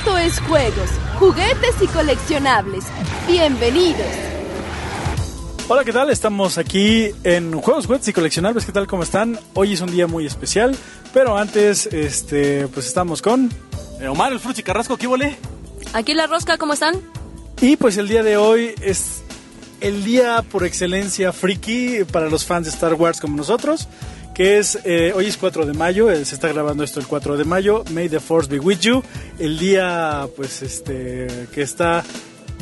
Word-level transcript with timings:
Esto 0.00 0.16
es 0.16 0.40
juegos, 0.40 0.88
juguetes 1.18 1.74
y 1.82 1.86
coleccionables. 1.88 2.86
Bienvenidos. 3.28 4.06
Hola, 5.68 5.84
¿qué 5.84 5.92
tal? 5.92 6.08
Estamos 6.08 6.56
aquí 6.56 7.10
en 7.22 7.52
Juegos, 7.60 7.84
Juguetes 7.84 8.08
y 8.08 8.14
Coleccionables. 8.14 8.64
¿Qué 8.64 8.72
tal? 8.72 8.86
¿Cómo 8.86 9.02
están? 9.02 9.38
Hoy 9.52 9.74
es 9.74 9.82
un 9.82 9.92
día 9.92 10.06
muy 10.06 10.24
especial, 10.24 10.74
pero 11.12 11.36
antes, 11.36 11.84
este, 11.84 12.66
pues 12.68 12.86
estamos 12.86 13.20
con... 13.20 13.50
Eh, 14.00 14.08
Omar, 14.08 14.32
el 14.32 14.40
Fruchi 14.40 14.62
Carrasco, 14.62 14.96
¿qué 14.96 15.06
volé? 15.06 15.36
Aquí 15.92 16.14
la 16.14 16.26
rosca, 16.26 16.56
¿cómo 16.56 16.72
están? 16.72 16.94
Y 17.60 17.76
pues 17.76 17.98
el 17.98 18.08
día 18.08 18.22
de 18.22 18.38
hoy 18.38 18.74
es 18.80 19.22
el 19.82 20.02
día 20.02 20.42
por 20.50 20.64
excelencia 20.64 21.30
friki 21.30 22.04
para 22.10 22.30
los 22.30 22.46
fans 22.46 22.64
de 22.64 22.72
Star 22.72 22.94
Wars 22.94 23.20
como 23.20 23.36
nosotros, 23.36 23.86
que 24.34 24.58
es, 24.58 24.78
eh, 24.84 25.12
hoy 25.14 25.26
es 25.26 25.36
4 25.36 25.66
de 25.66 25.72
mayo, 25.72 26.10
eh, 26.10 26.24
se 26.24 26.34
está 26.34 26.48
grabando 26.48 26.84
esto 26.84 27.00
el 27.00 27.06
4 27.06 27.36
de 27.36 27.44
mayo, 27.44 27.84
May 27.92 28.08
the 28.08 28.20
Force 28.20 28.48
be 28.48 28.58
with 28.58 28.78
you, 28.80 29.02
el 29.38 29.58
día 29.58 30.28
pues 30.36 30.62
este 30.62 31.26
que 31.52 31.62
está 31.62 32.04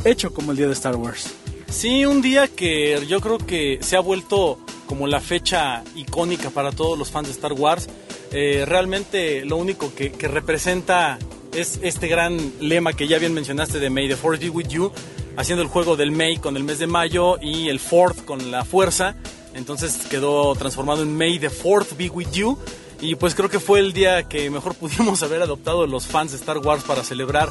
hecho 0.04 0.32
como 0.32 0.52
el 0.52 0.58
día 0.58 0.66
de 0.66 0.72
Star 0.72 0.96
Wars. 0.96 1.32
Sí, 1.70 2.06
un 2.06 2.22
día 2.22 2.48
que 2.48 3.04
yo 3.06 3.20
creo 3.20 3.38
que 3.38 3.78
se 3.82 3.96
ha 3.96 4.00
vuelto 4.00 4.58
como 4.86 5.06
la 5.06 5.20
fecha 5.20 5.84
icónica 5.94 6.50
para 6.50 6.72
todos 6.72 6.98
los 6.98 7.10
fans 7.10 7.28
de 7.28 7.34
Star 7.34 7.52
Wars. 7.52 7.88
Eh, 8.32 8.64
realmente 8.66 9.44
lo 9.44 9.56
único 9.56 9.94
que, 9.94 10.12
que 10.12 10.28
representa 10.28 11.18
es 11.52 11.78
este 11.82 12.08
gran 12.08 12.52
lema 12.60 12.94
que 12.94 13.06
ya 13.06 13.18
bien 13.18 13.34
mencionaste 13.34 13.78
de 13.78 13.90
May 13.90 14.08
the 14.08 14.16
Force 14.16 14.42
be 14.42 14.50
with 14.50 14.68
you, 14.68 14.90
haciendo 15.36 15.62
el 15.62 15.68
juego 15.68 15.96
del 15.96 16.10
May 16.10 16.38
con 16.38 16.56
el 16.56 16.64
mes 16.64 16.78
de 16.78 16.86
mayo 16.86 17.38
y 17.40 17.68
el 17.68 17.80
Fourth 17.80 18.24
con 18.24 18.50
la 18.50 18.64
fuerza. 18.64 19.16
Entonces 19.58 20.06
quedó 20.08 20.54
transformado 20.54 21.02
en 21.02 21.16
May 21.16 21.38
the 21.38 21.50
Fourth 21.50 21.96
be 21.96 22.08
with 22.08 22.30
you. 22.32 22.56
Y 23.00 23.16
pues 23.16 23.34
creo 23.34 23.50
que 23.50 23.60
fue 23.60 23.80
el 23.80 23.92
día 23.92 24.28
que 24.28 24.48
mejor 24.50 24.74
pudimos 24.76 25.22
haber 25.22 25.42
adoptado 25.42 25.86
los 25.86 26.06
fans 26.06 26.30
de 26.30 26.38
Star 26.38 26.58
Wars 26.58 26.84
para 26.84 27.04
celebrar 27.04 27.48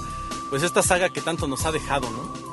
pues 0.50 0.64
esta 0.64 0.82
saga 0.82 1.10
que 1.10 1.22
tanto 1.22 1.48
nos 1.48 1.66
ha 1.66 1.72
dejado, 1.72 2.10
¿no? 2.10 2.47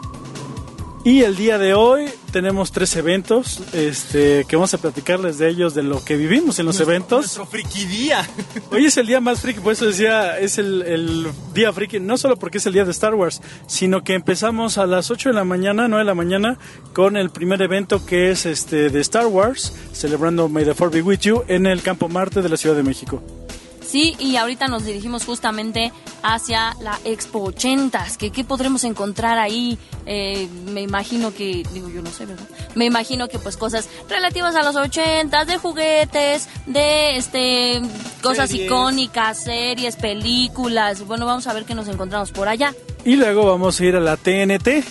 Y 1.06 1.20
el 1.20 1.36
día 1.36 1.58
de 1.58 1.74
hoy 1.74 2.06
tenemos 2.32 2.72
tres 2.72 2.96
eventos 2.96 3.60
este, 3.74 4.46
que 4.48 4.56
vamos 4.56 4.72
a 4.72 4.78
platicarles 4.78 5.36
de 5.36 5.50
ellos, 5.50 5.74
de 5.74 5.82
lo 5.82 6.02
que 6.02 6.16
vivimos 6.16 6.58
en 6.58 6.64
los 6.64 6.80
eventos. 6.80 7.20
Nuestro 7.20 7.44
friki 7.44 7.84
día. 7.84 8.26
Hoy 8.70 8.86
es 8.86 8.96
el 8.96 9.06
día 9.06 9.20
más 9.20 9.42
friki, 9.42 9.60
por 9.60 9.74
eso 9.74 9.84
decía, 9.84 10.38
es 10.38 10.56
el, 10.56 10.80
el, 10.80 11.26
día 11.52 11.74
friki, 11.74 12.00
no 12.00 12.16
solo 12.16 12.36
porque 12.36 12.56
es 12.56 12.64
el 12.64 12.72
día 12.72 12.86
de 12.86 12.90
Star 12.90 13.14
Wars, 13.14 13.42
sino 13.66 14.02
que 14.02 14.14
empezamos 14.14 14.78
a 14.78 14.86
las 14.86 15.10
8 15.10 15.28
de 15.28 15.34
la 15.34 15.44
mañana, 15.44 15.88
9 15.88 16.00
de 16.00 16.06
la 16.06 16.14
mañana, 16.14 16.58
con 16.94 17.18
el 17.18 17.28
primer 17.28 17.60
evento 17.60 18.06
que 18.06 18.30
es 18.30 18.46
este 18.46 18.88
de 18.88 19.00
Star 19.02 19.26
Wars, 19.26 19.74
celebrando 19.92 20.48
May 20.48 20.64
the 20.64 20.72
Fourth 20.72 20.94
be 20.94 21.02
with 21.02 21.18
you, 21.18 21.44
en 21.48 21.66
el 21.66 21.82
Campo 21.82 22.08
Marte 22.08 22.40
de 22.40 22.48
la 22.48 22.56
Ciudad 22.56 22.76
de 22.76 22.82
México. 22.82 23.22
Sí, 23.94 24.16
y 24.18 24.34
ahorita 24.34 24.66
nos 24.66 24.84
dirigimos 24.84 25.24
justamente 25.24 25.92
hacia 26.24 26.74
la 26.80 26.98
Expo 27.04 27.44
80, 27.44 28.04
que 28.18 28.32
qué 28.32 28.42
podremos 28.42 28.82
encontrar 28.82 29.38
ahí. 29.38 29.78
Eh, 30.04 30.48
me 30.72 30.80
imagino 30.80 31.32
que, 31.32 31.62
digo 31.72 31.88
yo 31.88 32.02
no 32.02 32.10
sé, 32.10 32.26
¿verdad? 32.26 32.44
Me 32.74 32.86
imagino 32.86 33.28
que 33.28 33.38
pues 33.38 33.56
cosas 33.56 33.88
relativas 34.08 34.56
a 34.56 34.64
los 34.64 34.74
80, 34.74 35.44
de 35.44 35.58
juguetes, 35.58 36.48
de 36.66 37.16
este 37.18 37.82
cosas 38.20 38.50
Series. 38.50 38.66
icónicas, 38.66 39.44
series, 39.44 39.94
películas. 39.94 41.06
Bueno, 41.06 41.24
vamos 41.24 41.46
a 41.46 41.52
ver 41.52 41.64
qué 41.64 41.76
nos 41.76 41.86
encontramos 41.86 42.32
por 42.32 42.48
allá. 42.48 42.74
Y 43.04 43.14
luego 43.14 43.46
vamos 43.46 43.78
a 43.78 43.84
ir 43.84 43.94
a 43.94 44.00
la 44.00 44.16
TNT, 44.16 44.82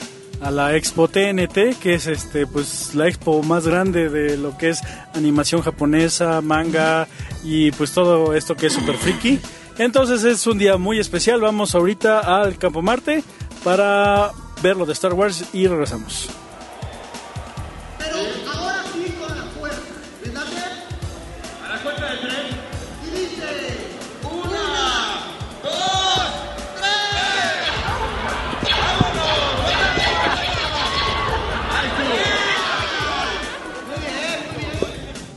a 0.43 0.51
la 0.51 0.75
Expo 0.75 1.07
TNT, 1.07 1.77
que 1.79 1.93
es 1.93 2.07
este 2.07 2.45
pues 2.45 2.93
la 2.95 3.07
expo 3.07 3.41
más 3.43 3.65
grande 3.65 4.09
de 4.09 4.37
lo 4.37 4.57
que 4.57 4.69
es 4.69 4.81
animación 5.13 5.61
japonesa, 5.61 6.41
manga 6.41 7.07
y 7.43 7.71
pues 7.71 7.93
todo 7.93 8.33
esto 8.33 8.55
que 8.55 8.67
es 8.67 8.73
super 8.73 8.97
friki. 8.97 9.39
Entonces 9.77 10.23
es 10.23 10.45
un 10.45 10.57
día 10.57 10.77
muy 10.77 10.99
especial. 10.99 11.41
Vamos 11.41 11.75
ahorita 11.75 12.19
al 12.19 12.57
Campo 12.57 12.81
Marte 12.81 13.23
para 13.63 14.31
ver 14.61 14.75
lo 14.75 14.85
de 14.85 14.93
Star 14.93 15.13
Wars 15.13 15.45
y 15.53 15.67
regresamos. 15.67 16.29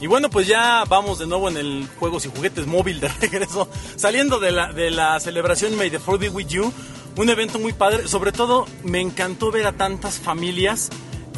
Y 0.06 0.08
bueno, 0.08 0.30
pues 0.30 0.46
ya 0.46 0.84
vamos 0.88 1.18
de 1.18 1.26
nuevo 1.26 1.48
en 1.48 1.56
el 1.56 1.88
Juegos 1.98 2.26
y 2.26 2.28
Juguetes 2.28 2.64
móvil 2.68 3.00
de 3.00 3.08
regreso, 3.20 3.68
saliendo 3.96 4.38
de 4.38 4.52
la, 4.52 4.72
de 4.72 4.92
la 4.92 5.18
celebración 5.18 5.76
May 5.76 5.90
the 5.90 5.98
Fourth 5.98 6.20
be 6.20 6.28
with 6.28 6.46
you, 6.46 6.72
un 7.16 7.28
evento 7.28 7.58
muy 7.58 7.72
padre, 7.72 8.06
sobre 8.06 8.30
todo 8.30 8.66
me 8.84 9.00
encantó 9.00 9.50
ver 9.50 9.66
a 9.66 9.72
tantas 9.72 10.20
familias 10.20 10.90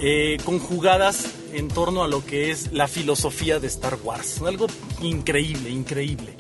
eh, 0.03 0.37
conjugadas 0.45 1.31
en 1.55 1.69
torno 1.69 2.05
a 2.05 2.09
lo 2.09 2.27
que 2.27 2.51
es 2.51 2.71
la 2.71 2.89
filosofía 2.89 3.59
de 3.59 3.69
Star 3.69 3.97
Wars, 4.05 4.43
algo 4.43 4.67
increíble, 5.01 5.71
increíble. 5.71 6.37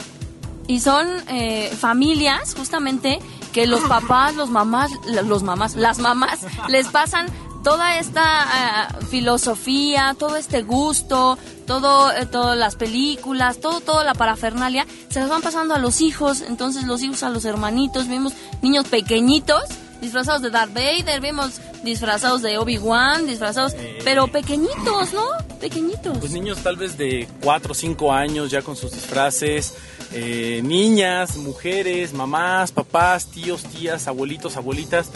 Y 0.66 0.80
son 0.80 1.08
eh, 1.28 1.74
familias 1.80 2.54
justamente 2.54 3.20
que 3.54 3.66
los 3.66 3.80
papás, 3.88 4.36
los 4.36 4.50
mamás, 4.50 4.90
los 5.24 5.42
mamás, 5.42 5.76
las 5.76 5.98
mamás 5.98 6.40
les 6.68 6.88
pasan 6.88 7.26
toda 7.62 7.98
esta 7.98 8.88
eh, 9.00 9.04
filosofía, 9.10 10.14
todo 10.18 10.36
este 10.36 10.62
gusto, 10.62 11.38
todo, 11.66 12.12
eh, 12.12 12.26
todas 12.26 12.56
las 12.56 12.76
películas, 12.76 13.60
todo, 13.60 13.80
toda 13.80 14.04
la 14.04 14.14
parafernalia, 14.14 14.86
se 15.08 15.20
las 15.20 15.28
van 15.28 15.42
pasando 15.42 15.74
a 15.74 15.78
los 15.78 16.00
hijos, 16.00 16.40
entonces 16.42 16.84
los 16.84 17.02
hijos 17.02 17.22
a 17.22 17.30
los 17.30 17.44
hermanitos, 17.44 18.08
vemos 18.08 18.32
niños 18.62 18.86
pequeñitos 18.88 19.62
disfrazados 20.00 20.42
de 20.42 20.50
Darth 20.50 20.72
Vader, 20.72 21.20
vemos 21.20 21.60
disfrazados 21.82 22.42
de 22.42 22.58
Obi-Wan, 22.58 23.26
disfrazados, 23.26 23.74
pero 24.04 24.28
pequeñitos, 24.28 25.12
¿no? 25.12 25.24
Pequeñitos. 25.60 26.18
Pues 26.18 26.32
niños 26.32 26.58
tal 26.58 26.76
vez 26.76 26.96
de 26.96 27.28
4 27.42 27.72
o 27.72 27.74
5 27.74 28.12
años 28.12 28.50
ya 28.50 28.62
con 28.62 28.76
sus 28.76 28.92
disfraces, 28.92 29.74
eh, 30.12 30.60
niñas, 30.64 31.36
mujeres, 31.36 32.12
mamás, 32.12 32.72
papás, 32.72 33.26
tíos, 33.26 33.64
tías, 33.64 34.06
abuelitos, 34.06 34.56
abuelitas. 34.56 35.10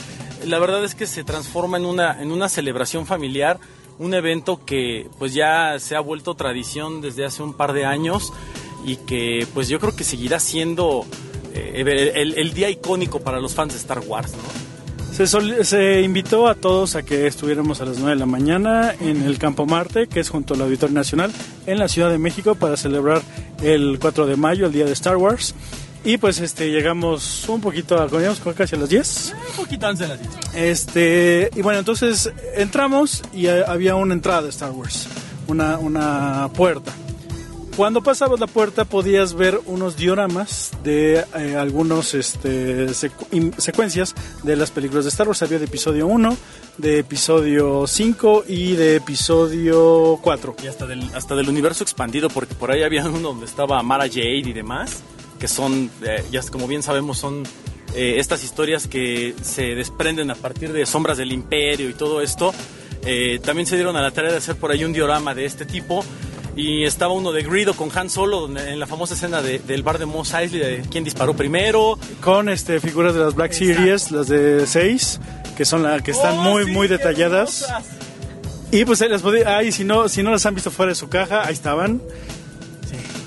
La 0.46 0.58
verdad 0.58 0.84
es 0.84 0.94
que 0.94 1.06
se 1.06 1.24
transforma 1.24 1.76
en 1.76 1.84
una, 1.86 2.20
en 2.22 2.32
una 2.32 2.48
celebración 2.48 3.06
familiar, 3.06 3.58
un 3.98 4.14
evento 4.14 4.64
que 4.64 5.08
pues 5.18 5.34
ya 5.34 5.78
se 5.78 5.94
ha 5.96 6.00
vuelto 6.00 6.34
tradición 6.34 7.00
desde 7.00 7.24
hace 7.24 7.42
un 7.42 7.54
par 7.54 7.72
de 7.72 7.84
años 7.84 8.32
y 8.84 8.96
que 8.96 9.46
pues 9.54 9.68
yo 9.68 9.78
creo 9.78 9.94
que 9.94 10.02
seguirá 10.04 10.40
siendo 10.40 11.04
eh, 11.54 12.10
el, 12.14 12.34
el- 12.38 12.52
día 12.54 12.68
icónico 12.70 13.20
para 13.20 13.38
los 13.40 13.54
fans 13.54 13.72
de 13.74 13.78
Star 13.78 14.00
Wars, 14.00 14.32
¿no? 14.32 14.62
Se, 15.12 15.26
sol- 15.26 15.64
se 15.64 16.00
invitó 16.00 16.48
a 16.48 16.54
todos 16.54 16.96
a 16.96 17.02
que 17.02 17.26
estuviéramos 17.26 17.80
a 17.82 17.84
las 17.84 17.98
9 17.98 18.12
de 18.14 18.18
la 18.18 18.24
mañana 18.26 18.94
en 18.98 19.22
el 19.22 19.38
Campo 19.38 19.66
Marte, 19.66 20.06
que 20.08 20.20
es 20.20 20.30
junto 20.30 20.54
al 20.54 20.62
Auditorio 20.62 20.94
Nacional, 20.94 21.30
en 21.66 21.78
la 21.78 21.86
Ciudad 21.88 22.08
de 22.10 22.16
México, 22.18 22.54
para 22.54 22.78
celebrar 22.78 23.20
el 23.62 23.98
4 24.00 24.26
de 24.26 24.36
mayo, 24.36 24.66
el 24.66 24.72
día 24.72 24.86
de 24.86 24.92
Star 24.92 25.16
Wars. 25.18 25.54
Y 26.04 26.16
pues 26.18 26.40
este 26.40 26.70
llegamos 26.70 27.48
un 27.48 27.60
poquito, 27.60 27.96
llegamos 28.08 28.40
casi 28.56 28.74
a 28.74 28.78
las 28.78 28.88
10. 28.88 29.34
Un 29.50 29.56
poquito 29.64 29.86
antes 29.86 30.08
de 30.08 30.14
las 30.16 30.20
10. 30.20 30.54
Este, 30.54 31.50
y 31.54 31.62
bueno, 31.62 31.78
entonces 31.78 32.30
entramos 32.56 33.22
y 33.32 33.46
eh, 33.46 33.62
había 33.66 33.94
una 33.94 34.14
entrada 34.14 34.42
de 34.42 34.48
Star 34.48 34.72
Wars, 34.72 35.06
una, 35.46 35.78
una 35.78 36.50
puerta. 36.54 36.92
Cuando 37.76 38.02
pasabas 38.02 38.38
la 38.38 38.48
puerta 38.48 38.84
podías 38.84 39.32
ver 39.32 39.58
unos 39.64 39.96
dioramas 39.96 40.72
de 40.84 41.24
eh, 41.38 41.56
algunos 41.56 42.12
este, 42.14 42.88
secu- 42.88 43.54
secuencias 43.56 44.14
de 44.42 44.56
las 44.56 44.70
películas 44.72 45.04
de 45.04 45.08
Star 45.10 45.26
Wars. 45.28 45.40
Había 45.42 45.58
de 45.58 45.64
episodio 45.64 46.06
1, 46.08 46.36
de 46.78 46.98
episodio 46.98 47.86
5 47.86 48.44
y 48.46 48.72
de 48.72 48.96
episodio 48.96 50.18
4. 50.20 50.56
Y 50.64 50.66
hasta 50.66 50.86
del, 50.86 51.08
hasta 51.14 51.34
del 51.34 51.48
universo 51.48 51.82
expandido, 51.84 52.28
porque 52.28 52.54
por 52.56 52.70
ahí 52.72 52.82
había 52.82 53.04
uno 53.08 53.20
donde 53.28 53.46
estaba 53.46 53.82
Mara 53.82 54.06
Jade 54.06 54.42
y 54.44 54.52
demás, 54.52 54.98
que 55.42 55.48
son, 55.48 55.90
eh, 56.06 56.22
ya 56.30 56.40
como 56.42 56.68
bien 56.68 56.84
sabemos, 56.84 57.18
son 57.18 57.42
eh, 57.96 58.14
estas 58.20 58.44
historias 58.44 58.86
que 58.86 59.34
se 59.42 59.74
desprenden 59.74 60.30
a 60.30 60.36
partir 60.36 60.72
de 60.72 60.86
Sombras 60.86 61.18
del 61.18 61.32
Imperio 61.32 61.90
y 61.90 61.94
todo 61.94 62.20
esto. 62.22 62.54
Eh, 63.04 63.40
también 63.44 63.66
se 63.66 63.74
dieron 63.74 63.96
a 63.96 64.02
la 64.02 64.12
tarea 64.12 64.30
de 64.30 64.36
hacer 64.38 64.54
por 64.54 64.70
ahí 64.70 64.84
un 64.84 64.92
diorama 64.92 65.34
de 65.34 65.44
este 65.44 65.64
tipo. 65.66 66.04
Y 66.54 66.84
estaba 66.84 67.12
uno 67.12 67.32
de 67.32 67.42
Greedo 67.42 67.74
con 67.74 67.90
Han 67.98 68.08
Solo, 68.08 68.42
donde- 68.42 68.70
en 68.70 68.78
la 68.78 68.86
famosa 68.86 69.14
escena 69.14 69.42
de- 69.42 69.58
del 69.58 69.82
bar 69.82 69.98
de 69.98 70.06
Mos 70.06 70.32
Eisley, 70.32 70.60
de 70.60 70.82
quién 70.88 71.02
disparó 71.02 71.34
primero. 71.34 71.98
Con 72.20 72.48
este, 72.48 72.78
figuras 72.78 73.14
de 73.14 73.20
las 73.20 73.34
Black 73.34 73.50
Series, 73.50 74.12
las 74.12 74.28
de 74.28 74.64
6, 74.64 75.18
que 75.56 75.64
son 75.64 75.82
las 75.82 76.02
que 76.02 76.12
están 76.12 76.38
Oh, 76.38 76.42
muy, 76.52 76.66
sí, 76.66 76.70
muy 76.70 76.86
detalladas. 76.86 77.66
Y 78.70 78.84
pues 78.84 79.02
ahí 79.02 79.08
las 79.08 79.22
podía, 79.22 79.56
ahí 79.58 79.72
si 79.72 79.82
no, 79.82 80.08
si 80.08 80.22
no 80.22 80.30
las 80.30 80.46
han 80.46 80.54
visto 80.54 80.70
fuera 80.70 80.90
de 80.90 80.94
su 80.96 81.08
caja, 81.08 81.44
ahí 81.44 81.52
estaban. 81.52 82.00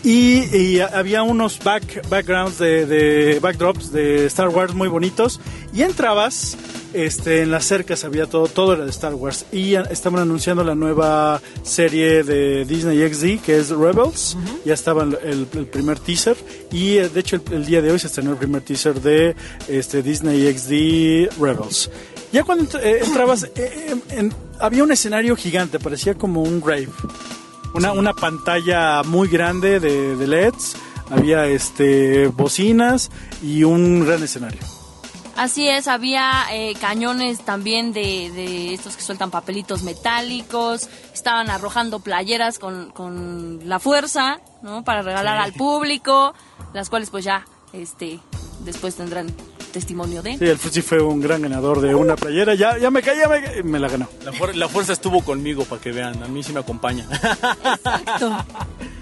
Y, 0.06 0.56
y 0.56 0.80
había 0.81 1.24
unos 1.24 1.57
back, 1.63 2.07
backgrounds 2.10 2.60
de, 2.60 2.86
de 2.86 3.40
backdrops 3.40 3.92
de 3.92 4.28
Star 4.28 4.50
Wars 4.50 4.75
muy 4.75 4.88
bonitos. 4.88 5.40
Y 5.74 5.81
entrabas 5.81 6.56
este, 6.94 7.42
en 7.42 7.50
las 7.50 7.66
cercas 7.66 8.04
había 8.04 8.28
todo, 8.28 8.46
todo 8.48 8.74
era 8.74 8.84
de 8.84 8.92
Star 8.92 9.16
Wars. 9.16 9.46
Y 9.52 9.74
estaban 9.74 10.22
anunciando 10.22 10.63
la 10.63 10.75
nueva 10.75 11.42
serie 11.63 12.24
de 12.24 12.66
Disney 12.66 13.00
XD, 13.12 13.44
que 13.44 13.57
es 13.57 13.72
Rebels. 13.72 14.38
Ya 14.63 14.75
estaba 14.75 15.02
el, 15.04 15.48
primer 15.48 15.98
teaser. 15.98 16.38
Y 16.72 16.98
eh, 16.98 17.10
de 17.10 17.19
hecho, 17.19 17.38
el, 17.38 17.54
el 17.54 17.66
día 17.66 17.81
de 17.81 17.92
hoy 17.92 17.98
se 17.98 18.06
estrenó 18.06 18.30
el 18.31 18.38
primer 18.38 18.62
teaser 18.62 19.02
de 19.02 19.36
este, 19.68 20.04
Disney 20.04 20.56
XD 20.56 21.42
Rebels. 21.42 21.90
Ya 22.31 22.44
cuando 22.44 22.80
eh, 22.80 23.00
entrabas, 23.04 23.46
eh, 23.56 23.96
en- 24.12 24.31
había 24.60 24.84
un 24.84 24.92
escenario 24.92 25.36
gigante, 25.36 25.80
parecía 25.80 26.13
como 26.13 26.44
un 26.44 26.62
rave. 26.62 26.90
Una, 27.75 27.92
una 27.92 28.13
pantalla 28.13 29.04
muy 29.04 29.27
grande 29.27 29.81
de, 29.81 30.16
de 30.16 30.27
LEDs, 30.27 30.77
había 31.10 31.45
este 31.45 32.27
bocinas 32.27 33.12
y 33.44 33.66
un 33.66 34.06
gran 34.06 34.24
escenario. 34.24 34.62
Así 35.36 35.68
es, 35.68 35.89
había 35.89 36.45
eh, 36.54 36.74
cañones 36.80 37.42
también 37.42 37.92
de, 37.92 38.31
de 38.31 38.74
estos 38.74 38.95
que 38.95 39.04
sueltan 39.04 39.30
papelitos 39.30 39.83
metálicos, 39.83 40.88
estaban 41.13 41.50
arrojando 41.50 42.00
playeras 42.00 42.60
con, 42.60 42.92
con 42.92 43.60
la 43.68 43.80
fuerza, 43.80 44.39
¿no? 44.62 44.86
Para 44.86 45.01
regalar 45.01 45.38
al 45.38 45.51
público, 45.51 46.33
las 46.74 46.89
cuales 46.89 47.10
pues 47.10 47.25
ya, 47.25 47.45
este, 47.74 48.21
después 48.63 48.95
tendrán 48.95 49.28
testimonio 49.75 50.22
de. 50.24 50.38
Sí, 50.38 50.45
el 50.45 50.57
Futsi 50.57 50.81
fue 50.81 51.01
un 51.01 51.19
gran 51.19 51.42
ganador 51.42 51.81
de 51.81 51.94
una 51.94 52.16
playera. 52.16 52.56
Ya, 52.56 52.77
ya 52.77 52.89
me 52.89 53.01
caí, 53.01 53.19
ya 53.19 53.27
me, 53.27 53.44
caí, 53.44 53.62
me 53.63 53.77
la 53.77 53.89
ganó. 53.89 54.07
La, 54.24 54.31
fuer- 54.31 54.54
la 54.56 54.69
fuerza 54.69 54.94
estuvo 54.94 55.22
conmigo 55.24 55.66
para 55.66 55.81
que 55.81 55.92
vean, 55.92 56.24
a 56.24 56.27
mí 56.27 56.42
sí 56.44 56.54
me 56.54 56.62
acompaña. 56.62 57.06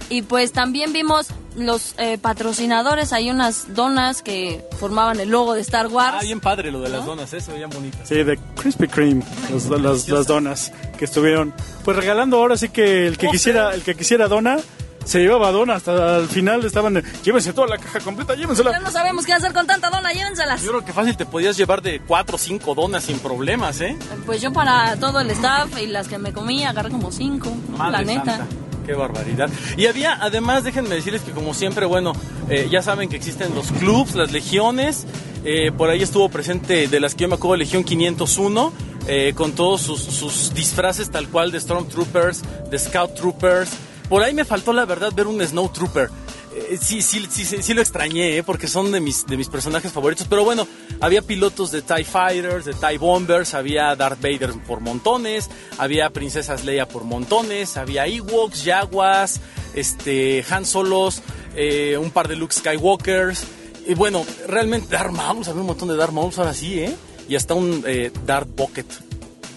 Y 0.10 0.22
pues 0.24 0.52
también 0.52 0.94
vimos 0.94 1.28
los 1.56 1.96
eh, 1.98 2.18
patrocinadores, 2.18 3.14
hay 3.14 3.30
unas 3.32 3.74
donas 3.74 4.22
que 4.22 4.64
formaban 4.80 5.20
el 5.20 5.30
logo 5.30 5.54
de 5.54 5.62
Star 5.62 5.88
Wars. 5.88 6.18
ah, 6.20 6.24
bien 6.24 6.40
padre 6.40 6.72
lo 6.72 6.82
de 6.82 6.90
las 6.90 7.06
donas, 7.06 7.32
eso, 7.34 7.54
bien 7.54 7.70
bonitas. 7.70 8.08
Sí, 8.08 8.16
de 8.24 8.38
Krispy 8.56 8.88
Kreme, 8.88 9.24
las, 9.52 9.66
las- 9.70 10.10
las 10.10 10.28
donas 10.28 10.72
que 10.98 11.06
estuvieron 11.06 11.54
pues 11.84 11.96
regalando 11.98 12.38
ahora 12.38 12.58
sí 12.58 12.70
que 12.70 13.08
el 13.08 13.18
que 13.18 13.28
quisiera, 13.28 13.74
el 13.74 13.82
que 13.82 13.96
quisiera 13.96 14.28
dona, 14.28 14.58
se 15.06 15.20
llevaba 15.20 15.52
dona 15.52 15.76
hasta 15.76 16.18
el 16.18 16.28
final 16.28 16.64
estaban, 16.66 17.02
llévense 17.24 17.54
toda 17.54 17.68
la 17.68 17.78
caja 17.78 18.00
completa, 18.00 18.34
Ya 18.34 18.42
llévensela. 18.42 18.80
no 18.80 18.92
sabemos 18.92 19.26
qué 19.26 19.34
hacer 19.34 19.54
con 19.54 19.68
tanta 19.68 19.90
dona, 19.90 20.12
llévenselas. 20.14 20.62
Yo 20.62 20.70
creo 20.70 20.86
que 20.86 20.94
fácil 20.94 21.16
te 21.18 21.26
podías 21.26 21.58
llevar 21.58 21.82
de 21.82 22.02
4 22.02 22.36
o 22.36 22.40
5 22.40 22.76
donas 22.76 23.04
sin 23.04 23.20
problemas, 23.20 23.82
¿eh? 23.82 23.98
Pues 24.26 24.42
yo 24.42 24.52
para 24.54 24.96
todo 24.98 25.20
el 25.20 25.30
staff 25.32 25.70
y 25.82 25.88
las 25.88 26.08
que 26.08 26.18
me 26.18 26.32
comí 26.34 26.64
agarré 26.64 26.90
como 26.90 27.12
cinco, 27.12 27.52
la 27.78 28.02
neta. 28.02 28.38
santa. 28.38 28.48
Qué 28.86 28.94
barbaridad. 28.94 29.50
Y 29.78 29.86
había, 29.88 30.18
además, 30.22 30.66
déjenme 30.66 30.96
decirles 30.96 31.22
que 31.22 31.32
como 31.32 31.54
siempre, 31.54 31.86
bueno, 31.86 32.12
eh, 32.50 32.68
ya 32.70 32.82
saben 32.82 33.08
que 33.08 33.16
existen 33.16 33.56
los 33.56 33.72
clubs, 33.72 34.14
las 34.16 34.32
legiones. 34.34 35.06
eh, 35.46 35.72
por 35.72 35.90
ahí 35.90 36.02
estuvo 36.02 36.28
presente, 36.30 36.88
de 36.90 37.00
las 37.00 37.16
que 37.16 37.22
yo 37.24 37.28
me 37.30 37.36
acuerdo, 37.36 37.56
Legión 37.58 37.84
501, 37.86 38.74
eh, 39.08 39.34
con 39.36 39.54
todos 39.54 39.82
sus, 39.82 40.02
sus 40.02 40.54
disfraces 40.54 41.10
tal 41.12 41.28
cual 41.30 41.52
de 41.52 41.60
Stormtroopers, 41.62 42.42
de 42.70 42.80
Scout 42.80 43.14
Troopers. 43.16 43.70
Por 44.10 44.24
ahí 44.24 44.34
me 44.34 44.46
faltó, 44.46 44.74
la 44.74 44.86
verdad, 44.86 45.12
ver 45.14 45.28
un 45.28 45.42
Snow 45.42 45.70
Trooper. 45.70 46.10
Eh, 46.56 46.78
sí, 46.80 47.02
sí, 47.02 47.26
sí, 47.30 47.46
sí, 47.46 47.74
lo 47.74 47.82
extrañé, 47.82 48.38
eh, 48.38 48.44
porque 48.44 48.68
son 48.68 48.92
de 48.92 49.00
mis, 49.00 49.26
de 49.26 49.38
mis 49.38 49.50
personajes 49.50 49.92
favoritos. 49.92 50.28
Pero 50.30 50.44
bueno, 50.44 50.68
había 51.00 51.22
pilotos 51.22 51.72
de 51.72 51.82
TIE 51.82 52.04
Fighters, 52.04 52.66
de 52.66 52.74
TIE 52.74 52.98
Bombers, 52.98 53.54
había 53.54 53.96
Darth 53.96 54.22
Vader 54.22 54.54
por 54.68 54.80
montones, 54.80 55.50
había 55.78 56.10
princesas 56.12 56.64
Leia 56.64 56.88
por 56.88 57.06
montones, 57.06 57.76
había 57.78 58.06
Ewoks, 58.06 58.64
Jaguars, 58.64 59.40
este, 59.74 60.46
Han 60.50 60.66
Solos, 60.66 61.22
eh, 61.56 61.98
un 61.98 62.12
par 62.12 62.28
de 62.28 62.36
Luke 62.36 62.54
Skywalkers. 62.54 63.46
Y 63.88 63.96
bueno, 63.96 64.26
realmente 64.48 64.96
Darth 64.96 65.12
Maul, 65.12 65.44
había 65.48 65.62
un 65.62 65.68
montón 65.68 65.88
de 65.90 65.96
Darth 65.96 66.14
Maul 66.14 66.32
ahora 66.38 66.54
sí, 66.54 66.80
¿eh? 66.80 66.96
Y 67.28 67.36
hasta 67.36 67.54
un 67.54 67.84
Darth 68.26 68.50
Bucket, 68.56 68.86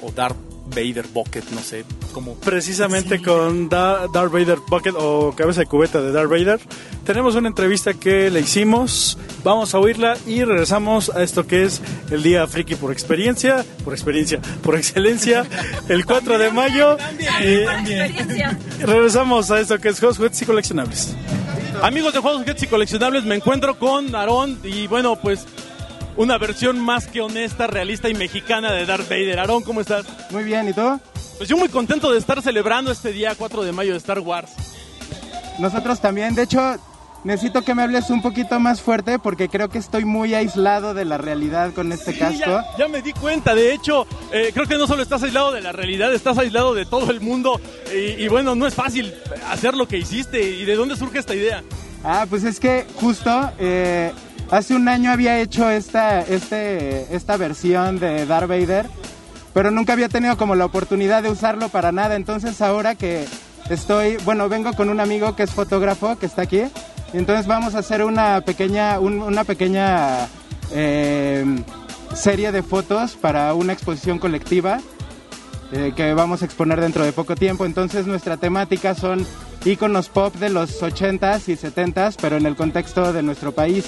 o 0.03 0.11
Darth 0.13 0.46
Vader 0.67 1.07
Bucket, 1.13 1.45
no 1.51 1.61
sé, 1.61 1.85
como... 2.13 2.35
Precisamente 2.35 3.23
con 3.23 3.69
Da- 3.69 4.07
Darth 4.13 4.33
Vader 4.33 4.59
Bucket 4.69 4.95
o 4.99 5.33
cabeza 5.37 5.61
de 5.61 5.67
cubeta 5.67 6.01
de 6.01 6.13
Darth 6.13 6.29
Vader, 6.31 6.61
tenemos 7.05 7.35
una 7.37 7.49
entrevista 7.49 7.95
que 7.95 8.31
le 8.31 8.41
hicimos. 8.41 9.17
Vamos 9.45 9.75
a 9.75 9.79
oírla 9.79 10.17
y 10.27 10.43
regresamos 10.43 11.09
a 11.11 11.23
esto 11.23 11.47
que 11.47 11.63
es 11.65 11.81
el 12.11 12.23
día 12.23 12.47
friki 12.47 12.75
por 12.75 12.91
experiencia, 12.93 13.65
por 13.85 13.93
experiencia, 13.95 14.41
por 14.63 14.75
excelencia, 14.77 15.47
el 15.89 16.05
4 16.05 16.39
de 16.39 16.51
mayo. 16.51 16.97
Y 17.41 17.55
Experiencia. 17.63 18.59
regresamos 18.81 19.51
a 19.51 19.61
esto 19.61 19.79
que 19.79 19.89
es 19.91 19.99
Juegos, 20.01 20.17
Juguetes 20.17 20.43
y 20.43 20.47
Coleccionables. 20.47 21.15
Amigos 21.83 22.13
de 22.15 22.21
Juegos, 22.21 22.41
Juguetes 22.41 22.63
y 22.63 22.67
Coleccionables, 22.67 23.25
me 23.25 23.35
encuentro 23.37 23.79
con 23.79 24.15
Aarón 24.15 24.59
y 24.65 24.87
bueno, 24.87 25.17
pues 25.17 25.45
una 26.17 26.39
versión 26.39 26.79
más 26.81 27.07
que 27.07 27.21
honesta, 27.21 27.67
realista 27.67 28.09
y 28.09 28.15
mexicana 28.15 28.73
de 28.73 28.87
Darth 28.87 29.09
Vader. 29.09 29.39
Aarón, 29.39 29.63
¿cómo 29.63 29.81
estás? 29.81 30.07
Muy 30.31 30.45
bien, 30.45 30.69
¿y 30.69 30.73
tú? 30.73 30.99
Pues 31.37 31.49
yo 31.49 31.57
muy 31.57 31.69
contento 31.69 32.11
de 32.13 32.19
estar 32.19 32.41
celebrando 32.43 32.91
este 32.91 33.13
día 33.13 33.35
4 33.37 33.63
de 33.65 33.73
mayo 33.73 33.93
de 33.93 33.99
Star 33.99 34.21
Wars. 34.21 34.51
Nosotros 35.59 36.01
también. 36.01 36.35
De 36.35 36.43
hecho, 36.45 36.77
necesito 37.25 37.63
que 37.63 37.75
me 37.75 37.83
hables 37.83 38.09
un 38.09 38.23
poquito 38.23 38.59
más 38.61 38.81
fuerte 38.81 39.19
porque 39.19 39.49
creo 39.51 39.69
que 39.69 39.77
estoy 39.79 40.05
muy 40.07 40.35
aislado 40.35 40.95
de 40.95 41.05
la 41.05 41.19
realidad 41.19 41.73
con 41.75 41.93
este 41.93 42.13
Sí, 42.13 42.19
casco. 42.19 42.39
ya, 42.39 42.65
ya 42.79 42.89
me 42.89 43.03
di 43.03 43.13
cuenta, 43.13 43.55
de 43.55 43.75
hecho, 43.75 44.07
eh, 44.33 44.51
creo 44.55 44.67
que 44.67 44.77
no 44.79 44.87
solo 44.87 45.03
estás 45.03 45.23
aislado 45.23 45.53
de 45.53 45.61
la 45.61 45.73
realidad, 45.73 46.13
estás 46.15 46.39
aislado 46.39 46.73
de 46.75 46.87
todo 46.87 47.11
el 47.11 47.21
mundo 47.21 47.61
y, 47.95 48.23
y 48.25 48.29
bueno, 48.29 48.55
no 48.55 48.67
es 48.67 48.75
fácil 48.75 49.13
hacer 49.51 49.75
lo 49.75 49.87
que 49.89 49.99
hiciste 49.99 50.43
y 50.43 50.65
de 50.65 50.75
dónde 50.77 50.97
surge 50.97 51.19
esta 51.19 51.35
idea. 51.35 51.63
Ah, 52.05 52.27
pues 52.29 52.45
es 52.45 52.61
que 52.61 52.87
justo 53.01 53.51
eh, 53.59 54.13
hace 54.51 54.75
un 54.75 54.89
año 54.89 55.11
había 55.11 55.39
hecho 55.41 55.71
esta, 55.71 56.21
este, 56.23 57.15
esta 57.15 57.37
versión 57.37 57.99
de 57.99 58.27
Darth 58.27 58.49
Vader, 58.49 58.87
pero 59.55 59.71
nunca 59.71 59.93
había 59.95 60.09
tenido 60.09 60.37
como 60.37 60.55
la 60.55 60.65
oportunidad 60.67 61.23
de 61.23 61.31
usarlo 61.31 61.69
para 61.69 61.93
nada. 61.93 62.17
Entonces 62.17 62.61
ahora 62.61 62.95
que 62.95 63.25
estoy, 63.71 64.17
bueno, 64.25 64.49
vengo 64.49 64.73
con 64.75 64.91
un 64.91 65.01
amigo 65.01 65.35
que 65.37 65.43
es 65.45 65.51
fotógrafo, 65.51 66.19
que 66.19 66.27
está 66.27 66.43
aquí, 66.43 66.63
entonces 67.13 67.47
vamos 67.47 67.75
a 67.75 67.79
hacer 67.79 68.03
una 68.05 68.41
pequeña, 68.43 68.99
un- 69.01 69.23
una 69.23 69.45
pequeña 69.45 70.27
eh, 70.73 71.45
serie 72.15 72.53
de 72.53 72.63
fotos 72.63 73.17
para 73.17 73.55
una 73.55 73.73
exposición 73.73 74.19
colectiva 74.19 74.81
eh, 75.73 75.93
que 75.97 76.13
vamos 76.15 76.43
a 76.43 76.45
exponer 76.45 76.81
dentro 76.81 77.05
de 77.05 77.13
poco 77.13 77.35
tiempo. 77.35 77.65
Entonces 77.67 78.07
nuestra 78.07 78.37
temática 78.37 78.95
son 78.95 79.27
íconos 79.65 80.09
pop 80.09 80.35
de 80.37 80.49
los 80.51 80.81
80s 80.83 81.49
y 81.49 81.57
70s, 81.57 82.17
pero 82.21 82.37
en 82.37 82.47
el 82.47 82.55
contexto 82.57 83.13
de 83.13 83.23
nuestro 83.23 83.53
país. 83.53 83.85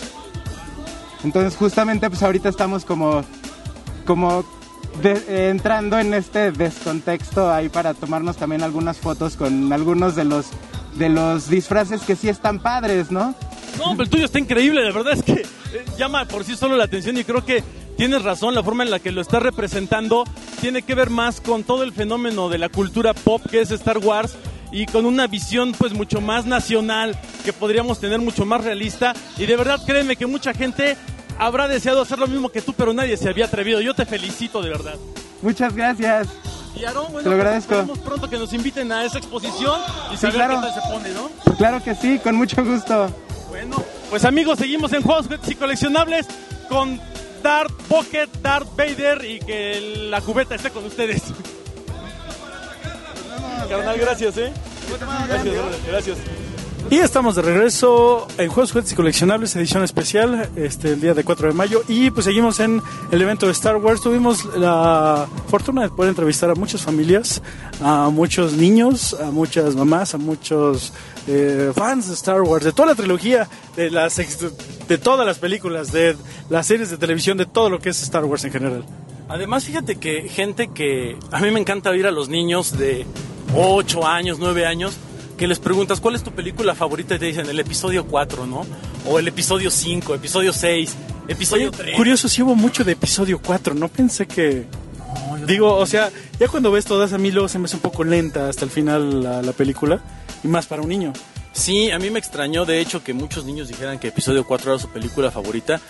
Entonces 1.25 1.57
justamente 1.57 2.09
pues 2.09 2.23
ahorita 2.23 2.49
estamos 2.49 2.85
como, 2.85 3.25
como 4.07 4.45
de- 5.03 5.51
entrando 5.51 5.99
en 5.99 6.15
este 6.15 6.53
descontexto 6.53 7.53
ahí 7.53 7.69
para 7.69 7.95
tomarnos 7.95 8.37
también 8.37 8.63
algunas 8.63 8.99
fotos 8.99 9.37
con 9.37 9.73
algunos 9.73 10.15
de 10.15 10.25
los, 10.25 10.47
de 10.97 11.09
los 11.09 11.49
disfraces 11.49 12.03
que 12.03 12.17
sí 12.17 12.29
están 12.29 12.61
padres, 12.61 13.11
¿no? 13.11 13.35
No, 13.79 13.91
pero 13.93 14.03
el 14.05 14.11
tuyo 14.11 14.25
está 14.25 14.39
increíble, 14.39 14.83
la 14.85 14.93
verdad 14.93 15.13
es 15.15 15.23
que 15.23 15.33
eh, 15.33 15.47
llama 15.99 16.25
por 16.25 16.45
sí 16.45 16.57
solo 16.57 16.77
la 16.77 16.85
atención 16.85 17.17
y 17.17 17.25
creo 17.25 17.45
que 17.45 17.63
tienes 17.97 18.23
razón, 18.23 18.55
la 18.55 18.63
forma 18.63 18.83
en 18.85 18.91
la 18.91 18.99
que 18.99 19.13
lo 19.13 19.21
estás 19.21 19.43
representando 19.43 20.25
tiene 20.61 20.83
que 20.83 20.95
ver 20.95 21.11
más 21.11 21.41
con 21.41 21.63
todo 21.65 21.83
el 21.85 21.93
fenómeno 21.93 22.49
de 22.49 22.59
la 22.59 22.69
cultura 22.69 23.13
pop 23.15 23.43
que 23.51 23.61
es 23.61 23.71
Star 23.71 23.99
Wars 23.99 24.37
y 24.71 24.87
con 24.87 25.07
una 25.07 25.27
visión 25.27 25.73
pues 25.77 25.93
mucho 25.93 26.21
más 26.21 26.45
nacional 26.47 27.19
que 27.45 27.53
podríamos 27.53 28.01
tener 28.01 28.21
mucho 28.21 28.45
más 28.45 28.65
realista 28.65 29.15
y 29.39 29.47
de 29.47 29.57
verdad 29.57 29.81
créeme 29.87 30.17
que 30.17 30.27
mucha 30.27 30.53
gente 30.53 30.97
habrá 31.39 31.69
deseado 31.69 32.03
hacer 32.03 32.19
lo 32.19 32.27
mismo 32.27 32.49
que 32.51 32.61
tú, 32.63 32.73
pero 32.73 32.93
nadie 32.93 33.17
se 33.17 33.29
había 33.29 33.45
atrevido. 33.47 33.81
Yo 33.81 33.95
te 33.95 34.05
felicito 34.07 34.61
de 34.63 34.71
verdad. 34.71 34.97
Muchas 35.43 35.75
gracias. 35.75 36.29
Y 36.75 36.85
Aarón, 36.85 37.13
bueno, 37.13 37.29
Te 37.31 37.37
lo 37.37 37.43
pues, 37.43 37.67
agradezco. 37.71 37.95
pronto 38.05 38.29
que 38.31 38.39
nos 38.39 38.53
inviten 38.53 38.93
a 38.93 39.05
esa 39.05 39.19
exposición 39.19 39.81
y 40.13 40.17
Sí, 40.17 40.23
saber 40.23 40.35
claro. 40.37 40.61
qué 40.61 40.67
tal 40.69 40.75
se 40.75 40.81
pone, 40.93 41.11
¿no? 41.11 41.57
Claro 41.57 41.83
que 41.83 41.95
sí, 41.95 42.19
con 42.19 42.37
mucho 42.37 42.65
gusto. 42.65 43.09
Bueno, 43.49 43.83
pues 44.11 44.25
amigos, 44.25 44.59
seguimos 44.59 44.93
en 44.93 45.03
Juegos 45.03 45.27
y 45.49 45.55
Coleccionables 45.55 46.27
con 46.69 47.01
Darth 47.43 47.73
Bucket, 47.89 48.31
Darth 48.43 48.69
Vader 48.77 49.25
y 49.25 49.39
que 49.41 50.09
la 50.11 50.21
cubeta 50.21 50.55
esté 50.57 50.71
con 50.71 50.85
ustedes. 50.85 51.23
Carnal, 53.69 53.99
gracias, 53.99 54.37
¿eh? 54.39 54.53
Gracias, 55.29 55.55
gracias. 55.87 56.19
Y 56.91 56.97
estamos 57.01 57.37
de 57.37 57.43
regreso 57.43 58.27
en 58.39 58.49
Juegos, 58.49 58.73
Juguetes 58.73 58.93
y 58.93 58.95
Coleccionables, 58.97 59.55
edición 59.57 59.83
especial, 59.85 60.49
este, 60.57 60.93
el 60.93 61.01
día 61.03 61.13
de 61.13 61.23
4 61.23 61.49
de 61.49 61.53
mayo. 61.55 61.83
Y 61.87 62.11
pues 62.11 62.25
seguimos 62.25 62.61
en 62.61 62.81
el 63.11 63.21
evento 63.21 63.45
de 63.45 63.53
Star 63.53 63.77
Wars. 63.77 64.01
Tuvimos 64.01 64.47
la 64.57 65.27
fortuna 65.49 65.83
de 65.83 65.91
poder 65.91 66.09
entrevistar 66.11 66.49
a 66.49 66.55
muchas 66.55 66.81
familias, 66.83 67.43
a 67.83 68.09
muchos 68.09 68.55
niños, 68.55 69.15
a 69.21 69.31
muchas 69.31 69.75
mamás, 69.77 70.15
a 70.15 70.19
muchos 70.19 70.95
eh, 71.27 71.73
fans 71.75 72.09
de 72.09 72.15
Star 72.15 72.41
Wars, 72.41 72.65
de 72.65 72.73
toda 72.73 72.89
la 72.89 72.95
trilogía, 72.95 73.47
de, 73.77 73.91
las, 73.91 74.19
ex- 74.19 74.39
de 74.89 74.97
todas 74.99 75.27
las 75.27 75.39
películas, 75.39 75.93
de 75.93 76.17
las 76.49 76.67
series 76.67 76.89
de 76.91 76.97
televisión, 76.97 77.37
de 77.37 77.45
todo 77.45 77.69
lo 77.69 77.81
que 77.81 77.91
es 77.91 78.03
Star 78.03 78.25
Wars 78.25 78.45
en 78.45 78.53
general. 78.53 78.85
Además, 79.29 79.65
fíjate 79.65 79.97
que 79.97 80.27
gente 80.31 80.69
que 80.69 81.19
a 81.33 81.41
mí 81.41 81.51
me 81.51 81.61
encanta 81.61 81.91
oír 81.91 82.07
a 82.07 82.11
los 82.11 82.31
niños 82.31 82.79
de 82.79 83.05
8 83.55 84.07
años, 84.07 84.39
9 84.39 84.67
años, 84.67 84.95
que 85.37 85.47
les 85.47 85.59
preguntas 85.59 86.01
cuál 86.01 86.15
es 86.15 86.23
tu 86.23 86.33
película 86.33 86.75
favorita 86.75 87.15
y 87.15 87.19
te 87.19 87.27
dicen 87.27 87.49
el 87.49 87.59
episodio 87.61 88.07
4, 88.07 88.47
¿no? 88.47 88.67
O 89.07 89.19
el 89.19 89.29
episodio 89.29 89.71
5, 89.71 90.15
episodio 90.15 90.53
6, 90.53 90.95
episodio 91.29 91.69
Oye, 91.69 91.77
3. 91.77 91.97
curioso, 91.97 92.29
sí 92.29 92.43
hubo 92.43 92.55
mucho 92.55 92.85
de 92.85 92.93
episodio 92.93 93.41
4, 93.41 93.75
no 93.75 93.89
pensé 93.89 94.27
que... 94.27 94.67
Digo, 95.47 95.77
o 95.77 95.87
sea, 95.87 96.11
ya 96.39 96.49
cuando 96.49 96.71
ves 96.71 96.85
todas 96.85 97.13
a 97.13 97.19
mí 97.19 97.31
luego 97.31 97.49
se 97.49 97.59
me 97.59 97.67
hace 97.67 97.77
un 97.77 97.83
poco 97.83 98.05
lenta 98.05 98.49
hasta 98.49 98.65
el 98.65 98.71
final 98.71 99.23
la, 99.23 99.41
la 99.41 99.53
película, 99.53 100.01
y 100.45 100.49
más 100.49 100.67
para 100.67 100.83
un 100.83 100.89
niño. 100.89 101.13
Sí, 101.53 101.91
a 101.91 101.99
mí 101.99 102.11
me 102.11 102.19
extrañó 102.19 102.67
de 102.67 102.81
hecho 102.81 103.03
que 103.03 103.15
muchos 103.15 103.45
niños 103.45 103.69
dijeran 103.69 103.99
que 103.99 104.09
episodio 104.09 104.45
4 104.45 104.73
era 104.73 104.81
su 104.81 104.89
película 104.89 105.31
favorita. 105.31 105.81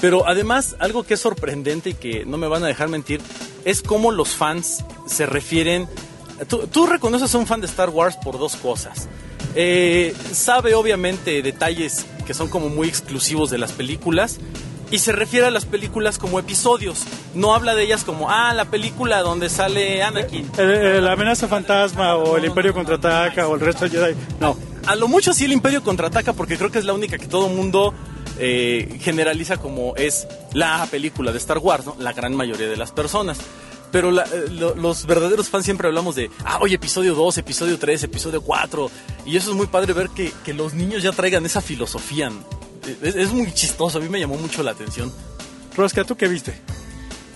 Pero 0.00 0.28
además, 0.28 0.76
algo 0.78 1.04
que 1.04 1.14
es 1.14 1.20
sorprendente 1.20 1.90
y 1.90 1.94
que 1.94 2.26
no 2.26 2.36
me 2.36 2.46
van 2.48 2.62
a 2.64 2.66
dejar 2.66 2.88
mentir, 2.88 3.20
es 3.64 3.80
cómo 3.80 4.10
los 4.10 4.30
fans 4.30 4.84
se 5.06 5.24
refieren... 5.26 5.88
Tú, 6.48 6.66
tú 6.66 6.86
reconoces 6.86 7.34
a 7.34 7.38
un 7.38 7.46
fan 7.46 7.60
de 7.60 7.66
Star 7.66 7.90
Wars 7.90 8.16
por 8.16 8.38
dos 8.38 8.56
cosas. 8.56 9.08
Eh, 9.54 10.14
sabe 10.32 10.74
obviamente 10.74 11.40
detalles 11.42 12.04
que 12.26 12.34
son 12.34 12.48
como 12.48 12.68
muy 12.68 12.88
exclusivos 12.88 13.50
de 13.50 13.58
las 13.58 13.72
películas 13.72 14.38
y 14.90 14.98
se 14.98 15.12
refiere 15.12 15.46
a 15.46 15.50
las 15.50 15.64
películas 15.64 16.18
como 16.18 16.38
episodios. 16.38 17.04
No 17.34 17.54
habla 17.54 17.74
de 17.74 17.84
ellas 17.84 18.04
como, 18.04 18.30
ah, 18.30 18.52
la 18.54 18.66
película 18.66 19.22
donde 19.22 19.48
sale 19.48 20.02
Anakin. 20.02 20.50
El- 20.58 20.70
el- 20.70 21.04
la 21.04 21.12
amenaza 21.12 21.48
fantasma 21.48 22.14
o 22.16 22.36
el 22.36 22.44
Imperio 22.44 22.74
contraataca 22.74 23.48
o 23.48 23.54
el 23.54 23.60
resto 23.60 23.88
de 23.88 23.90
Jedi. 23.98 24.14
No, 24.40 24.56
A 24.86 24.94
lo 24.94 25.08
mucho 25.08 25.32
sí 25.34 25.44
el 25.46 25.52
Imperio 25.52 25.82
contraataca 25.82 26.32
porque 26.32 26.56
creo 26.56 26.70
que 26.70 26.78
es 26.78 26.84
la 26.84 26.92
única 26.92 27.18
que 27.18 27.26
todo 27.26 27.48
mundo 27.48 27.92
eh, 28.38 28.98
generaliza 29.00 29.56
como 29.56 29.96
es 29.96 30.28
la 30.52 30.86
película 30.90 31.32
de 31.32 31.38
Star 31.38 31.58
Wars, 31.58 31.86
¿no? 31.86 31.96
La 31.98 32.12
gran 32.12 32.36
mayoría 32.36 32.68
de 32.68 32.76
las 32.76 32.92
personas. 32.92 33.38
Pero 33.92 34.10
la- 34.10 34.24
eh, 34.24 34.46
lo- 34.50 34.74
los 34.74 35.06
verdaderos 35.06 35.48
fans 35.48 35.64
siempre 35.64 35.86
hablamos 35.88 36.14
de, 36.16 36.30
ah, 36.44 36.58
oye, 36.60 36.74
episodio 36.74 37.14
2, 37.14 37.38
episodio 37.38 37.78
3, 37.78 38.02
episodio 38.02 38.42
4. 38.42 38.90
Y 39.24 39.36
eso 39.36 39.50
es 39.50 39.56
muy 39.56 39.66
padre 39.66 39.92
ver 39.92 40.08
que, 40.10 40.32
que 40.44 40.52
los 40.54 40.74
niños 40.74 41.02
ya 41.02 41.12
traigan 41.12 41.46
esa 41.46 41.60
filosofía. 41.60 42.30
Es, 43.02 43.14
es 43.14 43.32
muy 43.32 43.52
chistoso, 43.52 43.98
a 43.98 44.00
mí 44.00 44.08
me 44.08 44.20
llamó 44.20 44.36
mucho 44.36 44.62
la 44.62 44.72
atención. 44.72 45.12
Rosca, 45.76 46.04
¿tú 46.04 46.16
qué 46.16 46.28
viste? 46.28 46.54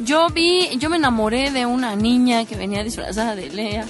Yo 0.00 0.28
vi, 0.28 0.68
yo 0.78 0.88
me 0.90 0.96
enamoré 0.96 1.50
de 1.50 1.66
una 1.66 1.94
niña 1.94 2.44
que 2.46 2.56
venía 2.56 2.82
disfrazada 2.82 3.34
de 3.36 3.50
Lea. 3.50 3.86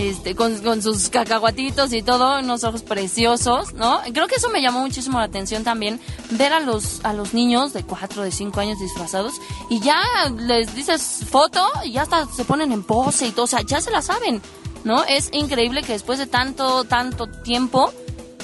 Este, 0.00 0.34
con, 0.34 0.80
sus 0.80 1.10
cacahuatitos 1.10 1.92
y 1.92 2.00
todo, 2.00 2.38
unos 2.38 2.64
ojos 2.64 2.82
preciosos, 2.82 3.74
¿no? 3.74 4.00
Creo 4.14 4.28
que 4.28 4.36
eso 4.36 4.48
me 4.48 4.62
llamó 4.62 4.80
muchísimo 4.80 5.18
la 5.18 5.26
atención 5.26 5.62
también, 5.62 6.00
ver 6.30 6.54
a 6.54 6.60
los, 6.60 7.04
a 7.04 7.12
los 7.12 7.34
niños 7.34 7.74
de 7.74 7.82
4, 7.82 8.22
de 8.22 8.30
5 8.30 8.60
años 8.60 8.78
disfrazados 8.80 9.34
y 9.68 9.80
ya 9.80 10.02
les 10.38 10.74
dices 10.74 11.20
foto 11.28 11.62
y 11.84 11.92
ya 11.92 12.02
hasta 12.02 12.24
se 12.26 12.44
ponen 12.46 12.72
en 12.72 12.82
pose 12.82 13.26
y 13.26 13.30
todo, 13.32 13.44
o 13.44 13.46
sea, 13.46 13.60
ya 13.60 13.82
se 13.82 13.90
la 13.90 14.00
saben, 14.00 14.40
¿no? 14.84 15.04
Es 15.04 15.28
increíble 15.34 15.82
que 15.82 15.92
después 15.92 16.18
de 16.18 16.26
tanto, 16.26 16.84
tanto 16.84 17.26
tiempo, 17.26 17.92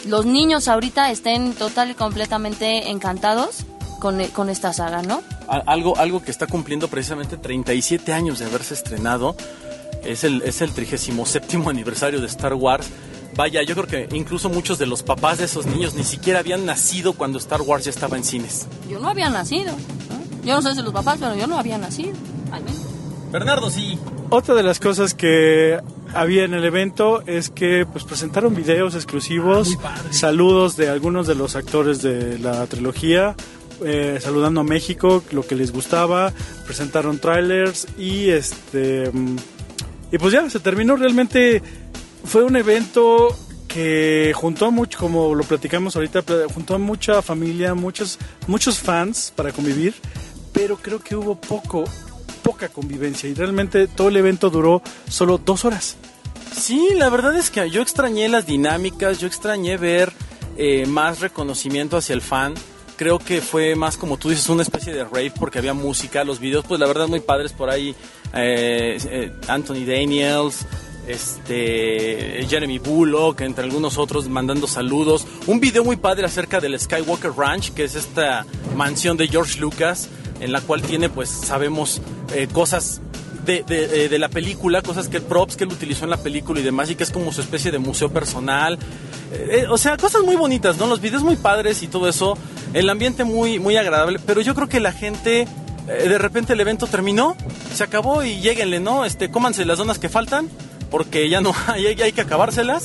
los 0.05 0.27
niños 0.27 0.69
ahorita 0.69 1.11
estén 1.11 1.55
total 1.55 1.91
y 1.91 1.95
completamente 1.95 2.91
encantados 2.91 3.65
con, 3.99 4.23
con 4.27 4.51
esta 4.51 4.75
saga, 4.75 5.01
¿no? 5.01 5.23
Algo, 5.49 5.97
algo 5.97 6.23
que 6.23 6.31
está 6.31 6.47
cumpliendo 6.47 6.89
precisamente 6.89 7.39
37 7.39 8.13
años 8.13 8.41
de 8.41 8.45
haberse 8.45 8.75
estrenado. 8.75 9.37
Es 10.07 10.25
el, 10.25 10.43
es 10.43 10.63
el 10.63 10.73
37 10.73 11.63
aniversario 11.67 12.21
de 12.21 12.27
Star 12.27 12.55
Wars. 12.55 12.89
Vaya, 13.37 13.63
yo 13.63 13.75
creo 13.75 13.87
que 13.87 14.17
incluso 14.17 14.49
muchos 14.49 14.79
de 14.79 14.87
los 14.87 15.03
papás 15.03 15.39
de 15.39 15.45
esos 15.45 15.67
niños 15.67 15.95
ni 15.95 16.05
siquiera 16.05 16.39
habían 16.39 16.65
nacido 16.65 17.13
cuando 17.13 17.39
Star 17.39 17.61
Wars 17.61 17.85
ya 17.85 17.91
estaba 17.91 18.17
en 18.17 18.25
cines. 18.25 18.67
Yo 18.89 18.99
no 18.99 19.11
había 19.11 19.29
nacido. 19.29 19.75
Yo 20.43 20.55
no 20.55 20.63
sé 20.63 20.75
si 20.75 20.83
los 20.83 20.93
papás, 20.93 21.19
pero 21.21 21.35
yo 21.35 21.47
no 21.47 21.59
había 21.59 21.77
nacido. 21.77 22.13
Al 22.51 22.65
menos. 22.65 22.81
Bernardo, 23.31 23.71
sí. 23.71 23.99
Otra 24.31 24.55
de 24.55 24.63
las 24.63 24.81
cosas 24.81 25.13
que 25.13 25.79
había 26.15 26.45
en 26.45 26.55
el 26.55 26.65
evento 26.65 27.23
es 27.27 27.51
que 27.51 27.87
pues 27.87 28.05
presentaron 28.05 28.55
videos 28.55 28.95
exclusivos, 28.95 29.77
saludos 30.11 30.77
de 30.77 30.89
algunos 30.89 31.27
de 31.27 31.35
los 31.35 31.57
actores 31.57 32.01
de 32.03 32.39
la 32.39 32.67
trilogía, 32.67 33.37
eh, 33.85 34.19
saludando 34.21 34.63
a 34.63 34.65
México, 34.65 35.23
lo 35.31 35.47
que 35.47 35.55
les 35.55 35.73
gustaba, 35.73 36.33
presentaron 36.65 37.19
trailers 37.19 37.87
y 37.99 38.31
este 38.31 39.11
mm, 39.13 39.37
y 40.13 40.19
pues 40.19 40.33
ya 40.33 40.49
se 40.49 40.61
terminó 40.61 40.97
realmente 40.97 41.63
fue 42.25 42.45
un 42.45 42.57
evento 42.57 43.37
que 43.69 44.33
juntó 44.35 44.67
a 44.67 44.71
mucho, 44.71 44.99
como 44.99 45.35
lo 45.35 45.45
platicamos 45.45 45.97
ahorita, 45.97 46.23
juntó 46.53 46.75
a 46.75 46.79
mucha 46.79 47.21
familia, 47.23 47.75
muchos 47.75 48.19
muchos 48.47 48.79
fans 48.79 49.33
para 49.35 49.53
convivir, 49.53 49.95
pero 50.53 50.77
creo 50.77 50.99
que 51.01 51.15
hubo 51.15 51.35
poco 51.41 51.85
poca 52.43 52.69
convivencia 52.69 53.29
y 53.29 53.35
realmente 53.35 53.89
todo 53.89 54.09
el 54.09 54.17
evento 54.17 54.51
duró 54.51 54.81
solo 55.09 55.39
dos 55.39 55.65
horas. 55.65 55.97
Sí, 56.57 56.91
la 56.95 57.11
verdad 57.11 57.37
es 57.37 57.51
que 57.51 57.69
yo 57.69 57.83
extrañé 57.83 58.29
las 58.29 58.47
dinámicas, 58.47 59.19
yo 59.19 59.27
extrañé 59.27 59.77
ver 59.77 60.13
eh, 60.57 60.87
más 60.87 61.21
reconocimiento 61.21 61.97
hacia 61.97 62.15
el 62.15 62.23
fan. 62.23 62.55
Creo 62.97 63.19
que 63.19 63.41
fue 63.43 63.75
más 63.75 63.97
como 63.97 64.17
tú 64.17 64.31
dices, 64.31 64.49
una 64.49 64.63
especie 64.63 64.93
de 64.93 65.05
rave 65.05 65.33
porque 65.39 65.59
había 65.59 65.75
música, 65.75 66.25
los 66.25 66.41
videos, 66.41 66.65
pues 66.67 66.81
la 66.81 66.87
verdad 66.87 67.09
muy 67.09 67.21
padres 67.21 67.53
por 67.53 67.71
ahí. 67.71 67.95
eh, 68.35 68.99
eh, 69.11 69.33
Anthony 69.49 69.85
Daniels, 69.87 70.67
este 71.07 72.45
Jeremy 72.49 72.79
Bullock, 72.79 73.41
entre 73.43 73.65
algunos 73.65 73.99
otros 73.99 74.29
mandando 74.29 74.67
saludos. 74.67 75.27
Un 75.47 75.61
video 75.61 75.85
muy 75.85 75.97
padre 75.97 76.27
acerca 76.27 76.61
del 76.61 76.79
Skywalker 76.79 77.33
Ranch, 77.37 77.73
que 77.73 77.85
es 77.85 77.95
esta 77.95 78.47
mansión 78.75 79.17
de 79.17 79.29
George 79.29 79.61
Lucas, 79.61 80.09
en 80.41 80.53
la 80.53 80.61
cual 80.61 80.83
tiene, 80.83 81.09
pues 81.09 81.29
sabemos, 81.29 82.01
eh, 82.35 82.49
cosas 82.53 83.01
de, 83.47 83.65
eh, 83.69 84.09
de 84.09 84.19
la 84.19 84.29
película, 84.29 84.83
cosas 84.83 85.09
que 85.09 85.21
props 85.21 85.57
que 85.57 85.65
él 85.65 85.73
utilizó 85.73 86.05
en 86.05 86.11
la 86.11 86.17
película 86.17 86.61
y 86.61 86.63
demás, 86.63 86.91
y 86.91 86.97
que 86.97 87.05
es 87.05 87.11
como 87.11 87.33
su 87.33 87.41
especie 87.41 87.71
de 87.71 87.79
museo 87.79 88.11
personal. 88.11 88.79
Eh, 89.33 89.61
eh, 89.63 89.67
o 89.71 89.79
sea, 89.79 89.97
cosas 89.97 90.23
muy 90.23 90.37
bonitas, 90.37 90.77
¿no? 90.77 90.87
Los 90.87 91.01
videos 91.01 91.23
muy 91.23 91.37
padres 91.37 91.83
y 91.83 91.89
todo 91.89 92.09
eso, 92.09 92.37
el 92.75 92.91
ambiente 92.91 93.25
muy, 93.25 93.59
muy 93.59 93.77
agradable, 93.77 94.19
pero 94.27 94.41
yo 94.41 94.55
creo 94.55 94.69
que 94.69 94.81
la 94.81 94.93
gente, 94.93 95.47
de 95.87 96.19
repente 96.19 96.53
el 96.53 96.61
evento 96.61 96.87
terminó, 96.87 97.37
se 97.73 97.85
acabó 97.85 98.23
y 98.25 98.41
lleguenle, 98.41 98.81
¿no? 98.81 99.05
Este, 99.05 99.31
cómanse 99.31 99.65
las 99.65 99.79
donas 99.79 99.99
que 99.99 100.09
faltan, 100.09 100.51
porque 100.91 101.29
ya 101.29 101.41
no 101.41 101.55
hay, 101.69 101.87
hay 101.87 102.13
que 102.13 102.21
acabárselas. 102.21 102.85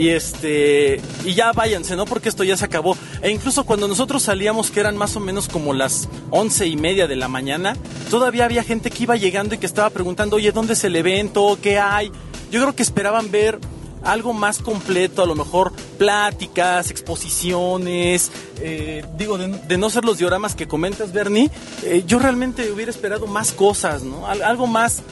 Y 0.00 0.08
este 0.08 0.98
y 1.26 1.34
ya 1.34 1.52
váyanse, 1.52 1.94
¿no? 1.94 2.06
Porque 2.06 2.30
esto 2.30 2.42
ya 2.42 2.56
se 2.56 2.64
acabó. 2.64 2.96
E 3.20 3.30
incluso 3.30 3.64
cuando 3.64 3.86
nosotros 3.86 4.22
salíamos, 4.22 4.70
que 4.70 4.80
eran 4.80 4.96
más 4.96 5.14
o 5.16 5.20
menos 5.20 5.46
como 5.48 5.74
las 5.74 6.08
once 6.30 6.66
y 6.66 6.76
media 6.76 7.06
de 7.06 7.16
la 7.16 7.28
mañana, 7.28 7.76
todavía 8.08 8.46
había 8.46 8.62
gente 8.64 8.90
que 8.90 9.02
iba 9.02 9.16
llegando 9.16 9.54
y 9.54 9.58
que 9.58 9.66
estaba 9.66 9.90
preguntando, 9.90 10.36
oye, 10.36 10.52
¿dónde 10.52 10.72
es 10.72 10.84
el 10.84 10.96
evento? 10.96 11.58
¿Qué 11.62 11.78
hay? 11.78 12.10
Yo 12.50 12.62
creo 12.62 12.74
que 12.74 12.82
esperaban 12.82 13.30
ver 13.30 13.58
algo 14.02 14.32
más 14.32 14.60
completo, 14.60 15.22
a 15.22 15.26
lo 15.26 15.34
mejor 15.34 15.72
pláticas, 15.98 16.90
exposiciones, 16.90 18.30
eh, 18.60 19.04
digo, 19.18 19.36
de, 19.36 19.76
no 19.76 19.90
ser 19.90 20.06
los 20.06 20.16
dioramas 20.16 20.54
que 20.54 20.66
comentas, 20.66 21.12
Bernie, 21.12 21.50
eh, 21.84 22.04
yo 22.06 22.18
realmente 22.18 22.70
hubiera 22.72 22.90
esperado 22.90 23.26
más 23.26 23.52
cosas, 23.52 24.02
¿no? 24.02 24.26
Al- 24.26 24.42
algo 24.42 24.66
más, 24.66 25.02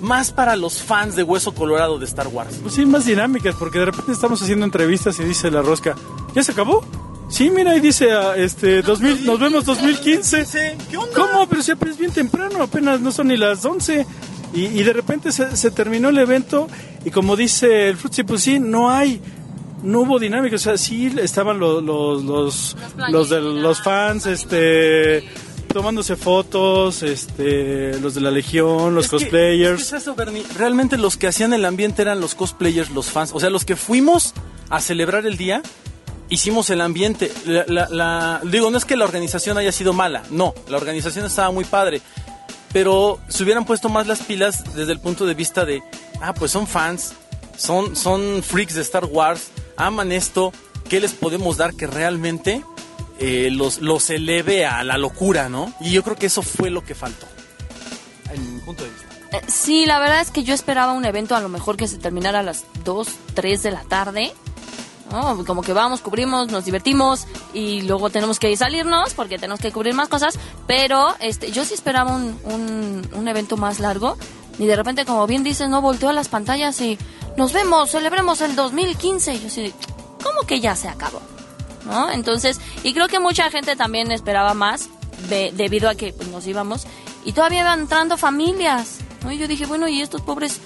más 0.00 0.32
para 0.32 0.56
los 0.56 0.82
fans 0.82 1.16
de 1.16 1.22
Hueso 1.22 1.54
Colorado 1.54 1.98
de 1.98 2.04
Star 2.04 2.28
Wars. 2.28 2.58
Pues 2.62 2.74
sí, 2.74 2.86
más 2.86 3.06
dinámicas, 3.06 3.54
porque 3.58 3.78
de 3.78 3.86
repente 3.86 4.12
estamos 4.12 4.42
haciendo 4.42 4.64
entrevistas 4.64 5.18
y 5.20 5.24
dice 5.24 5.50
la 5.50 5.62
rosca, 5.62 5.94
¿ya 6.34 6.42
se 6.42 6.52
acabó? 6.52 6.84
Sí, 7.28 7.50
mira, 7.50 7.72
ahí 7.72 7.80
dice, 7.80 8.12
ah, 8.12 8.34
este, 8.36 8.82
2000, 8.82 9.24
nos 9.24 9.40
vemos 9.40 9.64
2015. 9.64 10.76
¿Qué 10.90 10.96
onda? 10.96 11.14
¿Cómo? 11.14 11.48
Pero 11.48 11.62
si 11.62 11.72
es 11.72 11.98
bien 11.98 12.12
temprano, 12.12 12.62
apenas 12.62 13.00
no 13.00 13.10
son 13.10 13.28
ni 13.28 13.36
las 13.36 13.64
11. 13.64 14.06
Y, 14.52 14.66
y 14.66 14.82
de 14.84 14.92
repente 14.92 15.32
se, 15.32 15.56
se 15.56 15.70
terminó 15.72 16.10
el 16.10 16.18
evento 16.18 16.68
y 17.04 17.10
como 17.10 17.36
dice 17.36 17.88
el 17.88 17.96
Fruitsy, 17.96 18.22
pues 18.22 18.42
sí, 18.42 18.60
no 18.60 18.90
hay, 18.90 19.20
no 19.82 20.00
hubo 20.00 20.18
dinámica. 20.18 20.56
O 20.56 20.58
sea, 20.58 20.78
sí 20.78 21.12
estaban 21.20 21.58
los, 21.58 21.82
los, 21.82 22.22
los, 22.24 22.76
los 23.08 23.30
de 23.30 23.40
los 23.40 23.82
fans, 23.82 24.26
este, 24.26 25.24
tomándose 25.74 26.16
fotos, 26.16 27.02
este, 27.02 27.98
los 28.00 28.14
de 28.14 28.22
la 28.22 28.30
Legión, 28.30 28.94
los 28.94 29.04
Es 29.06 29.10
que- 29.10 29.16
cosplayers. 29.18 29.82
es 29.82 29.90
que 29.90 29.96
es 29.96 30.02
eso, 30.02 30.14
Bernie. 30.14 30.42
Realmente 30.56 30.96
los 30.96 31.18
que 31.18 31.26
hacían 31.26 31.52
el 31.52 31.64
ambiente 31.66 32.00
eran 32.00 32.20
los 32.20 32.34
cosplayers, 32.34 32.90
los 32.90 33.10
fans. 33.10 33.32
O 33.34 33.40
sea, 33.40 33.50
los 33.50 33.64
que 33.66 33.76
fuimos 33.76 34.32
a 34.70 34.80
celebrar 34.80 35.26
el 35.26 35.36
día, 35.36 35.60
hicimos 36.30 36.70
el 36.70 36.80
ambiente. 36.80 37.30
La, 37.44 37.64
la- 37.68 37.88
la- 37.90 38.40
digo, 38.44 38.70
no 38.70 38.78
es 38.78 38.84
que 38.86 38.96
la 38.96 39.04
organización 39.04 39.58
haya 39.58 39.72
sido 39.72 39.92
mala, 39.92 40.22
no. 40.30 40.54
La 40.68 40.78
organización 40.78 41.26
estaba 41.26 41.50
muy 41.50 41.64
padre. 41.64 42.00
Pero 42.72 43.20
se 43.28 43.42
hubieran 43.44 43.64
puesto 43.66 43.88
más 43.88 44.06
las 44.06 44.20
pilas 44.20 44.74
desde 44.74 44.92
el 44.92 45.00
punto 45.00 45.26
de 45.26 45.34
vista 45.34 45.64
de, 45.64 45.82
ah, 46.20 46.32
pues 46.34 46.50
son 46.50 46.66
fans, 46.66 47.12
son, 47.56 47.94
son 47.94 48.42
freaks 48.42 48.74
de 48.74 48.80
Star 48.82 49.04
Wars, 49.04 49.48
aman 49.76 50.10
esto, 50.12 50.52
¿qué 50.88 50.98
les 51.00 51.12
podemos 51.12 51.56
dar 51.56 51.74
que 51.74 51.86
realmente 51.86 52.62
eh, 53.18 53.48
los, 53.52 53.80
los 53.80 54.10
eleve 54.10 54.66
a 54.66 54.82
la 54.84 54.98
locura, 54.98 55.48
¿no? 55.48 55.72
Y 55.80 55.90
yo 55.90 56.02
creo 56.02 56.16
que 56.16 56.26
eso 56.26 56.42
fue 56.42 56.70
lo 56.70 56.84
que 56.84 56.94
faltó, 56.94 57.26
en 58.32 58.56
mi 58.56 58.60
punto 58.60 58.84
de 58.84 58.90
vista. 58.90 59.06
Eh, 59.32 59.42
Sí, 59.48 59.84
la 59.86 59.98
verdad 59.98 60.20
es 60.20 60.30
que 60.30 60.44
yo 60.44 60.54
esperaba 60.54 60.92
un 60.92 61.04
evento 61.04 61.34
a 61.34 61.40
lo 61.40 61.48
mejor 61.48 61.76
que 61.76 61.88
se 61.88 61.98
terminara 61.98 62.40
a 62.40 62.42
las 62.42 62.64
2, 62.84 63.08
3 63.34 63.62
de 63.62 63.70
la 63.70 63.82
tarde. 63.82 64.32
¿no? 65.10 65.44
Como 65.44 65.62
que 65.62 65.72
vamos, 65.72 66.00
cubrimos, 66.00 66.50
nos 66.50 66.64
divertimos 66.64 67.26
y 67.52 67.82
luego 67.82 68.10
tenemos 68.10 68.38
que 68.38 68.56
salirnos 68.56 69.14
porque 69.14 69.38
tenemos 69.38 69.60
que 69.60 69.70
cubrir 69.70 69.94
más 69.94 70.08
cosas. 70.08 70.38
Pero 70.66 71.14
este, 71.20 71.52
yo 71.52 71.64
sí 71.64 71.74
esperaba 71.74 72.14
un, 72.14 72.38
un, 72.44 73.08
un 73.12 73.28
evento 73.28 73.56
más 73.56 73.80
largo 73.80 74.16
y 74.58 74.66
de 74.66 74.76
repente, 74.76 75.04
como 75.04 75.26
bien 75.26 75.42
dices, 75.44 75.68
no 75.68 75.80
volteó 75.82 76.08
a 76.08 76.12
las 76.12 76.28
pantallas 76.28 76.80
y 76.80 76.98
nos 77.36 77.52
vemos, 77.52 77.90
celebremos 77.90 78.40
el 78.40 78.56
2015. 78.56 79.34
Y 79.34 79.40
yo 79.40 79.46
así, 79.48 79.72
¿cómo 80.22 80.46
que 80.46 80.60
ya 80.60 80.74
se 80.76 80.88
acabó? 80.88 81.20
¿No? 81.86 82.10
Entonces, 82.10 82.60
y 82.82 82.94
creo 82.94 83.08
que 83.08 83.20
mucha 83.20 83.50
gente 83.50 83.76
también 83.76 84.10
esperaba 84.12 84.54
más 84.54 84.88
de- 85.28 85.52
debido 85.54 85.88
a 85.88 85.94
que 85.94 86.12
pues, 86.12 86.28
nos 86.28 86.46
íbamos 86.46 86.86
y 87.24 87.32
todavía 87.32 87.60
iban 87.60 87.80
entrando 87.80 88.16
familias. 88.16 88.98
¿no? 89.22 89.32
Y 89.32 89.38
yo 89.38 89.46
dije, 89.48 89.66
bueno, 89.66 89.86
y 89.88 90.00
estos 90.02 90.20
pobres, 90.22 90.60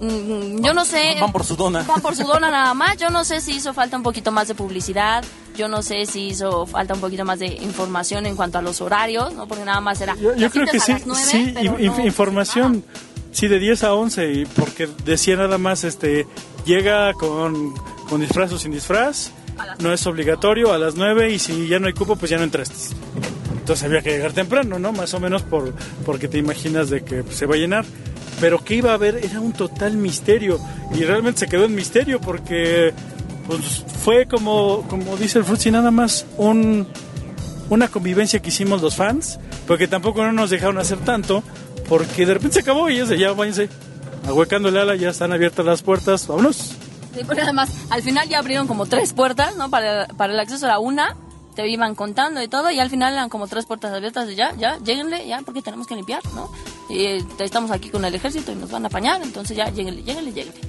mm, 0.00 0.62
yo 0.64 0.74
no 0.74 0.84
sé. 0.84 1.16
Van 1.20 1.32
por 1.32 1.44
su 1.44 1.56
dona. 1.56 1.82
Van 1.82 2.00
por 2.00 2.14
su 2.16 2.24
dona 2.24 2.50
nada 2.50 2.74
más. 2.74 2.96
Yo 2.96 3.10
no 3.10 3.24
sé 3.24 3.40
si 3.40 3.52
hizo 3.52 3.72
falta 3.74 3.96
un 3.96 4.02
poquito 4.02 4.30
más 4.32 4.48
de 4.48 4.54
publicidad. 4.54 5.24
Yo 5.56 5.68
no 5.68 5.82
sé 5.82 6.06
si 6.06 6.28
hizo 6.28 6.66
falta 6.66 6.94
un 6.94 7.00
poquito 7.00 7.24
más 7.24 7.38
de 7.40 7.46
información 7.46 8.26
en 8.26 8.36
cuanto 8.36 8.58
a 8.58 8.62
los 8.62 8.80
horarios, 8.80 9.32
¿no? 9.34 9.46
Porque 9.48 9.64
nada 9.64 9.80
más 9.80 10.00
era. 10.00 10.14
Yo, 10.16 10.34
yo 10.36 10.50
creo 10.50 10.66
que 10.66 10.78
sí, 10.80 10.92
a 10.92 10.94
las 10.98 11.06
nueve, 11.06 11.22
sí, 11.28 11.50
pero 11.54 11.76
inf- 11.78 11.96
no- 11.98 12.04
información, 12.06 12.84
sí, 13.32 13.48
de 13.48 13.58
10 13.58 13.82
a 13.84 13.94
11, 13.94 14.32
y 14.32 14.44
porque 14.46 14.88
decía 15.04 15.34
nada 15.36 15.58
más, 15.58 15.82
este, 15.82 16.28
llega 16.64 17.12
con, 17.14 17.74
con 18.08 18.20
disfraz 18.20 18.52
o 18.52 18.58
sin 18.58 18.70
disfraz, 18.70 19.32
no 19.80 19.92
es 19.92 20.06
obligatorio 20.06 20.72
a 20.72 20.78
las 20.78 20.94
9 20.94 21.30
y 21.30 21.38
si 21.38 21.68
ya 21.68 21.78
no 21.78 21.86
hay 21.86 21.92
cupo, 21.92 22.16
pues 22.16 22.30
ya 22.30 22.38
no 22.38 22.44
entraste. 22.44 22.94
Entonces 23.58 23.84
había 23.84 24.00
que 24.00 24.10
llegar 24.10 24.32
temprano, 24.32 24.78
¿no? 24.78 24.92
Más 24.92 25.12
o 25.14 25.20
menos 25.20 25.42
por, 25.42 25.74
porque 26.06 26.26
te 26.26 26.38
imaginas 26.38 26.88
de 26.88 27.04
que 27.04 27.22
se 27.30 27.46
va 27.46 27.54
a 27.54 27.58
llenar. 27.58 27.84
Pero 28.40 28.64
que 28.64 28.76
iba 28.76 28.92
a 28.92 28.94
haber 28.94 29.16
era 29.24 29.40
un 29.40 29.52
total 29.52 29.96
misterio 29.96 30.58
y 30.94 31.02
realmente 31.04 31.40
se 31.40 31.48
quedó 31.48 31.64
en 31.64 31.74
misterio 31.74 32.20
porque 32.20 32.94
pues 33.46 33.84
fue 34.04 34.26
como, 34.26 34.86
como 34.88 35.16
dice 35.16 35.38
el 35.38 35.44
Fruitsy, 35.44 35.70
nada 35.70 35.90
más 35.90 36.24
un, 36.36 36.86
una 37.68 37.88
convivencia 37.88 38.40
que 38.40 38.48
hicimos 38.48 38.80
los 38.80 38.96
fans, 38.96 39.38
porque 39.66 39.86
tampoco 39.86 40.22
no 40.22 40.32
nos 40.32 40.50
dejaron 40.50 40.78
hacer 40.78 40.98
tanto, 40.98 41.42
porque 41.88 42.24
de 42.24 42.34
repente 42.34 42.54
se 42.54 42.60
acabó 42.60 42.88
y 42.88 42.98
es 42.98 43.08
de 43.08 43.18
ya 43.18 43.32
váyanse, 43.32 43.68
ahuecando 44.26 44.70
el 44.70 44.78
ala, 44.78 44.96
ya 44.96 45.10
están 45.10 45.32
abiertas 45.32 45.66
las 45.66 45.82
puertas, 45.82 46.26
vámonos. 46.26 46.77
Sí, 47.22 47.24
porque 47.24 47.42
además 47.42 47.70
al 47.90 48.02
final 48.02 48.28
ya 48.28 48.38
abrieron 48.38 48.68
como 48.68 48.86
tres 48.86 49.12
puertas, 49.12 49.56
¿no? 49.56 49.70
Para, 49.70 50.06
para 50.06 50.32
el 50.32 50.38
acceso 50.38 50.66
era 50.66 50.78
una, 50.78 51.16
te 51.56 51.68
iban 51.68 51.96
contando 51.96 52.40
y 52.40 52.46
todo, 52.46 52.70
y 52.70 52.78
al 52.78 52.90
final 52.90 53.12
eran 53.12 53.28
como 53.28 53.48
tres 53.48 53.66
puertas 53.66 53.92
abiertas 53.92 54.30
y 54.30 54.36
ya, 54.36 54.54
ya, 54.56 54.78
lléguenle, 54.78 55.26
ya, 55.26 55.42
porque 55.44 55.60
tenemos 55.60 55.88
que 55.88 55.96
limpiar, 55.96 56.22
¿no? 56.34 56.48
Y 56.88 57.04
eh, 57.04 57.26
estamos 57.40 57.72
aquí 57.72 57.88
con 57.88 58.04
el 58.04 58.14
ejército 58.14 58.52
y 58.52 58.54
nos 58.54 58.70
van 58.70 58.84
a 58.84 58.86
apañar, 58.86 59.20
entonces 59.20 59.56
ya, 59.56 59.68
lléguenle, 59.68 60.04
lléguenle, 60.04 60.32
lléguenle. 60.32 60.60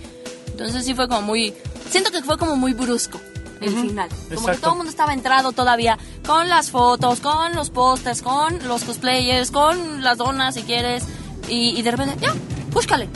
Entonces 0.47 0.83
sí 0.83 0.95
fue 0.95 1.07
como 1.07 1.21
muy, 1.21 1.53
siento 1.91 2.09
que 2.09 2.23
fue 2.23 2.39
como 2.39 2.55
muy 2.55 2.73
brusco 2.73 3.19
el 3.61 3.69
final. 3.69 4.09
Como 4.09 4.27
que 4.27 4.33
exacto. 4.35 4.61
todo 4.61 4.71
el 4.71 4.77
mundo 4.77 4.89
estaba 4.89 5.13
entrado 5.13 5.51
todavía 5.51 5.99
con 6.25 6.49
las 6.49 6.71
fotos, 6.71 7.19
con 7.19 7.53
los 7.53 7.69
pósters, 7.69 8.23
con 8.23 8.67
los 8.67 8.83
cosplayers, 8.83 9.51
con 9.51 10.01
las 10.01 10.17
donas 10.17 10.55
si 10.55 10.63
quieres, 10.63 11.03
y, 11.47 11.77
y 11.77 11.81
de 11.83 11.91
repente, 11.91 12.15
ya, 12.19 12.33
búscale, 12.71 13.07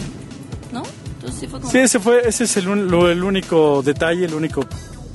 ¿no? 0.72 0.84
Entonces 1.24 1.40
sí 1.40 1.48
fue 1.48 1.60
como... 1.60 1.72
Sí, 1.72 1.78
ese 1.80 2.00
fue, 2.00 2.28
ese 2.28 2.44
es 2.44 2.58
el, 2.58 2.68
un- 2.68 2.90
lo- 2.92 3.10
el 3.10 3.24
único 3.24 3.82
detalle, 3.82 4.26
el 4.26 4.34
único 4.34 4.66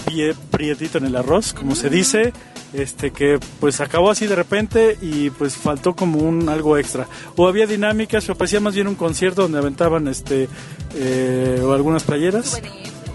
pie 0.07 0.35
prietito 0.51 0.97
en 0.99 1.05
el 1.07 1.17
arroz, 1.17 1.53
como 1.53 1.75
se 1.75 1.91
dice, 1.91 2.33
este 2.73 3.11
que 3.11 3.39
pues 3.61 3.81
acabó 3.81 4.11
así 4.11 4.27
de 4.27 4.37
repente 4.37 4.97
y 5.03 5.29
pues 5.31 5.55
faltó 5.57 5.95
como 5.95 6.19
un 6.21 6.49
algo 6.49 6.79
extra. 6.79 7.07
O 7.37 7.47
había 7.47 7.67
dinámicas, 7.67 8.29
o 8.31 8.35
parecía 8.35 8.61
más 8.61 8.75
bien 8.75 8.89
un 8.89 8.95
concierto 8.95 9.43
donde 9.43 9.59
aventaban 9.59 10.09
este 10.09 10.49
eh, 10.95 11.61
o 11.63 11.73
algunas 11.75 12.05
playeras. 12.05 12.61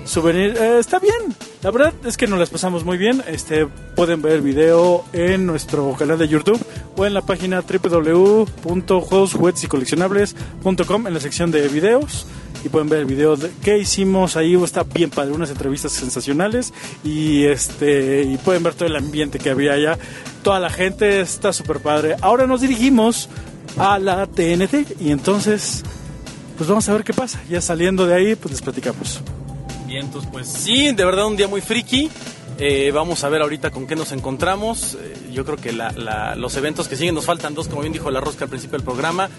Souvenir, 0.05 0.57
eh, 0.59 0.79
está 0.79 0.99
bien. 0.99 1.33
La 1.63 1.71
verdad 1.71 1.93
es 2.05 2.17
que 2.17 2.27
nos 2.27 2.37
las 2.37 2.49
pasamos 2.49 2.83
muy 2.83 2.97
bien. 2.97 3.23
Este 3.25 3.65
pueden 3.95 4.21
ver 4.21 4.33
el 4.33 4.41
video 4.41 5.05
en 5.13 5.45
nuestro 5.45 5.93
canal 5.97 6.17
de 6.17 6.27
YouTube 6.27 6.59
o 6.97 7.05
en 7.05 7.13
la 7.13 7.21
página 7.21 7.61
www.juegos, 7.61 9.33
juguetes 9.33 9.63
y 9.63 9.67
coleccionables.com 9.67 11.07
en 11.07 11.13
la 11.13 11.19
sección 11.21 11.51
de 11.51 11.67
videos 11.69 12.27
y 12.63 12.69
pueden 12.69 12.89
ver 12.89 12.99
el 12.99 13.05
video 13.05 13.35
de, 13.35 13.51
que 13.61 13.77
hicimos 13.77 14.35
ahí. 14.37 14.55
Está 14.63 14.83
bien 14.83 15.09
padre, 15.09 15.31
unas 15.33 15.49
entrevistas 15.49 15.91
sensacionales 15.91 16.73
y 17.03 17.43
este 17.45 18.23
y 18.23 18.37
pueden 18.37 18.63
ver 18.63 18.73
todo 18.73 18.87
el 18.87 18.95
ambiente 18.95 19.39
que 19.39 19.49
había 19.49 19.73
allá. 19.73 19.97
Toda 20.43 20.59
la 20.59 20.69
gente 20.69 21.21
está 21.21 21.53
súper 21.53 21.79
padre. 21.79 22.15
Ahora 22.21 22.47
nos 22.47 22.61
dirigimos 22.61 23.29
a 23.77 23.97
la 23.99 24.25
TNT 24.27 24.99
y 25.01 25.11
entonces 25.11 25.83
pues 26.57 26.69
vamos 26.69 26.87
a 26.89 26.93
ver 26.93 27.03
qué 27.03 27.13
pasa. 27.13 27.41
Ya 27.49 27.61
saliendo 27.61 28.05
de 28.05 28.13
ahí, 28.15 28.35
pues 28.35 28.51
les 28.51 28.61
platicamos. 28.61 29.21
Bien, 29.87 30.07
pues 30.31 30.47
sí, 30.47 30.91
de 30.93 31.05
verdad 31.05 31.25
un 31.27 31.35
día 31.35 31.47
muy 31.47 31.61
friki. 31.61 32.09
Eh, 32.59 32.91
vamos 32.93 33.23
a 33.23 33.29
ver 33.29 33.41
ahorita 33.41 33.71
con 33.71 33.87
qué 33.87 33.95
nos 33.95 34.11
encontramos. 34.11 34.95
Eh, 35.01 35.13
yo 35.33 35.43
creo 35.43 35.57
que 35.57 35.71
la- 35.73 36.35
los 36.35 36.55
eventos 36.55 36.87
que 36.87 36.95
siguen 36.95 37.15
nos 37.15 37.25
faltan 37.25 37.55
dos, 37.55 37.67
como 37.67 37.81
bien 37.81 37.93
dijo 37.93 38.11
la 38.11 38.21
Rosca 38.21 38.45
al 38.45 38.49
principio 38.49 38.77
del 38.77 38.85
programa. 38.85 39.29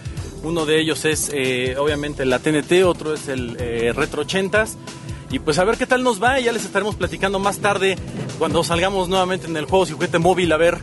Uno 0.45 0.67
de 0.67 0.79
ellos 0.79 1.05
es 1.07 1.31
eh, 1.33 1.77
obviamente 1.79 2.27
la 2.27 2.39
TNT, 2.39 2.85
otro 2.85 3.15
es 3.15 3.29
el 3.29 3.57
eh, 3.59 3.93
Retro 3.95 4.25
80s. 4.25 4.75
Y 5.31 5.39
pues 5.39 5.59
a 5.59 5.65
ver 5.65 5.79
qué 5.79 5.87
tal 5.87 6.03
nos 6.03 6.23
va. 6.23 6.39
Ya 6.39 6.53
les 6.53 6.65
estaremos 6.65 6.95
platicando 6.95 7.39
más 7.39 7.59
tarde 7.59 7.97
cuando 8.39 8.63
salgamos 8.63 9.09
nuevamente 9.09 9.47
en 9.47 9.57
el 9.57 9.65
juego 9.65 9.87
juguete 9.87 10.19
móvil 10.19 10.53
a 10.53 10.57
ver 10.59 10.79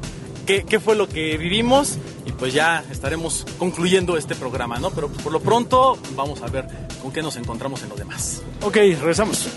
qué, 0.46 0.64
qué 0.64 0.80
fue 0.80 0.96
lo 0.96 1.08
que 1.08 1.38
vivimos. 1.38 1.98
Y 2.26 2.32
pues 2.32 2.54
ya 2.54 2.84
estaremos 2.92 3.46
concluyendo 3.60 4.18
este 4.18 4.36
programa, 4.36 4.80
¿no? 4.80 4.90
Pero 4.90 5.10
pues, 5.10 5.22
por 5.22 5.32
lo 5.32 5.40
pronto 5.40 5.98
vamos 6.16 6.42
a 6.42 6.48
ver 6.48 6.68
con 7.02 7.12
qué 7.12 7.22
nos 7.22 7.38
encontramos 7.38 7.84
en 7.84 7.90
lo 7.90 7.96
demás. 7.96 8.42
Ok, 8.62 8.76
regresamos. 8.76 9.48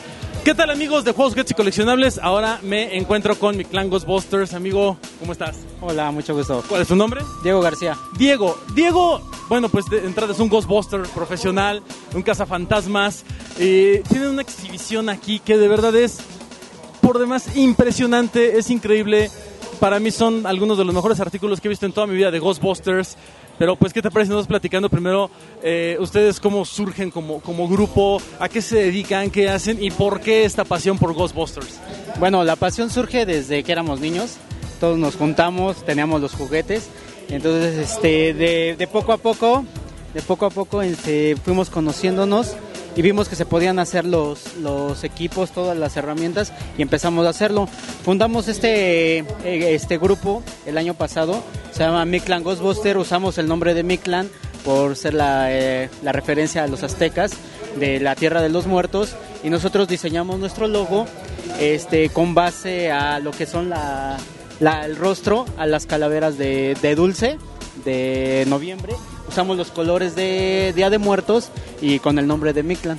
¿Qué 0.45 0.55
tal 0.55 0.69
amigos 0.69 1.07
de 1.07 1.13
Juegos, 1.13 1.35
Gadgets 1.35 1.53
y 1.53 1.55
Coleccionables? 1.55 2.19
Ahora 2.19 2.61
me 2.63 2.99
encuentro 2.99 3.39
con 3.39 3.57
mi 3.57 3.65
clan 3.65 3.89
Ghostbusters. 3.89 4.53
Amigo, 4.53 4.99
¿cómo 5.19 5.33
estás? 5.33 5.57
Hola, 5.81 6.11
mucho 6.11 6.35
gusto. 6.35 6.63
¿Cuál 6.69 6.83
es 6.83 6.89
tu 6.89 6.97
nombre? 6.97 7.23
Diego 7.43 7.63
García. 7.63 7.97
Diego. 8.19 8.59
Diego, 8.75 9.23
bueno, 9.49 9.71
pues 9.71 9.87
de 9.87 10.05
entrada 10.05 10.35
es 10.35 10.41
un 10.41 10.51
Ghostbuster 10.51 11.01
profesional, 11.15 11.83
un 12.15 12.23
cazafantasmas. 12.23 13.25
Eh, 13.59 14.03
tiene 14.11 14.29
una 14.29 14.43
exhibición 14.43 15.09
aquí 15.09 15.39
que 15.39 15.57
de 15.57 15.67
verdad 15.67 15.97
es 15.97 16.19
por 17.01 17.19
demás 17.19 17.57
impresionante, 17.57 18.59
es 18.59 18.69
increíble. 18.69 19.31
Para 19.81 19.99
mí 19.99 20.11
son 20.11 20.47
algunos 20.47 20.77
de 20.77 20.85
los 20.85 20.95
mejores 20.95 21.21
artículos 21.21 21.59
que 21.59 21.69
he 21.69 21.71
visto 21.71 21.87
en 21.87 21.93
toda 21.93 22.07
mi 22.07 22.17
vida 22.17 22.31
de 22.31 22.39
Ghostbusters. 22.39 23.17
Pero 23.59 23.77
pues, 23.77 23.93
¿qué 23.93 24.03
te 24.03 24.11
parece? 24.11 24.33
Nos 24.33 24.47
platicando 24.47 24.89
primero 24.89 25.31
eh, 25.63 25.97
ustedes 26.01 26.41
cómo 26.41 26.65
surgen 26.65 27.11
como, 27.11 27.41
como 27.41 27.69
grupo, 27.69 28.21
a 28.39 28.49
qué 28.49 28.61
se 28.61 28.77
dedican, 28.77 29.31
qué 29.31 29.49
hacen 29.49 29.83
y 29.83 29.91
por 29.91 30.21
qué 30.21 30.45
esta 30.45 30.65
pasión 30.65 30.99
por 30.99 31.15
Ghostbusters. 31.15 31.81
Bueno, 32.19 32.45
la 32.45 32.57
pasión 32.57 32.91
surge 32.91 33.27
desde 33.27 33.63
que 33.63 33.73
éramos 33.73 34.01
niños. 34.01 34.37
Todos 34.81 34.99
nos 34.99 35.17
juntamos, 35.17 35.85
teníamos 35.85 36.21
los 36.21 36.33
juguetes. 36.33 36.91
Entonces, 37.29 37.77
este, 37.77 38.35
de, 38.35 38.75
de 38.77 38.87
poco 38.87 39.13
a 39.13 39.19
poco, 39.19 39.65
de 40.13 40.23
poco 40.23 40.47
a 40.47 40.51
poco, 40.51 40.83
este, 40.83 41.37
fuimos 41.37 41.71
conociéndonos 41.71 42.55
y 42.97 43.03
vimos 43.03 43.29
que 43.29 43.37
se 43.37 43.47
podían 43.47 43.79
hacer 43.79 44.05
los, 44.05 44.57
los 44.57 45.05
equipos, 45.05 45.51
todas 45.51 45.77
las 45.77 45.97
herramientas 45.97 46.53
y 46.79 46.83
empezamos 46.83 47.27
a 47.27 47.31
hacerlo. 47.31 47.67
Fundamos 48.05 48.49
este, 48.49 49.19
eh, 49.19 49.25
este 49.45 49.99
grupo 49.99 50.43
el 50.67 50.79
año 50.79 50.95
pasado, 50.95 51.43
se 51.73 51.81
llama 51.81 52.05
Mictlan 52.05 52.43
Ghostbuster, 52.43 52.97
usamos 52.99 53.39
el 53.39 53.49
nombre 53.49 53.75
de 53.75 53.83
Mictlan 53.83 54.29
por 54.65 54.97
ser 54.97 55.15
la, 55.15 55.53
eh, 55.53 55.91
la 56.03 56.13
referencia 56.13 56.65
a 56.65 56.67
los 56.67 56.83
aztecas 56.83 57.33
de 57.79 58.01
la 58.01 58.15
Tierra 58.15 58.41
de 58.43 58.49
los 58.49 58.67
Muertos 58.67 59.15
y 59.43 59.51
nosotros 59.51 59.89
diseñamos 59.89 60.39
nuestro 60.39 60.69
logo 60.69 61.07
este, 61.61 62.09
con 62.09 62.35
base 62.35 62.91
a 62.91 63.19
lo 63.19 63.33
que 63.33 63.47
son 63.47 63.69
la, 63.71 64.19
el 64.61 64.97
rostro, 64.97 65.45
a 65.59 65.67
las 65.67 65.87
calaveras 65.87 66.39
de 66.39 66.95
dulce 66.97 67.39
de 67.85 68.45
noviembre. 68.49 68.95
Usamos 69.29 69.57
los 69.57 69.71
colores 69.71 70.15
de 70.15 70.73
Día 70.75 70.91
de 70.91 70.99
Muertos 70.99 71.51
y 71.81 71.99
con 71.99 72.19
el 72.19 72.27
nombre 72.27 72.53
de 72.53 72.63
Mictlan. 72.63 72.99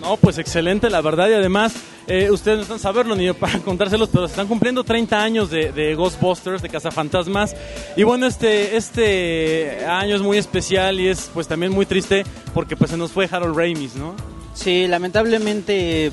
No, 0.00 0.16
pues 0.16 0.38
excelente, 0.38 0.90
la 0.90 1.00
verdad, 1.00 1.28
y 1.28 1.32
además, 1.32 1.74
eh, 2.06 2.30
ustedes 2.30 2.58
no 2.58 2.62
están 2.62 2.78
saberlo 2.78 3.16
ni 3.16 3.32
para 3.32 3.58
contárselos, 3.64 4.08
pero 4.12 4.26
están 4.26 4.46
cumpliendo 4.46 4.84
30 4.84 5.20
años 5.20 5.50
de, 5.50 5.72
de 5.72 5.94
Ghostbusters, 5.94 6.62
de 6.62 6.68
Cazafantasmas, 6.68 7.56
y 7.96 8.04
bueno, 8.04 8.26
este, 8.26 8.76
este 8.76 9.84
año 9.86 10.14
es 10.14 10.22
muy 10.22 10.38
especial 10.38 11.00
y 11.00 11.08
es 11.08 11.30
pues 11.34 11.48
también 11.48 11.72
muy 11.72 11.84
triste 11.84 12.24
porque 12.54 12.76
pues 12.76 12.90
se 12.90 12.96
nos 12.96 13.10
fue 13.10 13.28
Harold 13.30 13.56
Ramis, 13.56 13.96
¿no? 13.96 14.14
Sí, 14.54 14.86
lamentablemente, 14.86 16.12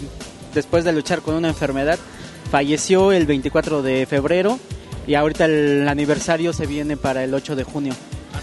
después 0.54 0.84
de 0.84 0.91
luchar 0.91 1.22
con 1.22 1.36
una 1.36 1.50
enfermedad, 1.50 2.00
falleció 2.52 3.12
el 3.12 3.26
24 3.26 3.82
de 3.84 4.06
febrero 4.08 4.60
y 5.08 5.13
ahorita 5.13 5.46
el 5.46 5.88
aniversario 5.88 6.54
se 6.54 6.65
viene 6.65 6.98
para 6.98 7.24
el 7.24 7.34
8 7.34 7.56
de 7.56 7.63
junio. 7.63 7.94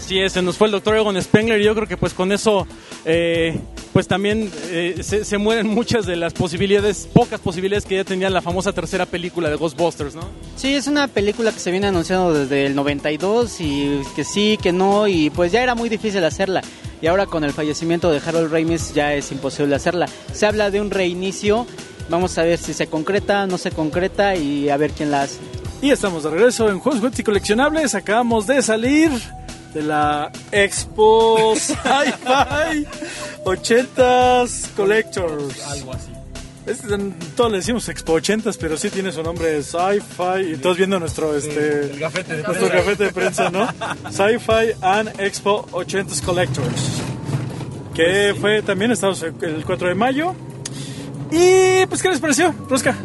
Así 0.03 0.19
es, 0.19 0.33
se 0.33 0.41
nos 0.41 0.57
fue 0.57 0.67
el 0.67 0.73
doctor 0.73 0.97
Egon 0.97 1.21
Spengler 1.21 1.61
y 1.61 1.63
yo 1.63 1.73
creo 1.73 1.87
que 1.87 1.95
pues 1.95 2.13
con 2.13 2.33
eso 2.33 2.67
eh, 3.05 3.57
pues 3.93 4.05
también 4.05 4.51
eh, 4.65 4.97
se, 5.01 5.23
se 5.23 5.37
mueren 5.37 5.65
muchas 5.65 6.05
de 6.05 6.17
las 6.17 6.33
posibilidades, 6.33 7.07
pocas 7.13 7.39
posibilidades 7.39 7.85
que 7.85 7.95
ya 7.95 8.03
tenía 8.03 8.29
la 8.29 8.41
famosa 8.41 8.73
tercera 8.73 9.05
película 9.05 9.49
de 9.49 9.55
Ghostbusters, 9.55 10.13
¿no? 10.13 10.23
Sí, 10.57 10.75
es 10.75 10.87
una 10.87 11.07
película 11.07 11.53
que 11.53 11.59
se 11.59 11.71
viene 11.71 11.87
anunciando 11.87 12.33
desde 12.33 12.65
el 12.65 12.75
92 12.75 13.61
y 13.61 14.01
que 14.13 14.25
sí, 14.25 14.59
que 14.61 14.73
no, 14.73 15.07
y 15.07 15.29
pues 15.29 15.53
ya 15.53 15.63
era 15.63 15.73
muy 15.73 15.87
difícil 15.87 16.21
hacerla. 16.25 16.61
Y 17.01 17.07
ahora 17.07 17.25
con 17.25 17.45
el 17.45 17.53
fallecimiento 17.53 18.11
de 18.11 18.17
Harold 18.17 18.51
Ramis 18.51 18.93
ya 18.93 19.13
es 19.13 19.31
imposible 19.31 19.73
hacerla. 19.73 20.07
Se 20.33 20.45
habla 20.45 20.69
de 20.69 20.81
un 20.81 20.91
reinicio, 20.91 21.65
vamos 22.09 22.37
a 22.37 22.43
ver 22.43 22.57
si 22.57 22.73
se 22.73 22.87
concreta, 22.87 23.47
no 23.47 23.57
se 23.57 23.71
concreta 23.71 24.35
y 24.35 24.67
a 24.67 24.75
ver 24.75 24.91
quién 24.91 25.11
la 25.11 25.21
hace. 25.21 25.39
Y 25.81 25.91
estamos 25.91 26.23
de 26.23 26.29
regreso 26.29 26.67
en 26.69 26.79
Juegos, 26.79 26.99
Juguetes 26.99 27.21
y 27.21 27.23
Coleccionables. 27.23 27.95
Acabamos 27.95 28.47
de 28.47 28.61
salir 28.61 29.11
de 29.73 29.81
la 29.83 30.31
Expo 30.51 31.53
Sci-Fi 31.57 32.85
80s 33.45 34.69
Collectors. 34.75 35.61
Algo 35.67 35.93
así. 35.93 36.09
Es- 36.65 36.81
todos 37.35 37.51
le 37.51 37.57
decimos 37.57 37.89
Expo 37.89 38.13
80s, 38.19 38.57
pero 38.59 38.77
sí 38.77 38.89
tiene 38.89 39.11
su 39.11 39.21
nombre 39.23 39.61
Sci-Fi. 39.63 40.53
Y 40.53 40.57
todos 40.57 40.77
viendo 40.77 40.99
nuestro 40.99 41.35
este 41.35 41.81
El 41.91 41.99
gafete 41.99 42.35
de 42.37 42.43
nuestro 42.43 42.69
gafete 42.69 43.03
de 43.05 43.11
prensa, 43.11 43.49
¿no? 43.49 43.67
Sci-Fi 44.09 44.75
and 44.81 45.19
Expo 45.19 45.65
80s 45.71 46.21
Collectors. 46.21 47.01
Que 47.93 48.33
fue 48.39 48.61
también 48.61 48.91
Estados 48.91 49.21
el 49.23 49.63
4 49.65 49.87
de 49.89 49.95
mayo. 49.95 50.35
Y 51.31 51.85
pues, 51.87 52.01
¿qué 52.01 52.09
les 52.09 52.19
pareció, 52.19 52.53
Rosca? 52.69 52.95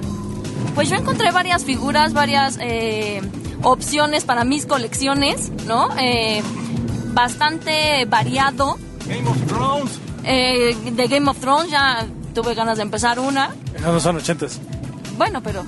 Pues 0.74 0.88
yo 0.88 0.96
encontré 0.96 1.31
varias 1.33 1.64
figuras, 1.64 2.12
varias 2.12 2.59
eh, 2.61 3.20
opciones 3.62 4.25
para 4.25 4.44
mis 4.44 4.66
colecciones, 4.66 5.51
¿no? 5.66 5.88
Eh, 5.99 6.42
bastante 7.12 8.05
variado. 8.07 8.79
Game 9.07 9.29
of 9.29 9.37
Thrones. 9.47 9.90
Eh, 10.25 10.77
de 10.92 11.07
Game 11.09 11.29
of 11.31 11.38
Thrones 11.38 11.71
ya 11.71 12.07
tuve 12.35 12.55
ganas 12.55 12.77
de 12.77 12.83
empezar 12.83 13.18
una. 13.18 13.55
No, 13.81 13.92
no 13.92 14.01
son 14.01 14.18
80s. 14.18 14.59
Bueno, 15.16 15.42
pero 15.42 15.64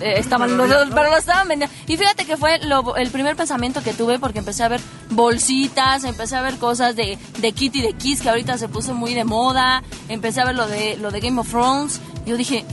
eh, 0.00 0.14
estaban 0.16 0.56
los, 0.56 0.68
pero 0.94 1.10
lo 1.10 1.16
estaban 1.16 1.46
vendiendo. 1.48 1.74
Y 1.86 1.96
fíjate 1.96 2.24
que 2.24 2.36
fue 2.36 2.58
lo- 2.60 2.96
el 2.96 3.10
primer 3.10 3.36
pensamiento 3.36 3.82
que 3.82 3.92
tuve 3.92 4.18
porque 4.18 4.38
empecé 4.38 4.62
a 4.64 4.68
ver 4.68 4.80
bolsitas, 5.10 6.04
empecé 6.04 6.36
a 6.36 6.42
ver 6.42 6.56
cosas 6.56 6.96
de, 6.96 7.18
de 7.38 7.52
Kitty 7.52 7.82
de 7.82 7.92
Kiss 7.92 8.20
que 8.22 8.30
ahorita 8.30 8.56
se 8.58 8.68
puso 8.68 8.94
muy 8.94 9.14
de 9.14 9.24
moda, 9.24 9.82
empecé 10.08 10.40
a 10.40 10.44
ver 10.46 10.56
lo 10.56 10.66
de 10.66 10.96
lo 10.96 11.10
de 11.10 11.20
Game 11.20 11.40
of 11.40 11.48
Thrones. 11.50 12.00
Yo 12.26 12.36
dije, 12.36 12.64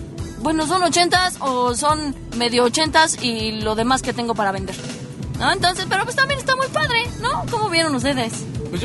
bueno, 0.47 0.65
son 0.65 0.81
ochentas 0.81 1.35
o 1.41 1.75
son 1.75 2.15
medio 2.37 2.63
ochentas 2.63 3.21
y 3.21 3.59
lo 3.59 3.75
demás 3.75 4.01
que 4.01 4.13
tengo 4.13 4.33
para 4.33 4.53
vender. 4.53 4.75
¿No? 5.37 5.51
Entonces, 5.51 5.85
pero 5.89 6.05
pues 6.05 6.15
también 6.15 6.39
está 6.39 6.55
muy 6.55 6.67
padre, 6.67 7.03
¿no? 7.21 7.43
¿Cómo 7.51 7.69
vieron 7.69 7.93
ustedes? 7.93 8.31
Pues 8.69 8.79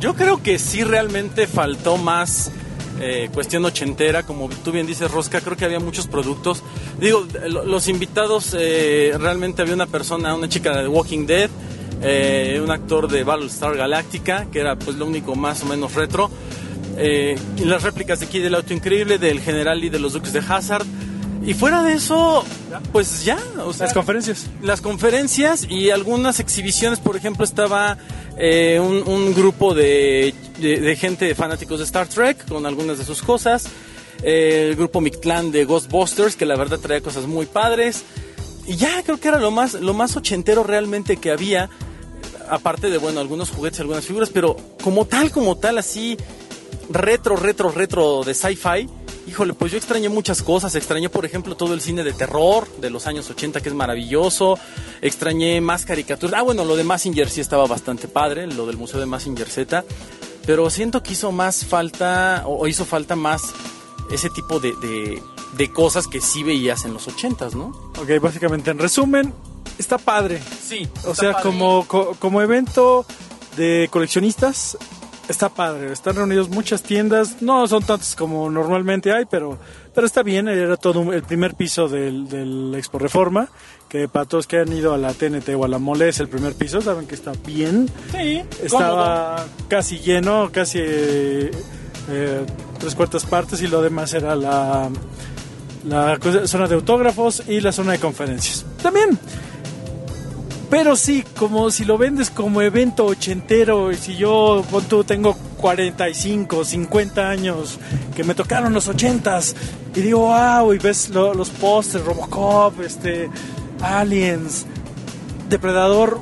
yo, 0.00 0.14
creo 0.16 0.42
que 0.42 0.58
sí 0.58 0.82
realmente 0.82 1.46
faltó 1.46 1.98
más 1.98 2.50
eh, 3.00 3.30
cuestión 3.32 3.64
ochentera, 3.64 4.24
como 4.24 4.48
tú 4.64 4.72
bien 4.72 4.88
dices, 4.88 5.08
Rosca, 5.08 5.40
creo 5.40 5.56
que 5.56 5.64
había 5.64 5.78
muchos 5.78 6.08
productos. 6.08 6.64
Digo, 6.98 7.24
lo- 7.48 7.64
los 7.64 7.86
invitados, 7.86 8.56
eh, 8.58 9.14
realmente 9.20 9.62
había 9.62 9.74
una 9.74 9.86
persona, 9.86 10.34
una 10.34 10.48
chica 10.48 10.76
de 10.82 10.88
Walking 10.88 11.26
Dead, 11.26 11.48
eh, 12.02 12.60
un 12.60 12.72
actor 12.72 13.06
de 13.08 13.22
Battlestar 13.22 13.76
Galactica, 13.76 14.46
que 14.50 14.58
era 14.58 14.76
pues 14.76 14.96
lo 14.96 15.06
único 15.06 15.36
más 15.36 15.62
o 15.62 15.66
menos 15.66 15.94
retro, 15.94 16.28
eh, 16.96 17.38
las 17.64 17.82
réplicas 17.82 18.20
de 18.20 18.26
aquí 18.26 18.38
del 18.38 18.54
Auto 18.54 18.72
Increíble, 18.74 19.18
del 19.18 19.40
General 19.40 19.82
y 19.82 19.88
de 19.88 19.98
los 19.98 20.12
Duques 20.14 20.32
de 20.32 20.40
Hazard. 20.40 20.84
Y 21.44 21.54
fuera 21.54 21.82
de 21.84 21.92
eso, 21.92 22.44
pues 22.92 23.24
ya, 23.24 23.38
o 23.64 23.72
sea, 23.72 23.86
Las 23.86 23.94
conferencias. 23.94 24.46
las 24.62 24.80
conferencias 24.80 25.66
y 25.70 25.90
algunas 25.90 26.40
exhibiciones, 26.40 26.98
por 26.98 27.16
ejemplo, 27.16 27.44
estaba 27.44 27.98
eh, 28.36 28.80
un, 28.82 29.04
un 29.06 29.32
grupo 29.32 29.72
de, 29.72 30.34
de- 30.58 30.80
de 30.80 30.96
gente 30.96 31.32
fanáticos 31.36 31.78
de 31.78 31.84
Star 31.84 32.08
Trek 32.08 32.46
con 32.48 32.66
algunas 32.66 32.98
de 32.98 33.04
sus 33.04 33.22
cosas, 33.22 33.66
eh, 34.22 34.66
el 34.70 34.76
grupo 34.76 35.00
Mictlán 35.00 35.52
de 35.52 35.64
Ghostbusters, 35.66 36.34
que 36.34 36.46
la 36.46 36.56
verdad 36.56 36.80
traía 36.80 37.00
cosas 37.00 37.26
muy 37.26 37.46
padres, 37.46 38.02
y 38.66 38.74
ya 38.74 39.02
creo 39.04 39.20
que 39.20 39.28
era 39.28 39.38
lo 39.38 39.52
más, 39.52 39.74
lo 39.74 39.94
más 39.94 40.16
ochentero 40.16 40.64
realmente 40.64 41.18
que 41.18 41.30
había, 41.30 41.70
aparte 42.50 42.90
de, 42.90 42.98
bueno, 42.98 43.20
algunos 43.20 43.50
juguetes, 43.50 43.78
algunas 43.80 44.04
figuras, 44.04 44.30
pero 44.30 44.56
como 44.82 45.04
tal, 45.04 45.30
como 45.30 45.56
tal, 45.56 45.78
así, 45.78 46.16
retro, 46.90 47.36
retro, 47.36 47.70
retro 47.70 48.22
de 48.24 48.34
sci-fi. 48.34 48.88
Híjole, 49.28 49.54
pues 49.54 49.72
yo 49.72 49.78
extrañé 49.78 50.08
muchas 50.08 50.42
cosas. 50.42 50.74
Extrañé, 50.76 51.08
por 51.08 51.24
ejemplo, 51.24 51.56
todo 51.56 51.74
el 51.74 51.80
cine 51.80 52.04
de 52.04 52.12
terror 52.12 52.68
de 52.80 52.90
los 52.90 53.06
años 53.08 53.28
80, 53.28 53.60
que 53.60 53.68
es 53.68 53.74
maravilloso. 53.74 54.56
Extrañé 55.02 55.60
más 55.60 55.84
caricaturas. 55.84 56.38
Ah, 56.38 56.42
bueno, 56.42 56.64
lo 56.64 56.76
de 56.76 56.84
Massinger 56.84 57.28
sí 57.28 57.40
estaba 57.40 57.66
bastante 57.66 58.06
padre, 58.08 58.46
lo 58.46 58.66
del 58.66 58.76
Museo 58.76 59.00
de 59.00 59.06
Massinger 59.06 59.48
Z. 59.48 59.84
Pero 60.46 60.70
siento 60.70 61.02
que 61.02 61.14
hizo 61.14 61.32
más 61.32 61.64
falta, 61.64 62.44
o 62.46 62.68
hizo 62.68 62.84
falta 62.84 63.16
más 63.16 63.42
ese 64.12 64.30
tipo 64.30 64.60
de, 64.60 64.72
de- 64.80 65.20
de 65.56 65.72
cosas 65.72 66.06
que 66.06 66.20
sí 66.20 66.42
veías 66.44 66.84
en 66.84 66.92
los 66.92 67.08
80, 67.08 67.48
¿no? 67.54 67.68
Ok, 67.98 68.20
básicamente, 68.20 68.70
en 68.70 68.78
resumen, 68.78 69.32
está 69.78 69.98
padre. 69.98 70.40
Sí. 70.64 70.86
O 71.04 71.14
sea, 71.14 71.32
como, 71.42 71.84
co- 71.88 72.14
como 72.20 72.42
evento 72.42 73.04
de 73.56 73.88
coleccionistas, 73.90 74.76
está 75.28 75.48
padre. 75.48 75.92
Están 75.92 76.16
reunidos 76.16 76.48
muchas 76.48 76.82
tiendas. 76.82 77.42
No 77.42 77.66
son 77.66 77.82
tantas 77.82 78.14
como 78.16 78.50
normalmente 78.50 79.12
hay, 79.12 79.24
pero, 79.24 79.58
pero 79.94 80.06
está 80.06 80.22
bien. 80.22 80.48
Era 80.48 80.76
todo 80.76 81.12
el 81.12 81.22
primer 81.22 81.54
piso 81.54 81.88
del, 81.88 82.28
del 82.28 82.74
Expo 82.74 82.98
Reforma. 82.98 83.48
Que 83.88 84.08
para 84.08 84.24
todos 84.24 84.46
que 84.46 84.58
han 84.58 84.72
ido 84.72 84.94
a 84.94 84.98
la 84.98 85.12
TNT 85.12 85.50
o 85.56 85.64
a 85.64 85.68
la 85.68 85.78
Mole 85.78 86.08
es 86.08 86.18
el 86.20 86.28
primer 86.28 86.54
piso, 86.54 86.80
saben 86.80 87.06
que 87.06 87.14
está 87.14 87.32
bien. 87.46 87.88
Sí, 88.10 88.42
Estaba 88.62 89.46
casi 89.68 89.98
lleno, 90.00 90.50
casi 90.50 90.80
eh, 90.82 91.50
tres 92.80 92.94
cuartas 92.96 93.24
partes 93.24 93.62
y 93.62 93.68
lo 93.68 93.82
demás 93.82 94.12
era 94.12 94.34
la, 94.34 94.90
la 95.84 96.18
zona 96.46 96.66
de 96.66 96.74
autógrafos 96.74 97.44
y 97.46 97.60
la 97.60 97.70
zona 97.70 97.92
de 97.92 98.00
conferencias. 98.00 98.66
También. 98.82 99.18
Pero 100.68 100.96
sí, 100.96 101.24
como 101.38 101.70
si 101.70 101.84
lo 101.84 101.96
vendes 101.96 102.28
como 102.30 102.60
evento 102.60 103.06
ochentero, 103.06 103.92
y 103.92 103.96
si 103.96 104.16
yo 104.16 104.64
pon 104.68 104.84
tú, 104.84 105.04
tengo 105.04 105.34
45, 105.58 106.64
50 106.64 107.28
años, 107.28 107.78
que 108.16 108.24
me 108.24 108.34
tocaron 108.34 108.72
los 108.72 108.88
ochentas, 108.88 109.54
y 109.94 110.00
digo, 110.00 110.26
wow, 110.26 110.72
y 110.74 110.78
ves 110.78 111.10
lo- 111.10 111.34
los 111.34 111.50
pósters, 111.50 112.04
Robocop, 112.04 112.80
este, 112.80 113.30
Aliens, 113.80 114.66
Depredador, 115.48 116.20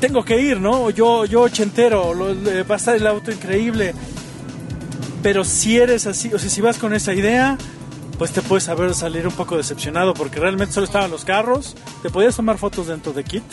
tengo 0.00 0.24
que 0.24 0.40
ir, 0.40 0.60
¿no? 0.60 0.90
Yo, 0.90 1.24
yo 1.24 1.40
ochentero, 1.42 2.14
lo- 2.14 2.26
va 2.68 2.74
a 2.74 2.78
estar 2.78 2.94
el 2.94 3.06
auto 3.08 3.32
increíble. 3.32 3.92
Pero 5.22 5.42
si 5.44 5.78
eres 5.78 6.06
así, 6.06 6.32
o 6.32 6.38
sea, 6.38 6.48
si 6.50 6.60
vas 6.60 6.78
con 6.78 6.94
esa 6.94 7.12
idea, 7.12 7.58
pues 8.18 8.32
te 8.32 8.42
puedes 8.42 8.64
saber 8.64 8.94
salir 8.94 9.26
un 9.26 9.34
poco 9.34 9.56
decepcionado 9.56 10.14
porque 10.14 10.40
realmente 10.40 10.74
solo 10.74 10.86
estaban 10.86 11.10
los 11.10 11.24
carros, 11.24 11.74
te 12.02 12.10
podías 12.10 12.36
tomar 12.36 12.58
fotos 12.58 12.86
dentro 12.86 13.12
de 13.12 13.24
Kit, 13.24 13.44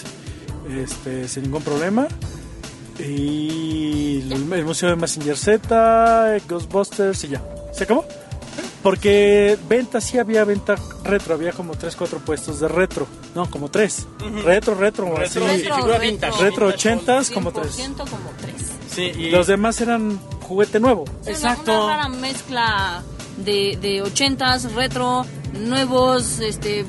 este, 0.70 1.28
sin 1.28 1.44
ningún 1.44 1.64
problema. 1.64 2.08
Y 3.00 4.22
el, 4.32 4.54
el 4.54 4.66
Museo 4.66 4.90
de 4.90 4.96
Massinger 4.96 5.38
Z, 5.38 6.38
Ghostbusters 6.48 7.24
y 7.24 7.30
ya. 7.30 7.42
¿Se 7.74 7.86
acabó? 7.86 8.06
Porque 8.84 9.58
venta, 9.70 10.02
sí 10.02 10.18
había 10.18 10.44
venta 10.44 10.76
retro, 11.04 11.36
había 11.36 11.52
como 11.52 11.76
3, 11.76 11.96
4 11.96 12.20
puestos 12.20 12.60
de 12.60 12.68
retro. 12.68 13.08
No, 13.36 13.50
como 13.50 13.70
3. 13.70 14.08
Retro, 14.44 14.76
retro, 14.76 15.18
así. 15.18 15.40
Retro, 15.40 15.76
figura 15.76 15.98
vintage. 16.00 16.44
Retro 16.44 16.68
80 16.68 17.22
como 17.34 17.52
3. 17.52 17.80
100% 17.80 17.98
como 17.98 18.32
tres. 18.40 18.72
Sí, 18.90 19.04
y 19.04 19.30
Los 19.30 19.48
demás 19.48 19.80
eran 19.82 20.20
juguete 20.42 20.80
nuevo. 20.80 21.06
Exacto. 21.26 21.72
Una, 21.72 21.84
una 21.84 21.96
rara 21.96 22.10
mezcla 22.10 23.04
de, 23.44 23.78
de 23.82 24.04
80s, 24.04 24.74
retro, 24.74 25.26
nuevos, 25.60 26.40
este, 26.40 26.86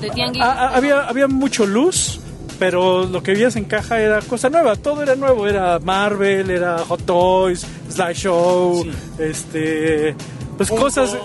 de 0.00 0.10
tianguis. 0.10 0.42
Ah, 0.42 0.70
ah, 0.72 0.76
había, 0.76 1.06
había 1.08 1.28
mucho 1.28 1.66
luz, 1.66 2.20
pero 2.58 3.04
lo 3.04 3.22
que 3.22 3.32
veías 3.32 3.56
en 3.56 3.64
caja 3.64 4.00
era 4.00 4.20
cosa 4.22 4.48
nueva, 4.50 4.76
todo 4.76 5.02
era 5.02 5.14
nuevo, 5.16 5.46
era 5.46 5.78
Marvel, 5.80 6.50
era 6.50 6.78
Hot 6.78 7.04
Toys, 7.04 7.66
Slideshow, 7.90 8.84
este, 9.18 10.14
pues 10.56 10.70
cosas, 10.70 11.14
eh, 11.14 11.18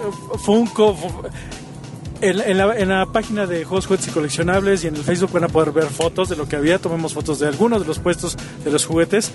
Funko. 0.43 0.95
Fu- 0.95 1.23
En, 2.21 2.37
en 2.41 2.57
la, 2.57 2.77
en 2.77 2.89
la 2.89 3.05
página 3.05 3.45
de 3.47 3.63
Juegos, 3.63 3.85
Juguetes 3.87 4.09
y 4.09 4.11
Coleccionables 4.11 4.83
y 4.83 4.87
en 4.87 4.95
el 4.97 5.03
Facebook 5.05 5.31
van 5.31 5.45
a 5.45 5.47
poder 5.47 5.71
ver 5.71 5.85
fotos 5.85 6.27
de 6.27 6.35
lo 6.35 6.49
que 6.49 6.57
había. 6.57 6.77
Tomemos 6.77 7.13
fotos 7.13 7.39
de 7.39 7.47
algunos 7.47 7.79
de 7.79 7.87
los 7.87 7.97
puestos 7.99 8.35
de 8.65 8.69
los 8.71 8.85
juguetes. 8.85 9.31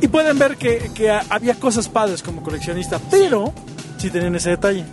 Y 0.00 0.08
pueden 0.08 0.38
ver 0.38 0.56
que, 0.56 0.90
que 0.94 1.10
a- 1.10 1.22
había 1.28 1.56
cosas 1.60 1.86
padres 1.90 2.22
como 2.22 2.42
coleccionista, 2.42 2.98
pero 3.10 3.52
sí 4.00 4.10
tenían 4.10 4.34
ese 4.34 4.50
detalle. 4.50 4.84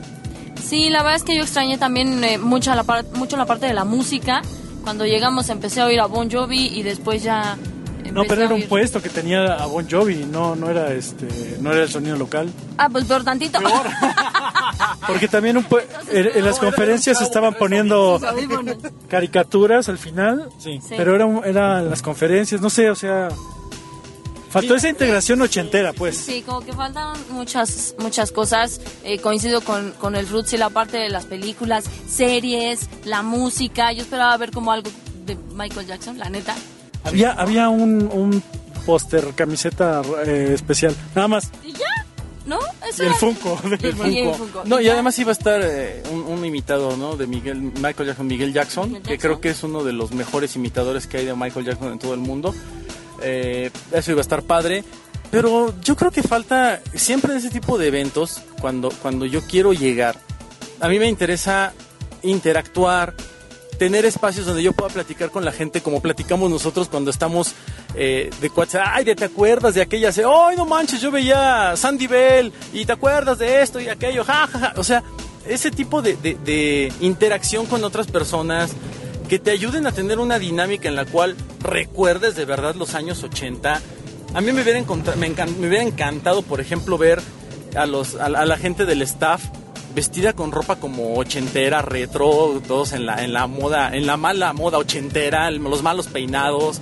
Sí, 0.63 0.89
la 0.89 0.99
verdad 0.99 1.15
es 1.15 1.23
que 1.23 1.35
yo 1.35 1.43
extrañé 1.43 1.77
también 1.77 2.23
eh, 2.23 2.37
mucho, 2.37 2.73
la 2.75 2.83
mucho 3.13 3.37
la 3.37 3.45
parte 3.45 3.67
de 3.67 3.73
la 3.73 3.85
música. 3.85 4.41
Cuando 4.83 5.05
llegamos 5.05 5.49
empecé 5.49 5.81
a 5.81 5.85
oír 5.85 5.99
a 5.99 6.05
Bon 6.05 6.29
Jovi 6.29 6.67
y 6.67 6.83
después 6.83 7.23
ya... 7.23 7.57
No, 8.11 8.23
pero 8.23 8.43
era 8.43 8.55
un 8.55 8.63
puesto 8.63 9.01
que 9.01 9.09
tenía 9.09 9.55
a 9.55 9.65
Bon 9.65 9.85
Jovi, 9.89 10.25
no, 10.25 10.55
no 10.55 10.69
era 10.69 10.93
este, 10.93 11.57
no 11.59 11.73
era 11.73 11.83
el 11.83 11.89
sonido 11.89 12.15
local. 12.15 12.49
Ah, 12.77 12.87
pues 12.89 13.03
peor 13.03 13.23
tantito. 13.23 13.59
Porque 15.07 15.27
también 15.27 15.57
un 15.57 15.65
en, 16.11 16.29
en 16.37 16.45
las 16.45 16.57
conferencias 16.57 17.21
estaban 17.21 17.53
poniendo 17.55 18.19
caricaturas 19.09 19.89
al 19.89 19.97
final, 19.97 20.49
Sí. 20.57 20.79
Pero 20.89 21.15
era, 21.15 21.27
era 21.45 21.81
las 21.81 22.01
conferencias, 22.01 22.61
no 22.61 22.69
sé, 22.69 22.89
o 22.89 22.95
sea, 22.95 23.27
faltó 24.49 24.75
esa 24.75 24.89
integración 24.89 25.41
ochentera, 25.41 25.93
pues. 25.93 26.17
Sí, 26.17 26.41
como 26.41 26.61
que 26.61 26.73
faltan 26.73 27.15
muchas 27.31 27.95
muchas 27.99 28.31
cosas. 28.31 28.79
Eh, 29.03 29.19
coincido 29.19 29.61
con, 29.61 29.91
con 29.93 30.15
el 30.15 30.27
Roots 30.27 30.53
y 30.53 30.57
la 30.57 30.69
parte 30.69 30.97
de 30.97 31.09
las 31.09 31.25
películas, 31.25 31.85
series, 32.09 32.89
la 33.05 33.21
música. 33.23 33.91
Yo 33.91 34.01
esperaba 34.03 34.35
ver 34.37 34.51
como 34.51 34.71
algo 34.71 34.89
de 35.25 35.37
Michael 35.53 35.87
Jackson, 35.87 36.17
la 36.17 36.29
neta. 36.29 36.55
Había, 37.03 37.31
había 37.33 37.69
un, 37.69 38.09
un 38.11 38.43
póster, 38.85 39.33
camiseta 39.35 40.01
eh, 40.25 40.51
especial, 40.53 40.95
nada 41.15 41.27
más. 41.27 41.49
Y 41.63 41.71
ya, 41.73 41.85
¿no? 42.45 42.59
Eso 42.89 43.03
Y 43.03 43.07
el 43.07 43.13
Funko. 43.13 43.59
Y- 43.65 44.09
y 44.11 44.17
el 44.19 44.33
Funko. 44.35 44.63
No, 44.65 44.79
y 44.81 44.85
ya. 44.85 44.93
además 44.93 45.17
iba 45.19 45.29
a 45.29 45.33
estar 45.33 45.61
eh, 45.63 46.03
un, 46.11 46.21
un 46.21 46.45
imitado, 46.45 46.95
¿no? 46.97 47.15
De 47.15 47.27
Miguel, 47.27 47.61
Michael 47.61 48.07
Jackson, 48.07 48.27
Miguel 48.27 48.53
Jackson, 48.53 48.89
que 48.89 48.99
Jackson. 48.99 49.17
creo 49.17 49.41
que 49.41 49.49
es 49.49 49.63
uno 49.63 49.83
de 49.83 49.93
los 49.93 50.11
mejores 50.11 50.55
imitadores 50.55 51.07
que 51.07 51.17
hay 51.17 51.25
de 51.25 51.35
Michael 51.35 51.65
Jackson 51.65 51.91
en 51.93 51.99
todo 51.99 52.13
el 52.13 52.19
mundo. 52.21 52.53
Eh, 53.21 53.71
eso 53.91 54.11
iba 54.11 54.19
a 54.19 54.21
estar 54.21 54.43
padre. 54.43 54.83
Pero 55.29 55.73
yo 55.81 55.95
creo 55.95 56.11
que 56.11 56.23
falta 56.23 56.81
siempre 56.93 57.33
en 57.33 57.39
ese 57.39 57.49
tipo 57.49 57.77
de 57.77 57.87
eventos, 57.87 58.41
cuando, 58.61 58.89
cuando 59.01 59.25
yo 59.25 59.41
quiero 59.41 59.73
llegar, 59.73 60.15
a 60.79 60.87
mí 60.87 60.99
me 60.99 61.07
interesa 61.07 61.73
interactuar, 62.23 63.13
tener 63.77 64.05
espacios 64.05 64.45
donde 64.45 64.63
yo 64.63 64.71
pueda 64.73 64.89
platicar 64.89 65.29
con 65.29 65.43
la 65.43 65.51
gente 65.51 65.81
como 65.81 66.01
platicamos 66.01 66.49
nosotros 66.49 66.87
cuando 66.87 67.11
estamos 67.11 67.53
eh, 67.93 68.29
de 68.39 68.51
WhatsApp, 68.55 68.87
ay, 68.89 69.15
te 69.15 69.25
acuerdas 69.25 69.75
de 69.75 69.81
aquella, 69.81 70.09
ay, 70.09 70.55
no 70.55 70.65
manches, 70.65 71.01
yo 71.01 71.11
veía 71.11 71.75
Sandy 71.75 72.07
Bell 72.07 72.53
y 72.73 72.85
te 72.85 72.93
acuerdas 72.93 73.37
de 73.37 73.61
esto 73.61 73.79
y 73.81 73.89
aquello, 73.89 74.23
ja, 74.23 74.47
ja. 74.47 74.73
O 74.77 74.83
sea, 74.83 75.03
ese 75.45 75.71
tipo 75.71 76.01
de 76.01 76.91
interacción 77.01 77.65
con 77.65 77.83
otras 77.83 78.07
personas 78.07 78.71
que 79.27 79.39
te 79.39 79.51
ayuden 79.51 79.85
a 79.87 79.91
tener 79.91 80.19
una 80.19 80.39
dinámica 80.39 80.87
en 80.87 80.95
la 80.95 81.05
cual 81.05 81.35
recuerdes 81.61 82.35
de 82.35 82.45
verdad 82.45 82.75
los 82.75 82.95
años 82.95 83.23
80. 83.23 83.81
A 84.33 84.41
mí 84.41 84.51
me 84.51 84.61
hubiera, 84.61 84.79
me 84.79 85.29
encan- 85.35 85.55
me 85.57 85.67
hubiera 85.67 85.83
encantado, 85.83 86.41
por 86.41 86.59
ejemplo, 86.61 86.97
ver 86.97 87.21
a, 87.75 87.85
los, 87.85 88.15
a, 88.15 88.29
la- 88.29 88.39
a 88.41 88.45
la 88.45 88.57
gente 88.57 88.85
del 88.85 89.01
staff 89.01 89.43
vestida 89.95 90.33
con 90.33 90.51
ropa 90.51 90.75
como 90.75 91.15
ochentera, 91.17 91.81
retro, 91.81 92.61
todos 92.67 92.93
en 92.93 93.05
la, 93.05 93.23
en 93.23 93.33
la 93.33 93.47
moda, 93.47 93.95
en 93.95 94.05
la 94.05 94.15
mala 94.15 94.53
moda 94.53 94.77
ochentera, 94.77 95.47
el- 95.47 95.57
los 95.57 95.81
malos 95.83 96.07
peinados. 96.07 96.79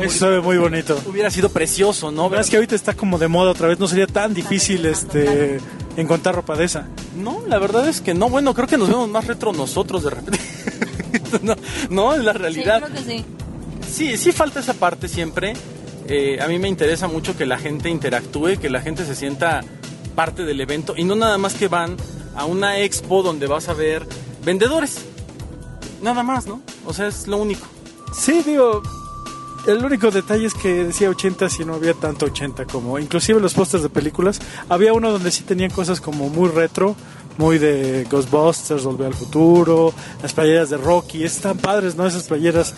Eso 0.00 0.30
ve 0.30 0.40
muy 0.40 0.56
bonito. 0.56 0.98
hubiera 1.06 1.30
sido 1.30 1.50
precioso, 1.50 2.10
¿no? 2.10 2.34
Es 2.36 2.48
que 2.48 2.56
ahorita 2.56 2.74
está 2.74 2.94
como 2.94 3.18
de 3.18 3.28
moda 3.28 3.50
otra 3.50 3.68
vez, 3.68 3.78
no 3.78 3.86
sería 3.88 4.06
tan 4.06 4.32
difícil 4.32 4.86
este 4.86 5.60
encontrar 5.98 6.34
ropa 6.36 6.56
de 6.56 6.64
esa. 6.64 6.86
No, 7.16 7.42
la 7.46 7.58
verdad 7.58 7.86
es 7.88 8.00
que 8.00 8.14
no. 8.14 8.30
Bueno, 8.30 8.54
creo 8.54 8.66
que 8.66 8.78
nos 8.78 8.88
vemos 8.88 9.08
más 9.10 9.26
retro 9.26 9.52
nosotros 9.52 10.02
de 10.04 10.10
repente. 10.10 10.40
no, 11.42 11.54
no, 11.90 12.14
es 12.14 12.22
la 12.24 12.32
Sí, 12.32 12.38
realidad. 12.38 12.82
creo 12.82 12.94
que 13.04 13.10
sí. 13.10 13.24
Sí, 13.90 14.16
sí 14.16 14.32
falta 14.32 14.60
esa 14.60 14.74
parte 14.74 15.08
siempre. 15.08 15.54
Eh, 16.08 16.38
a 16.40 16.48
mí 16.48 16.58
me 16.58 16.68
interesa 16.68 17.08
mucho 17.08 17.36
que 17.36 17.46
la 17.46 17.58
gente 17.58 17.88
interactúe, 17.88 18.58
que 18.60 18.68
la 18.70 18.80
gente 18.80 19.04
se 19.04 19.14
sienta 19.14 19.62
parte 20.14 20.44
del 20.44 20.60
evento 20.60 20.94
y 20.96 21.04
no 21.04 21.14
nada 21.14 21.38
más 21.38 21.54
que 21.54 21.68
van 21.68 21.96
a 22.34 22.44
una 22.44 22.78
expo 22.80 23.22
donde 23.22 23.46
vas 23.46 23.68
a 23.68 23.72
ver 23.74 24.06
vendedores. 24.44 25.02
Nada 26.02 26.22
más, 26.22 26.46
¿no? 26.46 26.60
O 26.86 26.92
sea, 26.92 27.06
es 27.06 27.28
lo 27.28 27.36
único. 27.38 27.66
Sí, 28.12 28.42
digo, 28.44 28.82
el 29.66 29.84
único 29.84 30.10
detalle 30.10 30.46
es 30.46 30.54
que 30.54 30.84
decía 30.84 31.08
80 31.08 31.48
si 31.48 31.64
no 31.64 31.74
había 31.74 31.94
tanto 31.94 32.26
80 32.26 32.66
como, 32.66 32.98
inclusive 32.98 33.40
los 33.40 33.54
pósters 33.54 33.82
de 33.84 33.88
películas, 33.88 34.40
había 34.68 34.92
uno 34.92 35.12
donde 35.12 35.30
sí 35.30 35.44
tenían 35.44 35.70
cosas 35.70 36.00
como 36.00 36.28
muy 36.28 36.48
retro, 36.48 36.96
muy 37.38 37.58
de 37.58 38.06
Ghostbusters, 38.10 38.84
Volver 38.84 39.08
al 39.08 39.14
Futuro, 39.14 39.92
las 40.22 40.32
playeras 40.32 40.70
de 40.70 40.76
Rocky, 40.76 41.24
están 41.24 41.58
padres, 41.58 41.96
¿no? 41.96 42.06
Esas 42.06 42.24
playeras. 42.24 42.74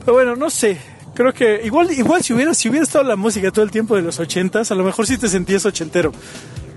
Pero 0.00 0.12
bueno, 0.14 0.36
no 0.36 0.50
sé. 0.50 0.78
Creo 1.14 1.32
que 1.32 1.62
igual 1.64 1.90
igual 1.90 2.22
si 2.22 2.32
hubiera 2.32 2.54
si 2.54 2.68
hubiera 2.68 2.84
estado 2.84 3.04
la 3.04 3.16
música 3.16 3.50
todo 3.50 3.64
el 3.64 3.72
tiempo 3.72 3.96
de 3.96 4.02
los 4.02 4.20
80s, 4.20 4.70
a 4.70 4.74
lo 4.74 4.84
mejor 4.84 5.06
sí 5.06 5.18
te 5.18 5.28
sentías 5.28 5.66
ochentero. 5.66 6.12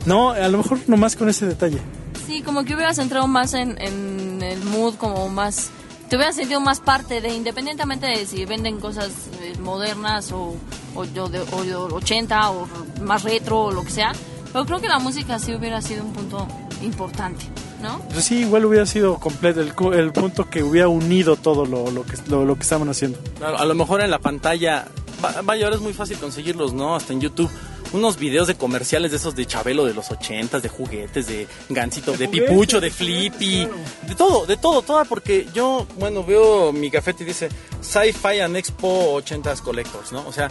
No, 0.05 0.31
a 0.31 0.47
lo 0.47 0.57
mejor 0.59 0.79
nomás 0.87 1.15
con 1.15 1.29
ese 1.29 1.45
detalle. 1.45 1.77
Sí, 2.25 2.41
como 2.41 2.63
que 2.63 2.73
hubieras 2.73 2.97
entrado 2.97 3.27
más 3.27 3.53
en, 3.53 3.79
en 3.81 4.41
el 4.41 4.63
mood, 4.63 4.95
como 4.95 5.29
más... 5.29 5.69
Te 6.09 6.15
hubieras 6.17 6.35
sentido 6.35 6.59
más 6.59 6.79
parte 6.79 7.21
de, 7.21 7.29
independientemente 7.29 8.07
de 8.07 8.25
si 8.25 8.45
venden 8.45 8.79
cosas 8.79 9.11
eh, 9.41 9.53
modernas 9.59 10.31
o, 10.31 10.55
o, 10.95 10.99
o 10.99 11.05
de 11.05 11.39
80 11.39 12.51
o 12.51 12.67
más 13.01 13.23
retro 13.23 13.65
o 13.65 13.71
lo 13.71 13.83
que 13.83 13.91
sea. 13.91 14.11
Pero 14.53 14.65
creo 14.65 14.79
que 14.81 14.87
la 14.87 14.99
música 14.99 15.39
sí 15.39 15.53
hubiera 15.53 15.81
sido 15.81 16.03
un 16.03 16.13
punto 16.13 16.47
importante, 16.81 17.45
¿no? 17.81 17.99
Pues 18.11 18.25
sí, 18.25 18.39
igual 18.39 18.65
hubiera 18.65 18.85
sido 18.85 19.17
completo 19.17 19.61
el, 19.61 19.73
el 19.99 20.11
punto 20.11 20.49
que 20.49 20.63
hubiera 20.63 20.87
unido 20.87 21.35
todo 21.35 21.65
lo, 21.65 21.89
lo 21.91 22.03
que 22.05 22.17
lo, 22.27 22.45
lo 22.45 22.55
que 22.55 22.63
estaban 22.63 22.89
haciendo. 22.89 23.19
Claro, 23.37 23.57
a 23.57 23.65
lo 23.65 23.75
mejor 23.75 24.01
en 24.01 24.11
la 24.11 24.19
pantalla, 24.19 24.85
va- 25.23 25.41
vaya, 25.43 25.65
ahora 25.65 25.75
es 25.77 25.81
muy 25.81 25.93
fácil 25.93 26.17
conseguirlos, 26.17 26.73
¿no? 26.73 26.95
Hasta 26.95 27.13
en 27.13 27.21
YouTube. 27.21 27.49
Unos 27.93 28.15
videos 28.17 28.47
de 28.47 28.55
comerciales 28.55 29.11
de 29.11 29.17
esos 29.17 29.35
de 29.35 29.45
Chabelo 29.45 29.83
de 29.83 29.93
los 29.93 30.11
ochentas, 30.11 30.63
de 30.63 30.69
juguetes, 30.69 31.27
de 31.27 31.45
Gansito, 31.67 32.13
de, 32.13 32.27
juguetes, 32.27 32.49
Pipucho, 32.49 32.79
de 32.79 32.89
Flippy, 32.89 33.67
de 34.07 34.15
todo, 34.15 34.45
de 34.45 34.55
todo, 34.55 34.81
toda, 34.81 35.03
porque 35.03 35.45
yo, 35.53 35.85
bueno, 35.99 36.23
veo 36.23 36.71
mi 36.71 36.89
cafete 36.89 37.23
y 37.23 37.27
dice 37.27 37.49
Sci-Fi 37.81 38.39
and 38.39 38.55
Expo 38.55 39.21
80s 39.21 39.59
Collectors, 39.61 40.13
¿no? 40.13 40.25
O 40.25 40.31
sea, 40.31 40.49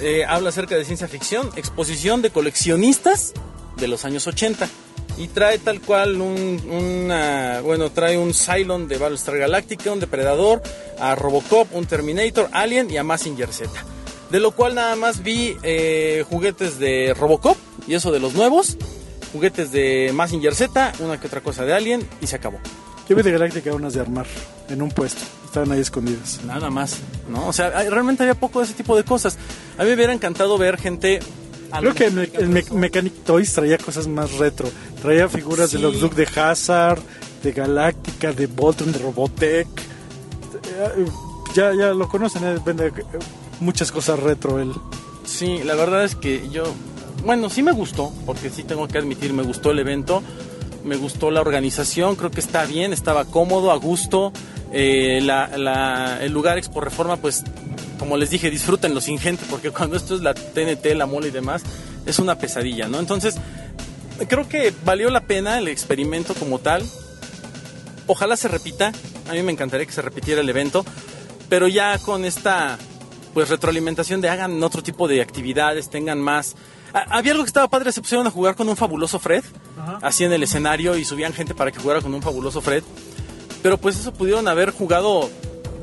eh, 0.00 0.24
habla 0.26 0.50
acerca 0.50 0.76
de 0.76 0.84
ciencia 0.84 1.08
ficción, 1.08 1.50
exposición 1.56 2.22
de 2.22 2.30
coleccionistas 2.30 3.32
de 3.76 3.88
los 3.88 4.04
años 4.04 4.26
80. 4.26 4.68
Y 5.18 5.28
trae 5.28 5.58
tal 5.58 5.80
cual 5.80 6.20
un, 6.20 7.12
bueno, 7.62 7.90
trae 7.90 8.16
un 8.16 8.32
Cylon 8.32 8.88
de 8.88 8.96
Battlestar 8.96 9.36
Galactica, 9.36 9.92
un 9.92 10.00
Depredador, 10.00 10.62
a 10.98 11.14
Robocop, 11.14 11.74
un 11.74 11.84
Terminator, 11.84 12.48
Alien 12.52 12.90
y 12.90 12.96
a 12.96 13.04
Massinger 13.04 13.52
Z. 13.52 13.70
De 14.30 14.40
lo 14.40 14.52
cual 14.52 14.76
nada 14.76 14.96
más 14.96 15.22
vi 15.22 15.56
eh, 15.62 16.24
juguetes 16.28 16.78
de 16.78 17.14
Robocop, 17.14 17.58
y 17.86 17.94
eso 17.94 18.12
de 18.12 18.20
los 18.20 18.34
nuevos, 18.34 18.78
juguetes 19.32 19.72
de 19.72 20.10
Massinger 20.14 20.54
Z, 20.54 20.92
una 21.00 21.20
que 21.20 21.26
otra 21.26 21.42
cosa 21.42 21.64
de 21.64 21.74
Alien, 21.74 22.08
y 22.22 22.26
se 22.26 22.36
acabó. 22.36 22.58
Vi 23.14 23.22
de 23.22 23.32
Galáctica 23.32 23.72
unas 23.74 23.94
de 23.94 24.00
armar 24.00 24.26
en 24.68 24.82
un 24.82 24.90
puesto. 24.90 25.22
Estaban 25.44 25.72
ahí 25.72 25.80
escondidas. 25.80 26.40
Nada 26.44 26.70
más, 26.70 26.98
¿no? 27.28 27.46
O 27.48 27.52
sea, 27.52 27.72
hay- 27.76 27.88
realmente 27.88 28.22
había 28.22 28.34
poco 28.34 28.60
de 28.60 28.66
ese 28.66 28.74
tipo 28.74 28.96
de 28.96 29.02
cosas. 29.04 29.36
A 29.78 29.82
mí 29.82 29.88
me 29.88 29.94
hubiera 29.96 30.12
encantado 30.12 30.56
ver 30.58 30.76
gente... 30.78 31.20
Creo 31.78 31.94
que 31.94 32.10
me- 32.10 32.30
el 32.34 32.48
Me- 32.48 32.64
Mechanic 32.72 33.24
Toys 33.24 33.52
traía 33.52 33.78
cosas 33.78 34.06
más 34.08 34.32
retro. 34.38 34.68
Traía 35.02 35.28
figuras 35.28 35.70
de 35.72 35.78
los 35.78 36.00
Duke 36.00 36.14
de 36.16 36.40
Hazard, 36.40 37.00
de 37.42 37.52
Galáctica, 37.52 38.32
de 38.32 38.46
Voltron, 38.46 38.92
de 38.92 38.98
Robotech. 38.98 39.68
Eh, 40.64 41.04
Ya, 41.54 41.72
ya 41.74 41.92
lo 41.94 42.08
conocen, 42.08 42.44
eh, 42.44 42.58
vende 42.64 42.86
eh, 42.88 42.92
muchas 43.58 43.90
cosas 43.90 44.20
retro 44.20 44.60
él. 44.60 44.72
Sí, 45.24 45.60
la 45.64 45.74
verdad 45.74 46.04
es 46.04 46.14
que 46.14 46.48
yo, 46.50 46.62
bueno, 47.24 47.50
sí 47.50 47.62
me 47.64 47.72
gustó, 47.72 48.12
porque 48.24 48.50
sí 48.50 48.62
tengo 48.62 48.86
que 48.86 48.98
admitir, 48.98 49.32
me 49.32 49.42
gustó 49.42 49.72
el 49.72 49.80
evento, 49.80 50.22
me 50.84 50.96
gustó 50.96 51.30
la 51.30 51.40
organización, 51.40 52.16
creo 52.16 52.30
que 52.30 52.40
está 52.40 52.64
bien, 52.64 52.92
estaba 52.92 53.24
cómodo, 53.24 53.70
a 53.70 53.76
gusto. 53.76 54.32
Eh, 54.72 55.18
el 55.18 56.32
lugar 56.32 56.58
Expo 56.58 56.80
Reforma, 56.80 57.16
pues, 57.16 57.44
como 57.98 58.16
les 58.16 58.30
dije, 58.30 58.50
disfrútenlo 58.50 59.00
sin 59.00 59.18
gente, 59.18 59.44
porque 59.50 59.70
cuando 59.72 59.96
esto 59.96 60.14
es 60.14 60.22
la 60.22 60.34
TNT, 60.34 60.94
la 60.94 61.06
mole 61.06 61.28
y 61.28 61.32
demás, 61.32 61.62
es 62.06 62.18
una 62.18 62.36
pesadilla, 62.36 62.88
¿no? 62.88 62.98
Entonces, 62.98 63.36
creo 64.28 64.48
que 64.48 64.72
valió 64.84 65.10
la 65.10 65.22
pena 65.22 65.58
el 65.58 65.68
experimento 65.68 66.34
como 66.34 66.58
tal. 66.58 66.84
Ojalá 68.06 68.36
se 68.36 68.48
repita, 68.48 68.92
a 69.28 69.32
mí 69.32 69.42
me 69.42 69.52
encantaría 69.52 69.86
que 69.86 69.92
se 69.92 70.02
repitiera 70.02 70.40
el 70.40 70.48
evento, 70.48 70.84
pero 71.48 71.68
ya 71.68 71.98
con 71.98 72.24
esta 72.24 72.78
pues 73.34 73.48
retroalimentación 73.48 74.20
de 74.20 74.28
hagan 74.28 74.62
otro 74.62 74.82
tipo 74.82 75.06
de 75.08 75.20
actividades, 75.20 75.90
tengan 75.90 76.20
más. 76.20 76.56
Ah, 76.94 77.06
Había 77.10 77.32
algo 77.32 77.44
que 77.44 77.48
estaba 77.48 77.68
padre, 77.68 77.92
se 77.92 78.00
pusieron 78.00 78.26
a 78.26 78.30
jugar 78.30 78.54
con 78.56 78.68
un 78.68 78.76
fabuloso 78.76 79.18
Fred, 79.18 79.44
así 80.02 80.24
en 80.24 80.32
el 80.32 80.42
escenario 80.42 80.96
y 80.96 81.04
subían 81.04 81.32
gente 81.32 81.54
para 81.54 81.70
que 81.70 81.78
jugara 81.80 82.00
con 82.00 82.12
un 82.14 82.22
fabuloso 82.22 82.60
Fred. 82.60 82.82
Pero 83.62 83.78
pues 83.78 83.98
eso 83.98 84.12
pudieron 84.12 84.48
haber 84.48 84.70
jugado 84.70 85.30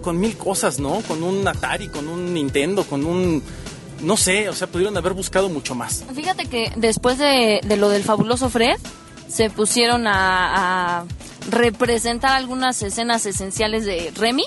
con 0.01 0.19
mil 0.19 0.37
cosas, 0.37 0.79
¿no? 0.79 1.01
Con 1.07 1.23
un 1.23 1.47
Atari, 1.47 1.89
con 1.89 2.07
un 2.07 2.33
Nintendo, 2.33 2.83
con 2.85 3.05
un 3.05 3.43
no 4.01 4.15
sé, 4.15 4.47
o 4.47 4.53
sea, 4.53 4.67
pudieron 4.67 4.95
haber 4.97 5.13
buscado 5.13 5.49
mucho 5.49 5.73
más. 5.73 6.03
Fíjate 6.13 6.45
que 6.45 6.71
después 6.75 7.17
de, 7.17 7.61
de 7.63 7.77
lo 7.77 7.89
del 7.89 8.03
fabuloso 8.03 8.49
Fred, 8.49 8.77
se 9.27 9.49
pusieron 9.49 10.05
a, 10.07 10.99
a 10.99 11.05
representar 11.49 12.31
algunas 12.33 12.81
escenas 12.83 13.25
esenciales 13.25 13.85
de 13.85 14.11
Remy. 14.15 14.45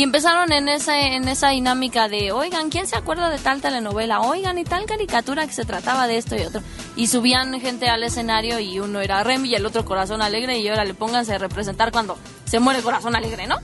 Y 0.00 0.02
empezaron 0.02 0.50
en 0.50 0.70
esa, 0.70 0.98
en 0.98 1.28
esa 1.28 1.50
dinámica 1.50 2.08
de, 2.08 2.32
oigan, 2.32 2.70
¿quién 2.70 2.86
se 2.86 2.96
acuerda 2.96 3.28
de 3.28 3.36
tal 3.36 3.60
telenovela? 3.60 4.22
Oigan, 4.22 4.56
y 4.56 4.64
tal 4.64 4.86
caricatura 4.86 5.46
que 5.46 5.52
se 5.52 5.66
trataba 5.66 6.06
de 6.06 6.16
esto 6.16 6.36
y 6.36 6.40
otro. 6.40 6.62
Y 6.96 7.08
subían 7.08 7.60
gente 7.60 7.90
al 7.90 8.02
escenario 8.02 8.58
y 8.60 8.80
uno 8.80 9.02
era 9.02 9.22
Remy 9.22 9.50
y 9.50 9.56
el 9.56 9.66
otro 9.66 9.84
Corazón 9.84 10.22
Alegre 10.22 10.56
y 10.56 10.66
ahora 10.68 10.86
le 10.86 10.94
pónganse 10.94 11.34
a 11.34 11.38
representar 11.38 11.92
cuando 11.92 12.16
se 12.46 12.60
muere 12.60 12.80
Corazón 12.80 13.14
Alegre, 13.14 13.46
¿no? 13.46 13.56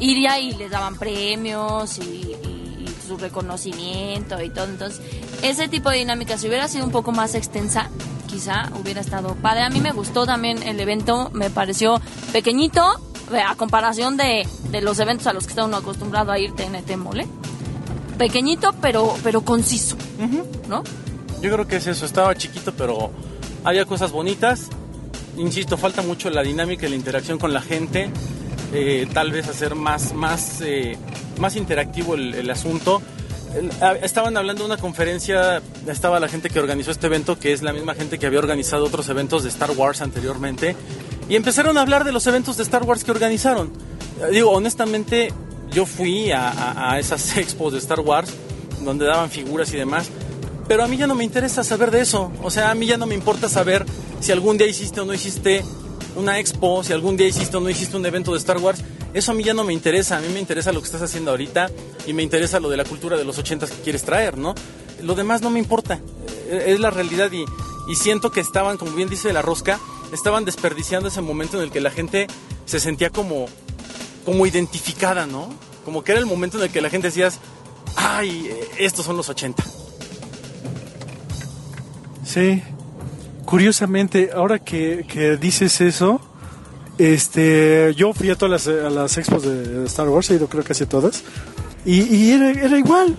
Iría 0.00 0.40
y 0.40 0.52
les 0.54 0.68
daban 0.68 0.98
premios 0.98 1.98
y, 1.98 2.02
y- 2.02 2.94
su 3.06 3.16
reconocimiento 3.16 4.42
y 4.42 4.50
todo. 4.50 4.64
Entonces, 4.64 5.00
ese 5.42 5.68
tipo 5.68 5.90
de 5.90 5.98
dinámica, 5.98 6.36
si 6.38 6.48
hubiera 6.48 6.66
sido 6.66 6.86
un 6.86 6.90
poco 6.90 7.12
más 7.12 7.36
extensa, 7.36 7.88
quizá 8.26 8.68
hubiera 8.80 9.00
estado 9.00 9.36
padre. 9.36 9.62
A 9.62 9.70
mí 9.70 9.80
me 9.80 9.92
gustó 9.92 10.26
también 10.26 10.60
el 10.64 10.80
evento, 10.80 11.30
me 11.32 11.50
pareció 11.50 12.02
pequeñito 12.32 13.00
a 13.32 13.54
comparación 13.56 14.16
de, 14.16 14.46
de 14.70 14.80
los 14.80 14.98
eventos 15.00 15.26
a 15.26 15.32
los 15.32 15.44
que 15.44 15.50
está 15.50 15.64
uno 15.64 15.76
acostumbrado 15.76 16.32
a 16.32 16.38
ir 16.38 16.52
TNT 16.52 16.96
Mole. 16.96 17.26
Pequeñito, 18.16 18.74
pero, 18.82 19.14
pero 19.22 19.42
conciso, 19.42 19.96
¿no? 20.68 20.82
Yo 21.40 21.52
creo 21.52 21.68
que 21.68 21.76
es 21.76 21.86
eso, 21.86 22.04
estaba 22.04 22.34
chiquito, 22.34 22.72
pero 22.76 23.10
había 23.62 23.84
cosas 23.84 24.10
bonitas. 24.10 24.66
Insisto, 25.36 25.76
falta 25.78 26.02
mucho 26.02 26.28
la 26.30 26.42
dinámica 26.42 26.86
y 26.86 26.90
la 26.90 26.96
interacción 26.96 27.38
con 27.38 27.52
la 27.52 27.60
gente. 27.62 28.10
eh, 28.74 29.06
tal 29.14 29.30
vez 29.32 29.48
hacer 29.48 29.74
más, 29.76 30.12
más, 30.14 30.60
eh, 30.62 30.98
más 31.38 31.54
interactivo 31.56 32.16
el, 32.16 32.34
el 32.34 32.50
asunto. 32.50 33.00
El- 33.54 33.70
ah, 33.80 33.94
estaban 34.02 34.36
hablando 34.36 34.64
de 34.64 34.66
una 34.72 34.76
conferencia, 34.76 35.62
estaba 35.86 36.20
la 36.20 36.28
gente 36.28 36.50
que 36.50 36.58
organizó 36.58 36.90
este 36.90 37.06
evento, 37.06 37.38
que 37.38 37.52
es 37.52 37.62
la 37.62 37.72
misma 37.72 37.94
gente 37.94 38.18
que 38.18 38.26
había 38.26 38.40
organizado 38.40 38.84
otros 38.84 39.08
eventos 39.08 39.44
de 39.44 39.48
Star 39.48 39.70
Wars 39.70 40.02
anteriormente, 40.02 40.74
y 41.28 41.36
empezaron 41.36 41.76
a 41.78 41.82
hablar 41.82 42.04
de 42.04 42.12
los 42.12 42.26
eventos 42.26 42.56
de 42.56 42.62
Star 42.62 42.82
Wars 42.84 43.04
que 43.04 43.10
organizaron. 43.10 43.70
Eh, 44.20 44.30
Digo, 44.32 44.50
honestamente, 44.50 45.32
yo 45.70 45.84
fui 45.86 46.30
a, 46.32 46.90
a- 46.92 46.98
esas 46.98 47.36
expos 47.36 47.72
de 47.72 47.78
Star 47.78 48.00
Wars, 48.00 48.30
donde 48.82 49.04
daban 49.06 49.30
figuras 49.30 49.72
y 49.74 49.76
demás, 49.76 50.08
pero 50.66 50.84
a 50.84 50.88
mí 50.88 50.96
ya 50.96 51.06
no 51.06 51.14
me 51.14 51.24
interesa 51.24 51.64
saber 51.64 51.90
de 51.90 52.00
eso. 52.00 52.30
O 52.42 52.50
sea, 52.50 52.70
a 52.70 52.74
mí 52.74 52.86
ya 52.86 52.96
no 52.96 53.06
me 53.06 53.14
importa 53.14 53.48
saber 53.48 53.84
si 54.20 54.32
algún 54.32 54.58
día 54.58 54.66
hiciste 54.66 55.00
o 55.00 55.04
no 55.04 55.14
hiciste 55.14 55.64
una 56.16 56.38
expo, 56.38 56.82
si 56.84 56.92
algún 56.92 57.16
día 57.16 57.28
hiciste 57.28 57.56
o 57.56 57.60
no 57.60 57.70
hiciste 57.70 57.96
un 57.96 58.04
evento 58.06 58.32
de 58.32 58.38
Star 58.38 58.58
Wars. 58.58 58.80
Eso 59.14 59.32
a 59.32 59.34
mí 59.34 59.42
ya 59.42 59.54
no 59.54 59.64
me 59.64 59.72
interesa. 59.72 60.18
A 60.18 60.20
mí 60.20 60.28
me 60.32 60.40
interesa 60.40 60.70
lo 60.72 60.80
que 60.80 60.86
estás 60.86 61.00
haciendo 61.00 61.30
ahorita 61.30 61.70
y 62.06 62.12
me 62.12 62.22
interesa 62.22 62.60
lo 62.60 62.68
de 62.68 62.76
la 62.76 62.84
cultura 62.84 63.16
de 63.16 63.24
los 63.24 63.38
ochentas 63.38 63.70
que 63.70 63.80
quieres 63.82 64.02
traer, 64.02 64.36
¿no? 64.36 64.54
Lo 65.02 65.14
demás 65.14 65.40
no 65.40 65.48
me 65.50 65.58
importa. 65.58 65.98
Eh, 66.50 66.64
Es 66.68 66.80
la 66.80 66.90
realidad 66.90 67.30
y 67.32 67.94
siento 67.94 68.30
que 68.30 68.40
estaban, 68.40 68.76
como 68.76 68.92
bien 68.92 69.08
dice 69.08 69.32
la 69.32 69.40
rosca, 69.40 69.80
estaban 70.12 70.44
desperdiciando 70.44 71.08
ese 71.08 71.20
momento 71.20 71.58
en 71.58 71.64
el 71.64 71.70
que 71.70 71.80
la 71.80 71.90
gente 71.90 72.26
se 72.64 72.80
sentía 72.80 73.10
como, 73.10 73.46
como 74.24 74.46
identificada, 74.46 75.26
¿no? 75.26 75.48
Como 75.84 76.04
que 76.04 76.12
era 76.12 76.20
el 76.20 76.26
momento 76.26 76.58
en 76.58 76.64
el 76.64 76.70
que 76.70 76.80
la 76.80 76.90
gente 76.90 77.08
decías, 77.08 77.40
ay, 77.96 78.50
estos 78.78 79.04
son 79.04 79.16
los 79.16 79.28
80. 79.28 79.64
Sí. 82.24 82.62
Curiosamente, 83.44 84.30
ahora 84.34 84.58
que, 84.58 85.06
que 85.08 85.38
dices 85.38 85.80
eso, 85.80 86.20
este, 86.98 87.94
yo 87.96 88.12
fui 88.12 88.28
a 88.28 88.36
todas 88.36 88.66
las, 88.66 89.16
expos 89.16 89.42
de 89.44 89.86
Star 89.86 90.08
Wars, 90.08 90.30
he 90.30 90.34
ido 90.34 90.48
creo 90.48 90.62
que 90.62 90.68
casi 90.68 90.84
todas, 90.84 91.22
y, 91.86 92.32
era, 92.32 92.50
era 92.50 92.76
igual. 92.76 93.16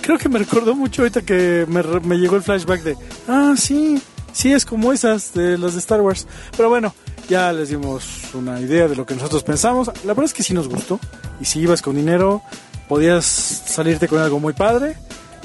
Creo 0.00 0.16
que 0.16 0.28
me 0.28 0.38
recordó 0.38 0.74
mucho 0.74 1.02
ahorita 1.02 1.22
que 1.22 1.66
me, 1.68 1.82
me 2.00 2.16
llegó 2.16 2.36
el 2.36 2.42
flashback 2.42 2.82
de, 2.82 2.96
ah, 3.28 3.54
sí, 3.56 4.00
sí 4.34 4.52
es 4.52 4.66
como 4.66 4.92
esas 4.92 5.32
de 5.32 5.56
las 5.56 5.72
de 5.72 5.78
Star 5.78 6.02
Wars. 6.02 6.26
Pero 6.54 6.68
bueno, 6.68 6.94
ya 7.30 7.50
les 7.54 7.70
dimos 7.70 8.34
una 8.34 8.60
idea 8.60 8.86
de 8.86 8.96
lo 8.96 9.06
que 9.06 9.14
nosotros 9.14 9.42
pensamos. 9.42 9.88
La 10.04 10.12
verdad 10.12 10.26
es 10.26 10.34
que 10.34 10.42
sí 10.42 10.52
nos 10.52 10.68
gustó, 10.68 11.00
y 11.40 11.46
si 11.46 11.60
ibas 11.60 11.80
con 11.80 11.96
dinero, 11.96 12.42
podías 12.86 13.24
salirte 13.24 14.08
con 14.08 14.18
algo 14.18 14.38
muy 14.38 14.52
padre 14.52 14.96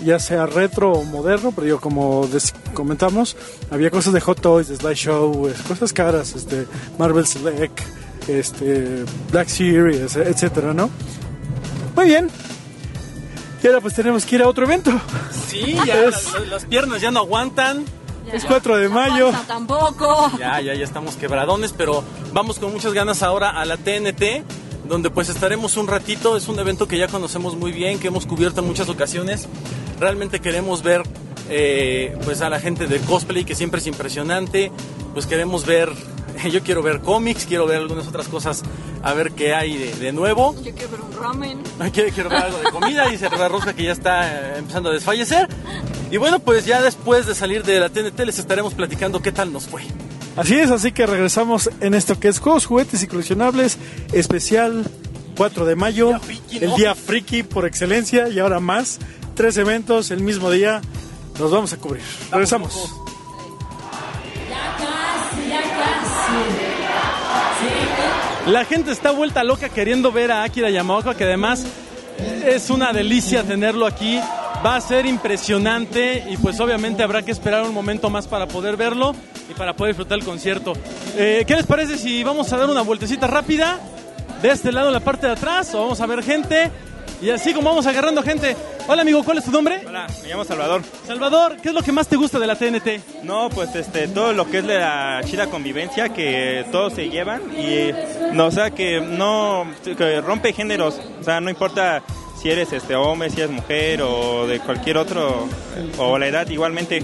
ya 0.04 0.20
sea 0.20 0.46
retro 0.46 0.92
o 0.94 1.04
moderno, 1.04 1.52
pero 1.52 1.68
yo 1.68 1.80
como 1.80 2.28
comentamos, 2.74 3.36
había 3.70 3.90
cosas 3.90 4.14
de 4.14 4.22
Hot 4.22 4.42
Toys, 4.42 4.68
de 4.68 4.76
Slideshow, 4.78 5.52
cosas 5.68 5.94
caras, 5.94 6.36
este, 6.36 6.68
Marvel 6.98 7.26
Select, 7.26 7.80
este, 8.28 9.04
Black 9.32 9.48
Series, 9.48 10.16
etcétera, 10.16 10.74
¿no? 10.74 10.90
Muy 11.96 12.06
bien. 12.06 12.30
Y 13.62 13.68
ahora 13.68 13.82
pues 13.82 13.94
tenemos 13.94 14.26
que 14.26 14.36
ir 14.36 14.42
a 14.42 14.48
otro 14.48 14.66
evento. 14.66 14.92
Sí, 15.50 15.76
ya 15.86 16.04
las, 16.04 16.48
las 16.48 16.66
piernas 16.66 17.02
ya 17.02 17.12
no 17.12 17.20
aguantan. 17.20 17.86
Es 18.32 18.46
4 18.46 18.78
de 18.78 18.90
mayo. 18.90 19.28
Aguanta 19.28 19.48
tampoco. 19.48 20.32
Ya, 20.38 20.62
ya, 20.62 20.74
ya 20.74 20.84
estamos 20.84 21.16
quebradones, 21.16 21.74
pero 21.74 22.04
vamos 22.34 22.60
con 22.60 22.72
muchas 22.72 22.94
ganas 22.94 23.24
ahora 23.24 23.50
a 23.50 23.66
la 23.66 23.78
TNT, 23.78 24.44
donde 24.88 25.10
pues 25.10 25.30
estaremos 25.30 25.78
un 25.78 25.88
ratito. 25.88 26.38
Es 26.38 26.48
un 26.48 26.60
evento 26.60 26.88
que 26.88 26.98
ya 26.98 27.08
conocemos 27.08 27.56
muy 27.56 27.72
bien, 27.72 28.00
que 28.00 28.08
hemos 28.08 28.26
cubierto 28.26 28.62
en 28.62 28.68
muchas 28.68 28.90
ocasiones. 28.90 29.48
Realmente 30.00 30.40
queremos 30.40 30.84
ver 30.84 31.04
eh, 31.50 32.16
pues 32.24 32.42
a 32.42 32.50
la 32.50 32.60
gente 32.60 32.88
de 32.88 33.00
cosplay, 33.00 33.44
que 33.44 33.56
siempre 33.56 33.80
es 33.80 33.88
impresionante. 33.88 34.72
Pues 35.14 35.26
queremos 35.26 35.66
ver, 35.66 35.92
yo 36.52 36.62
quiero 36.64 36.82
ver 36.82 37.02
cómics, 37.02 37.46
quiero 37.46 37.66
ver 37.66 37.78
algunas 37.78 38.08
otras 38.08 38.28
cosas, 38.28 38.64
a 39.04 39.14
ver 39.14 39.32
qué 39.32 39.54
hay 39.54 39.78
de, 39.78 39.94
de 39.94 40.12
nuevo. 40.12 40.56
Yo 40.64 40.74
quiero 40.74 40.92
ver 40.92 41.02
un 41.02 41.14
ramen. 41.14 41.60
Quiero, 41.94 42.14
quiero 42.14 42.30
ver 42.30 42.40
algo 42.44 42.58
de 42.60 42.72
comida, 42.72 43.08
dice 43.08 43.30
la 43.30 43.48
Rosca 43.48 43.74
que 43.74 43.84
ya 43.84 43.92
está 43.92 44.28
eh, 44.28 44.58
empezando 44.60 44.90
a 44.90 44.94
desfallecer. 44.94 45.48
Y 46.12 46.18
bueno, 46.18 46.40
pues 46.40 46.66
ya 46.66 46.82
después 46.82 47.26
de 47.26 47.36
salir 47.36 47.64
de 47.64 47.80
la 47.80 47.90
TNT 47.90 48.20
les 48.26 48.40
estaremos 48.40 48.74
platicando 48.74 49.22
qué 49.22 49.32
tal 49.32 49.54
nos 49.54 49.66
fue. 49.68 49.84
Así 50.36 50.56
es, 50.56 50.72
así 50.72 50.92
que 50.92 51.06
regresamos 51.06 51.70
en 51.82 51.94
esto 51.94 52.20
que 52.20 52.28
es 52.28 52.40
Juegos, 52.40 52.66
Juguetes 52.66 53.04
y 53.04 53.08
Coleccionables, 53.08 53.78
especial 54.14 54.86
4 55.38 55.66
de 55.66 55.76
mayo, 55.76 56.10
Día 56.10 56.20
friki, 56.20 56.58
el 56.58 56.70
¿no? 56.70 56.76
día 56.76 56.96
friki 56.96 57.44
por 57.44 57.66
excelencia 57.66 58.30
y 58.30 58.40
ahora 58.40 58.60
más, 58.60 59.00
tres 59.36 59.58
eventos 59.58 60.12
el 60.12 60.22
mismo 60.22 60.52
día, 60.52 60.82
los 61.40 61.52
vamos 61.52 61.74
a 61.74 61.78
cubrir. 61.78 62.04
Regresamos. 62.32 62.94
La 68.48 68.66
gente 68.66 68.92
está 68.92 69.12
vuelta 69.12 69.44
loca 69.44 69.70
queriendo 69.70 70.12
ver 70.12 70.32
a 70.32 70.44
Akira 70.44 70.70
Yamaoka, 70.70 71.14
que 71.14 71.24
además 71.24 71.66
es 72.46 72.70
una 72.70 72.92
delicia 72.92 73.44
tenerlo 73.44 73.86
aquí. 73.86 74.20
Va 74.66 74.76
a 74.76 74.82
ser 74.82 75.06
impresionante 75.06 76.26
y 76.30 76.36
pues 76.38 76.60
obviamente 76.60 77.04
habrá 77.04 77.22
que 77.22 77.32
esperar 77.32 77.64
un 77.64 77.74
momento 77.74 78.10
más 78.10 78.28
para 78.28 78.48
poder 78.48 78.76
verlo 78.76 79.16
y 79.50 79.54
para 79.54 79.74
poder 79.74 79.94
disfrutar 79.94 80.18
el 80.18 80.26
concierto. 80.26 80.74
Eh, 81.16 81.46
¿Qué 81.48 81.56
les 81.56 81.66
parece 81.66 81.98
si 81.98 82.24
vamos 82.24 82.52
a 82.52 82.58
dar 82.58 82.70
una 82.70 82.82
vueltecita 82.82 83.28
rápida 83.28 83.80
de 84.42 84.50
este 84.50 84.72
lado 84.72 84.88
en 84.88 84.94
la 84.94 85.00
parte 85.00 85.28
de 85.28 85.34
atrás 85.34 85.74
o 85.76 85.82
vamos 85.82 86.02
a 86.02 86.06
ver 86.08 86.24
gente 86.24 86.72
y 87.22 87.30
así 87.30 87.54
como 87.54 87.70
vamos 87.70 87.86
agarrando 87.86 88.24
gente. 88.24 88.56
Hola 88.88 89.02
amigo, 89.02 89.24
¿cuál 89.24 89.38
es 89.38 89.46
tu 89.46 89.52
nombre? 89.52 89.82
Hola, 89.86 90.08
me 90.24 90.30
llamo 90.30 90.44
Salvador. 90.44 90.82
Salvador, 91.06 91.58
¿qué 91.62 91.70
es 91.70 91.76
lo 91.76 91.82
que 91.82 91.92
más 91.92 92.08
te 92.08 92.16
gusta 92.16 92.40
de 92.40 92.48
la 92.48 92.56
TNT? 92.56 93.24
No, 93.24 93.50
pues 93.50 93.76
este, 93.76 94.08
todo 94.08 94.34
lo 94.34 94.50
que 94.50 94.60
es 94.60 94.64
la 94.64 95.22
chida 95.26 95.48
convivencia, 95.48 96.10
que 96.10 96.66
todos 96.72 96.94
se 96.94 97.10
llevan 97.10 97.42
y, 97.58 97.92
no, 98.34 98.48
o 98.48 98.52
sea, 98.52 98.72
que 98.72 99.02
no, 99.02 99.68
que 99.84 100.22
rompe 100.22 100.54
géneros, 100.54 101.00
o 101.20 101.24
sea, 101.24 101.42
no 101.42 101.50
importa 101.50 102.02
si 102.42 102.50
eres 102.50 102.72
este 102.72 102.96
hombre, 102.96 103.30
si 103.30 103.42
eres 103.42 103.52
mujer 103.52 104.02
o 104.02 104.48
de 104.48 104.60
cualquier 104.60 104.98
otro, 104.98 105.48
o 105.98 106.18
la 106.18 106.28
edad 106.28 106.48
igualmente. 106.50 107.04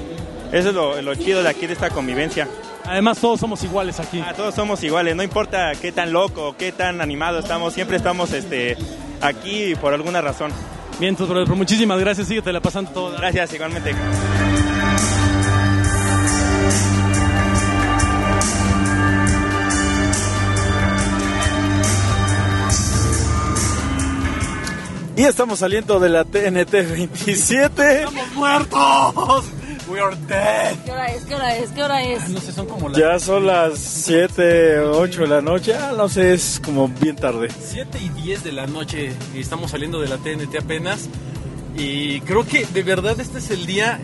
Eso 0.52 0.70
es 0.70 0.76
lo, 0.76 1.02
lo 1.02 1.16
chido 1.16 1.44
de 1.44 1.50
aquí 1.50 1.68
de 1.68 1.74
esta 1.74 1.90
convivencia. 1.90 2.48
Además 2.86 3.20
todos 3.20 3.40
somos 3.40 3.64
iguales 3.64 4.00
aquí. 4.00 4.24
Ah, 4.26 4.34
todos 4.36 4.54
somos 4.56 4.82
iguales, 4.84 5.16
no 5.16 5.24
importa 5.24 5.74
qué 5.82 5.92
tan 5.92 6.14
loco, 6.14 6.56
qué 6.58 6.72
tan 6.72 7.02
animado 7.02 7.40
estamos, 7.40 7.74
siempre 7.74 7.98
estamos 7.98 8.32
este, 8.32 8.78
aquí 9.22 9.76
por 9.76 9.94
alguna 9.94 10.22
razón. 10.22 10.52
Bien, 11.00 11.10
entonces, 11.10 11.30
brother, 11.30 11.48
pues 11.48 11.58
muchísimas 11.58 12.00
gracias, 12.00 12.28
síguete 12.28 12.54
la 12.54 12.62
pasando 12.62 12.92
todo. 12.92 13.18
Gracias, 13.18 13.54
igualmente. 13.54 13.94
Y 25.18 25.24
estamos 25.24 25.60
saliendo 25.60 26.00
de 26.00 26.10
la 26.10 26.26
TNT 26.26 26.72
27. 26.72 28.04
¡Estamos 28.04 28.34
muertos! 28.34 29.46
We 29.88 30.00
are 30.00 30.16
dead. 30.28 30.76
¿Qué 30.84 30.92
hora 30.92 31.06
es? 31.08 31.24
¿Qué 31.26 31.36
hora 31.36 31.58
es? 31.58 31.70
¿Qué 31.70 31.84
hora 31.84 32.04
es? 32.04 32.30
No 32.30 32.40
sé, 32.40 32.52
son 32.52 32.66
como 32.68 32.90
las 32.90 32.98
Ya 32.98 33.20
son 33.20 33.46
las 33.46 33.78
7, 33.78 34.80
8 34.80 35.22
de 35.22 35.28
la 35.28 35.42
noche. 35.42 35.76
Ah, 35.76 35.94
no 35.96 36.10
sé, 36.10 36.34
es 36.34 36.60
como 36.64 36.88
bien 36.88 37.16
tarde. 37.16 37.50
7 37.50 38.00
y 38.04 38.10
10 38.10 38.44
de 38.44 38.52
la 38.52 38.66
noche 38.66 39.12
y 39.36 39.40
estamos 39.40 39.72
saliendo 39.72 40.02
de 40.02 40.08
la 40.08 40.18
TNT 40.18 40.58
apenas. 40.60 41.08
Y 41.78 42.22
creo 42.22 42.46
que 42.46 42.66
de 42.66 42.84
verdad 42.84 43.20
este 43.20 43.38
es 43.38 43.52
el 43.52 43.66
día 43.66 44.00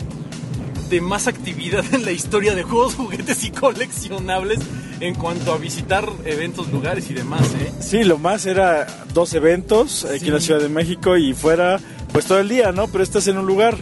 de 0.90 1.02
más 1.02 1.28
actividad 1.28 1.84
en 1.94 2.06
la 2.06 2.12
historia 2.12 2.54
de 2.54 2.64
juegos, 2.64 2.96
juguetes 2.98 3.44
y 3.44 3.52
coleccionables 3.52 4.60
en 5.00 5.16
cuanto 5.16 5.52
a 5.52 5.58
visitar 5.58 6.08
eventos, 6.26 6.72
lugares 6.72 7.10
y 7.10 7.14
demás, 7.16 7.42
¿eh? 7.60 7.72
Sí, 7.80 8.04
lo 8.04 8.20
más 8.20 8.46
era 8.46 8.86
dos 9.16 9.34
eventos 9.34 10.06
aquí 10.06 10.28
en 10.28 10.36
la 10.36 10.40
Ciudad 10.40 10.60
de 10.60 10.70
México 10.70 11.18
y 11.18 11.34
fuera 11.34 11.80
pues 12.12 12.26
todo 12.26 12.40
el 12.40 12.50
día, 12.50 12.72
¿no? 12.72 12.88
Pero 12.88 13.04
estás 13.04 13.28
en 13.28 13.38
un 13.38 13.48
lugar. 13.48 13.78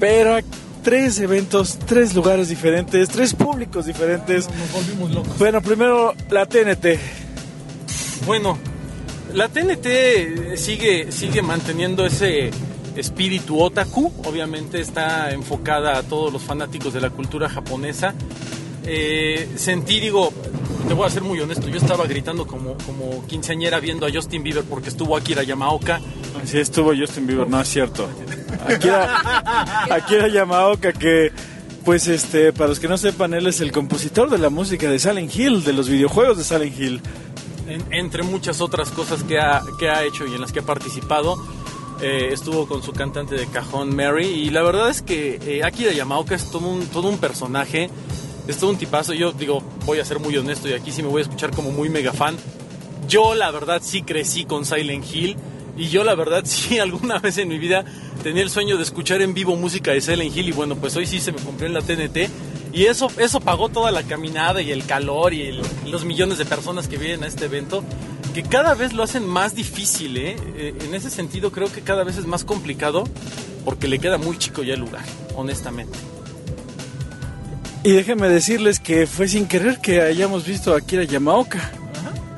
Pero 0.00 0.38
tres 0.84 1.18
eventos, 1.18 1.78
tres 1.86 2.14
lugares 2.14 2.50
diferentes, 2.50 3.08
tres 3.08 3.34
públicos 3.34 3.86
diferentes. 3.86 4.48
Nos 4.48 4.72
volvimos 4.72 5.10
locos. 5.10 5.38
Bueno, 5.38 5.60
primero 5.60 6.14
la 6.30 6.46
TNT. 6.46 6.86
Bueno, 8.26 8.58
la 9.32 9.48
TNT 9.48 10.56
sigue, 10.56 11.10
sigue 11.10 11.42
manteniendo 11.42 12.06
ese 12.06 12.50
espíritu 12.94 13.60
otaku. 13.60 14.12
Obviamente 14.24 14.80
está 14.80 15.32
enfocada 15.32 15.98
a 15.98 16.02
todos 16.02 16.32
los 16.32 16.42
fanáticos 16.42 16.92
de 16.92 17.00
la 17.00 17.10
cultura 17.10 17.48
japonesa. 17.48 18.14
Eh, 18.86 19.48
sentí, 19.56 19.98
digo, 19.98 20.32
te 20.86 20.94
voy 20.94 21.06
a 21.06 21.10
ser 21.10 21.22
muy 21.22 21.40
honesto, 21.40 21.68
yo 21.68 21.76
estaba 21.76 22.06
gritando 22.06 22.46
como, 22.46 22.76
como 22.86 23.26
quinceañera 23.26 23.80
viendo 23.80 24.06
a 24.06 24.10
Justin 24.12 24.42
Bieber 24.42 24.64
porque 24.64 24.88
estuvo 24.90 25.16
Akira 25.16 25.42
Yamaoka. 25.42 26.00
Así 26.42 26.58
estuvo 26.58 26.92
Justin 26.96 27.26
Bieber, 27.26 27.48
no 27.48 27.60
es 27.60 27.68
cierto. 27.68 28.08
Akira, 28.68 29.18
Akira 29.90 30.28
Yamaoka 30.32 30.92
que 30.92 31.32
pues 31.84 32.06
este, 32.08 32.52
para 32.52 32.68
los 32.70 32.80
que 32.80 32.88
no 32.88 32.96
sepan, 32.96 33.34
él 33.34 33.46
es 33.46 33.60
el 33.60 33.70
compositor 33.72 34.30
de 34.30 34.38
la 34.38 34.48
música 34.48 34.88
de 34.90 34.98
Silent 34.98 35.34
Hill, 35.36 35.64
de 35.64 35.72
los 35.74 35.88
videojuegos 35.88 36.38
de 36.38 36.44
Silent 36.44 36.78
Hill. 36.78 37.00
En- 37.68 37.84
entre 37.92 38.22
muchas 38.22 38.60
otras 38.62 38.90
cosas 38.90 39.22
que 39.22 39.38
ha, 39.38 39.62
que 39.78 39.88
ha 39.90 40.02
hecho 40.04 40.26
y 40.26 40.34
en 40.34 40.40
las 40.40 40.52
que 40.52 40.60
ha 40.60 40.64
participado. 40.64 41.36
eh, 42.02 42.30
estuvo 42.32 42.66
con 42.66 42.82
su 42.82 42.92
cantante 42.92 43.34
de 43.36 43.46
cajón 43.46 43.94
Mary 43.94 44.26
y 44.26 44.50
la 44.50 44.62
verdad 44.62 44.90
es 44.90 45.00
que 45.02 45.38
eh, 45.46 45.62
Akira 45.62 45.92
Yamaoka 45.92 46.34
es 46.34 46.50
todo 46.50 46.66
un, 46.68 46.86
todo 46.86 47.08
un 47.08 47.18
personaje, 47.18 47.88
es 48.48 48.56
todo 48.58 48.70
un 48.70 48.76
tipazo. 48.78 49.12
Yo 49.14 49.32
digo, 49.32 49.62
voy 49.84 49.98
a 50.00 50.04
ser 50.04 50.18
muy 50.18 50.36
honesto 50.36 50.68
y 50.68 50.72
aquí 50.72 50.92
sí 50.92 51.02
me 51.02 51.08
voy 51.08 51.20
a 51.20 51.22
escuchar 51.22 51.50
como 51.52 51.70
muy 51.70 51.88
mega 51.88 52.12
fan. 52.12 52.36
Yo 53.08 53.34
la 53.34 53.50
verdad 53.50 53.80
sí 53.84 54.02
crecí 54.02 54.44
con 54.44 54.64
Silent 54.64 55.04
Hill 55.12 55.36
y 55.76 55.88
yo 55.88 56.04
la 56.04 56.14
verdad 56.14 56.42
sí 56.46 56.78
alguna 56.78 57.18
vez 57.18 57.38
en 57.38 57.48
mi 57.48 57.58
vida 57.58 57.84
tenía 58.22 58.42
el 58.42 58.50
sueño 58.50 58.76
de 58.76 58.82
escuchar 58.82 59.22
en 59.22 59.34
vivo 59.34 59.56
música 59.56 59.92
de 59.92 60.00
Silent 60.00 60.36
Hill 60.36 60.48
y 60.48 60.52
bueno, 60.52 60.76
pues 60.76 60.96
hoy 60.96 61.06
sí 61.06 61.20
se 61.20 61.32
me 61.32 61.38
cumplió 61.38 61.66
en 61.66 61.74
la 61.74 61.82
TNT 61.82 62.30
y 62.72 62.86
eso, 62.86 63.08
eso 63.18 63.40
pagó 63.40 63.68
toda 63.68 63.92
la 63.92 64.02
caminada 64.02 64.60
y 64.60 64.72
el 64.72 64.84
calor 64.84 65.32
y 65.32 65.60
los 65.86 66.04
millones 66.04 66.38
de 66.38 66.44
personas 66.44 66.88
que 66.88 66.96
vienen 66.96 67.22
a 67.22 67.28
este 67.28 67.44
evento. 67.44 67.84
que 68.34 68.42
cada 68.42 68.74
vez 68.74 68.92
lo 68.92 69.04
hacen 69.04 69.24
más 69.24 69.54
difícil, 69.54 70.16
¿eh? 70.16 70.36
Eh, 70.56 70.74
En 70.84 70.92
ese 70.92 71.08
sentido 71.08 71.52
creo 71.52 71.70
que 71.70 71.82
cada 71.82 72.02
vez 72.02 72.16
es 72.16 72.26
más 72.26 72.42
complicado 72.44 73.04
porque 73.64 73.86
le 73.86 74.00
queda 74.00 74.18
muy 74.18 74.38
chico 74.38 74.64
ya 74.64 74.74
el 74.74 74.80
lugar, 74.80 75.04
honestamente. 75.36 75.96
Y 77.84 77.92
déjenme 77.92 78.28
decirles 78.28 78.80
que 78.80 79.06
fue 79.06 79.28
sin 79.28 79.46
querer 79.46 79.78
que 79.78 80.00
hayamos 80.00 80.46
visto 80.46 80.74
a 80.74 80.80
Kira 80.80 81.04
Yamaoka. 81.04 81.70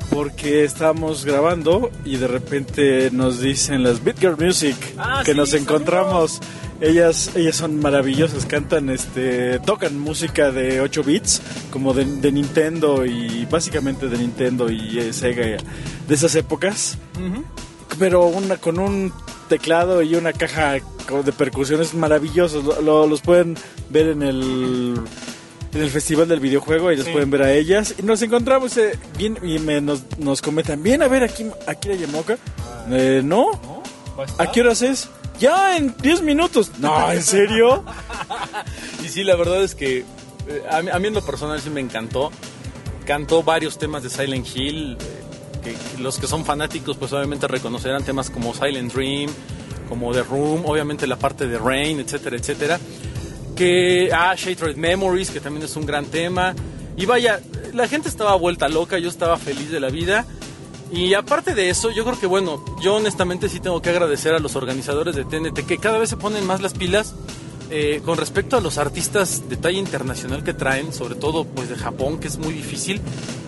Porque 0.09 0.63
estábamos 0.63 1.25
grabando 1.25 1.91
y 2.03 2.17
de 2.17 2.27
repente 2.27 3.09
nos 3.11 3.39
dicen 3.41 3.83
las 3.83 4.03
Beat 4.03 4.19
Girl 4.19 4.37
Music 4.37 4.75
Ah, 4.97 5.21
que 5.23 5.31
sí, 5.31 5.37
nos 5.37 5.53
encontramos. 5.53 6.39
Ellas, 6.81 7.31
ellas 7.35 7.55
son 7.55 7.79
maravillosas, 7.79 8.45
cantan, 8.45 8.89
este, 8.89 9.59
tocan 9.59 9.97
música 9.99 10.51
de 10.51 10.79
8 10.81 11.03
bits, 11.03 11.41
como 11.71 11.93
de, 11.93 12.05
de 12.05 12.31
Nintendo 12.31 13.05
y 13.05 13.45
básicamente 13.49 14.07
de 14.09 14.17
Nintendo 14.17 14.69
y 14.69 14.99
eh, 14.99 15.13
Sega 15.13 15.43
de 16.07 16.13
esas 16.13 16.35
épocas. 16.35 16.97
Pero 17.99 18.25
una 18.27 18.57
con 18.57 18.79
un 18.79 19.11
teclado 19.49 20.01
y 20.03 20.15
una 20.15 20.33
caja 20.33 20.73
de 20.73 21.31
percusiones 21.31 21.93
maravillosos. 21.93 22.63
Lo- 22.63 22.81
lo- 22.81 23.07
los 23.07 23.21
pueden 23.21 23.55
ver 23.89 24.07
en 24.09 24.21
el 24.23 24.99
en 25.73 25.81
el 25.81 25.89
festival 25.89 26.27
del 26.27 26.39
videojuego 26.39 26.91
y 26.91 26.95
los 26.97 27.05
Sí. 27.05 27.11
pueden 27.11 27.29
ver 27.29 27.41
a 27.43 27.53
ellas. 27.53 27.95
Y 27.97 28.03
nos 28.03 28.21
encontramos 28.21 28.75
eh, 28.77 28.97
bien 29.17 29.37
y 29.43 29.59
me, 29.59 29.81
nos, 29.81 30.01
nos 30.17 30.41
comentan, 30.41 30.81
bien, 30.83 31.01
a 31.01 31.07
ver, 31.07 31.23
aquí, 31.23 31.45
aquí 31.67 31.89
la 31.89 31.95
Yamoca. 31.95 32.37
Eh, 32.89 33.21
no, 33.23 33.51
¿a 34.37 34.51
qué 34.51 34.61
horas 34.61 34.81
es? 34.81 35.09
Ya 35.39 35.77
en 35.77 35.95
10 36.01 36.21
minutos. 36.23 36.71
No, 36.79 37.11
¿en 37.11 37.21
serio? 37.23 37.83
Y 39.05 39.09
sí, 39.09 39.23
la 39.23 39.35
verdad 39.35 39.63
es 39.63 39.75
que 39.75 39.99
eh, 39.99 40.63
a, 40.71 40.81
mí, 40.81 40.89
a 40.91 40.97
mí 40.99 41.07
en 41.07 41.13
lo 41.13 41.21
personal 41.25 41.61
sí 41.61 41.69
me 41.69 41.79
encantó. 41.81 42.31
Cantó 43.05 43.43
varios 43.43 43.77
temas 43.77 44.03
de 44.03 44.09
Silent 44.09 44.47
Hill. 44.53 44.97
eh, 44.99 45.05
que, 45.63 45.73
que 45.73 46.01
los 46.01 46.17
que 46.17 46.27
son 46.27 46.43
fanáticos 46.45 46.97
pues 46.97 47.11
obviamente 47.13 47.47
reconocerán 47.47 48.03
temas 48.03 48.29
como 48.29 48.53
Silent 48.53 48.93
Dream, 48.93 49.29
como 49.89 50.11
The 50.13 50.23
Room, 50.23 50.63
obviamente 50.65 51.05
la 51.07 51.17
parte 51.17 51.47
de 51.47 51.57
Rain, 51.57 51.99
etcétera, 51.99 52.35
etcétera. 52.37 52.79
Que, 53.57 54.11
ah, 54.13 54.35
Shattered 54.35 54.77
Memories, 54.77 55.31
que 55.31 55.39
también 55.39 55.65
es 55.65 55.75
un 55.75 55.85
gran 55.85 56.05
tema. 56.05 56.55
Y 56.95 57.05
vaya, 57.05 57.41
la 57.73 57.87
gente 57.87 58.09
estaba 58.09 58.35
vuelta 58.35 58.69
loca, 58.69 58.97
yo 58.99 59.09
estaba 59.09 59.37
feliz 59.37 59.71
de 59.71 59.79
la 59.79 59.89
vida. 59.89 60.25
Y 60.91 61.13
aparte 61.13 61.53
de 61.53 61.69
eso, 61.69 61.91
yo 61.91 62.05
creo 62.05 62.19
que 62.19 62.27
bueno, 62.27 62.63
yo 62.81 62.95
honestamente 62.95 63.49
sí 63.49 63.59
tengo 63.59 63.81
que 63.81 63.89
agradecer 63.89 64.33
a 64.33 64.39
los 64.39 64.55
organizadores 64.55 65.15
de 65.15 65.25
TNT 65.25 65.65
que 65.65 65.77
cada 65.77 65.97
vez 65.97 66.09
se 66.09 66.17
ponen 66.17 66.45
más 66.45 66.61
las 66.61 66.73
pilas 66.73 67.13
eh, 67.69 68.01
con 68.05 68.17
respecto 68.17 68.55
a 68.55 68.61
los 68.61 68.77
artistas 68.77 69.49
de 69.49 69.57
talla 69.57 69.77
internacional 69.77 70.43
que 70.43 70.53
traen, 70.53 70.93
sobre 70.93 71.15
todo 71.15 71.43
pues 71.43 71.67
de 71.67 71.75
Japón, 71.75 72.19
que 72.19 72.27
es 72.27 72.37
muy 72.37 72.53
difícil. 72.53 73.01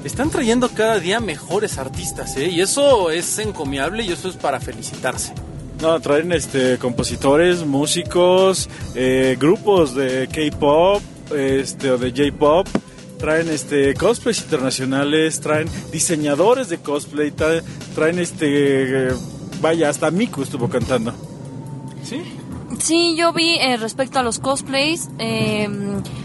Están 0.03 0.30
trayendo 0.30 0.70
cada 0.70 0.99
día 0.99 1.22
mejores 1.22 1.78
artistas, 1.78 2.36
¿eh? 2.36 2.49
Y 2.49 2.60
eso 2.60 3.12
es 3.12 3.39
encomiable 3.39 4.03
y 4.03 4.12
eso 4.12 4.28
es 4.28 4.36
para 4.36 4.60
felicitarse. 4.60 5.34
No, 5.82 5.99
traen 6.01 6.32
este, 6.34 6.77
compositores, 6.77 7.65
músicos, 7.65 8.69
eh, 8.95 9.38
grupos 9.39 9.95
de 9.95 10.27
K-pop 10.27 11.01
este, 11.34 11.91
o 11.91 11.97
de 11.97 12.11
J-pop. 12.11 12.67
Traen 13.17 13.49
este, 13.49 13.93
cosplays 13.93 14.41
internacionales, 14.41 15.39
traen 15.39 15.69
diseñadores 15.91 16.69
de 16.69 16.77
cosplay, 16.80 17.32
traen, 17.32 18.19
este, 18.19 19.09
vaya, 19.61 19.89
hasta 19.89 20.09
Miku 20.11 20.41
estuvo 20.41 20.69
cantando. 20.69 21.13
¿Sí? 22.03 22.21
Sí, 22.80 23.15
yo 23.17 23.34
vi 23.34 23.55
eh, 23.55 23.77
respecto 23.77 24.19
a 24.19 24.23
los 24.23 24.39
cosplays. 24.39 25.09
eh, 25.17 25.67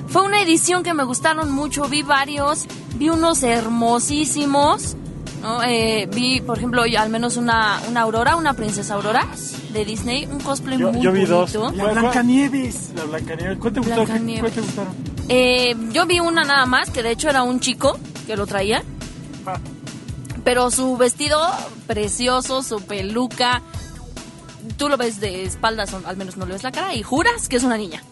fue 0.09 0.22
una 0.22 0.40
edición 0.40 0.84
que 0.84 0.94
me 0.94 1.02
gustaron 1.02 1.50
mucho. 1.50 1.88
Vi 1.88 2.02
varios. 2.02 2.66
Vi 2.96 3.09
unos 3.09 3.42
hermosísimos. 3.42 4.96
¿No? 5.45 5.62
Eh, 5.62 6.09
vi, 6.12 6.40
por 6.40 6.59
ejemplo, 6.59 6.84
yo 6.86 7.01
al 7.01 7.11
menos 7.11 7.36
una, 7.36 7.80
una 7.88 8.01
Aurora, 8.01 8.34
una 8.36 8.55
princesa 8.55 8.95
Aurora 8.95 9.28
de 9.72 9.84
Disney. 9.84 10.26
Un 10.26 10.40
cosplay 10.40 10.78
Yo, 10.78 10.90
muy 10.90 11.01
yo 11.03 11.12
vi 11.12 11.24
dos. 11.24 11.53
bonito. 11.55 11.84
La 11.84 11.92
Blancanieves. 11.92 12.90
La 12.97 13.05
Blancanieves. 13.05 13.59
¿Cuál 13.59 13.72
te 13.72 13.80
gustó? 13.80 13.95
¿Qué- 13.95 14.05
Blancanieves. 14.05 14.40
¿Cuál 14.40 14.53
te 14.53 14.61
gustaron? 14.62 14.95
Eh, 15.28 15.76
yo 15.92 16.07
vi 16.07 16.18
una 16.20 16.42
nada 16.45 16.66
más, 16.66 16.90
que 16.90 17.03
de 17.03 17.11
hecho 17.12 17.28
era 17.30 17.42
un 17.45 17.61
chico 17.61 17.97
que 18.26 18.36
lo 18.36 18.47
traía. 18.47 18.82
Pero 20.45 20.70
su 20.70 20.97
vestido 20.97 21.38
precioso, 21.86 22.62
su 22.62 22.80
peluca. 22.82 23.62
Tú 24.76 24.88
lo 24.88 24.97
ves 24.97 25.20
de 25.20 25.45
espaldas, 25.45 25.95
al 25.95 26.16
menos 26.16 26.36
no 26.36 26.47
le 26.47 26.53
ves 26.55 26.62
la 26.62 26.72
cara, 26.72 26.95
y 26.95 27.03
juras 27.03 27.49
que 27.49 27.57
es 27.57 27.62
una 27.64 27.76
niña. 27.76 28.03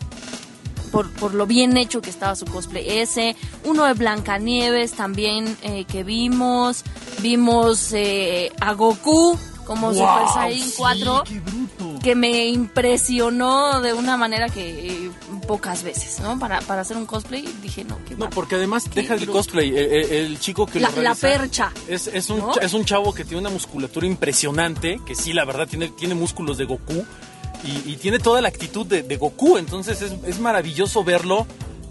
Por, 0.93 1.11
por 1.11 1.35
lo 1.35 1.47
bien 1.47 1.77
hecho 1.77 2.01
que 2.03 2.11
estaba 2.11 2.37
su 2.37 2.45
cosplay 2.45 2.87
ese. 3.01 3.35
Uno 3.65 3.85
de 3.87 3.95
Blancanieves 3.95 4.93
también 4.93 5.57
eh, 5.63 5.85
que 5.87 6.05
vimos. 6.05 6.85
Vimos 7.21 7.93
eh, 7.93 8.53
a 8.61 8.75
Goku 8.75 9.37
como 9.67 9.93
Super 9.95 10.29
Saiyan 10.35 10.71
4 10.77 11.25
que 12.03 12.15
me 12.17 12.47
impresionó 12.97 13.81
de 13.81 13.93
una 13.93 14.17
manera 14.17 14.49
que 14.49 14.89
eh, 15.07 15.11
pocas 15.47 15.83
veces, 15.85 16.19
¿no? 16.21 16.37
Para, 16.39 16.61
para 16.63 16.81
hacer 16.83 16.97
un 16.97 17.07
cosplay 17.07 17.49
dije, 17.63 17.85
no, 17.85 17.97
qué 18.07 18.17
No, 18.17 18.29
porque 18.29 18.57
además 18.57 18.91
deja 18.93 19.15
el 19.15 19.27
cosplay. 19.29 19.71
El, 19.71 19.79
el- 19.93 20.13
el 20.13 20.41
chico 20.41 20.67
que 20.67 20.81
La- 20.81 20.91
lo 20.91 21.01
la 21.03 21.15
percha, 21.15 21.73
Es, 21.89 22.09
es, 22.09 22.29
un, 22.31 22.43
es 22.61 22.75
un 22.75 22.85
chavo 22.85 23.15
que 23.15 23.25
tiene 23.25 23.41
una 23.41 23.51
musculatura 23.51 24.07
impresionante, 24.07 25.01
que 25.07 25.15
sí, 25.15 25.33
la 25.33 25.45
verdad, 25.45 25.69
tiene, 25.69 25.89
tiene 25.89 26.15
músculos 26.15 26.59
de 26.59 26.65
Goku. 26.65 27.07
Y, 27.65 27.93
y 27.93 27.97
tiene 27.97 28.19
toda 28.19 28.41
la 28.41 28.49
actitud 28.49 28.87
de, 28.87 29.03
de 29.03 29.17
Goku. 29.17 29.59
Entonces 29.59 30.03
es, 30.03 30.15
es 30.27 30.39
maravilloso 30.41 31.05
verlo. 31.05 31.47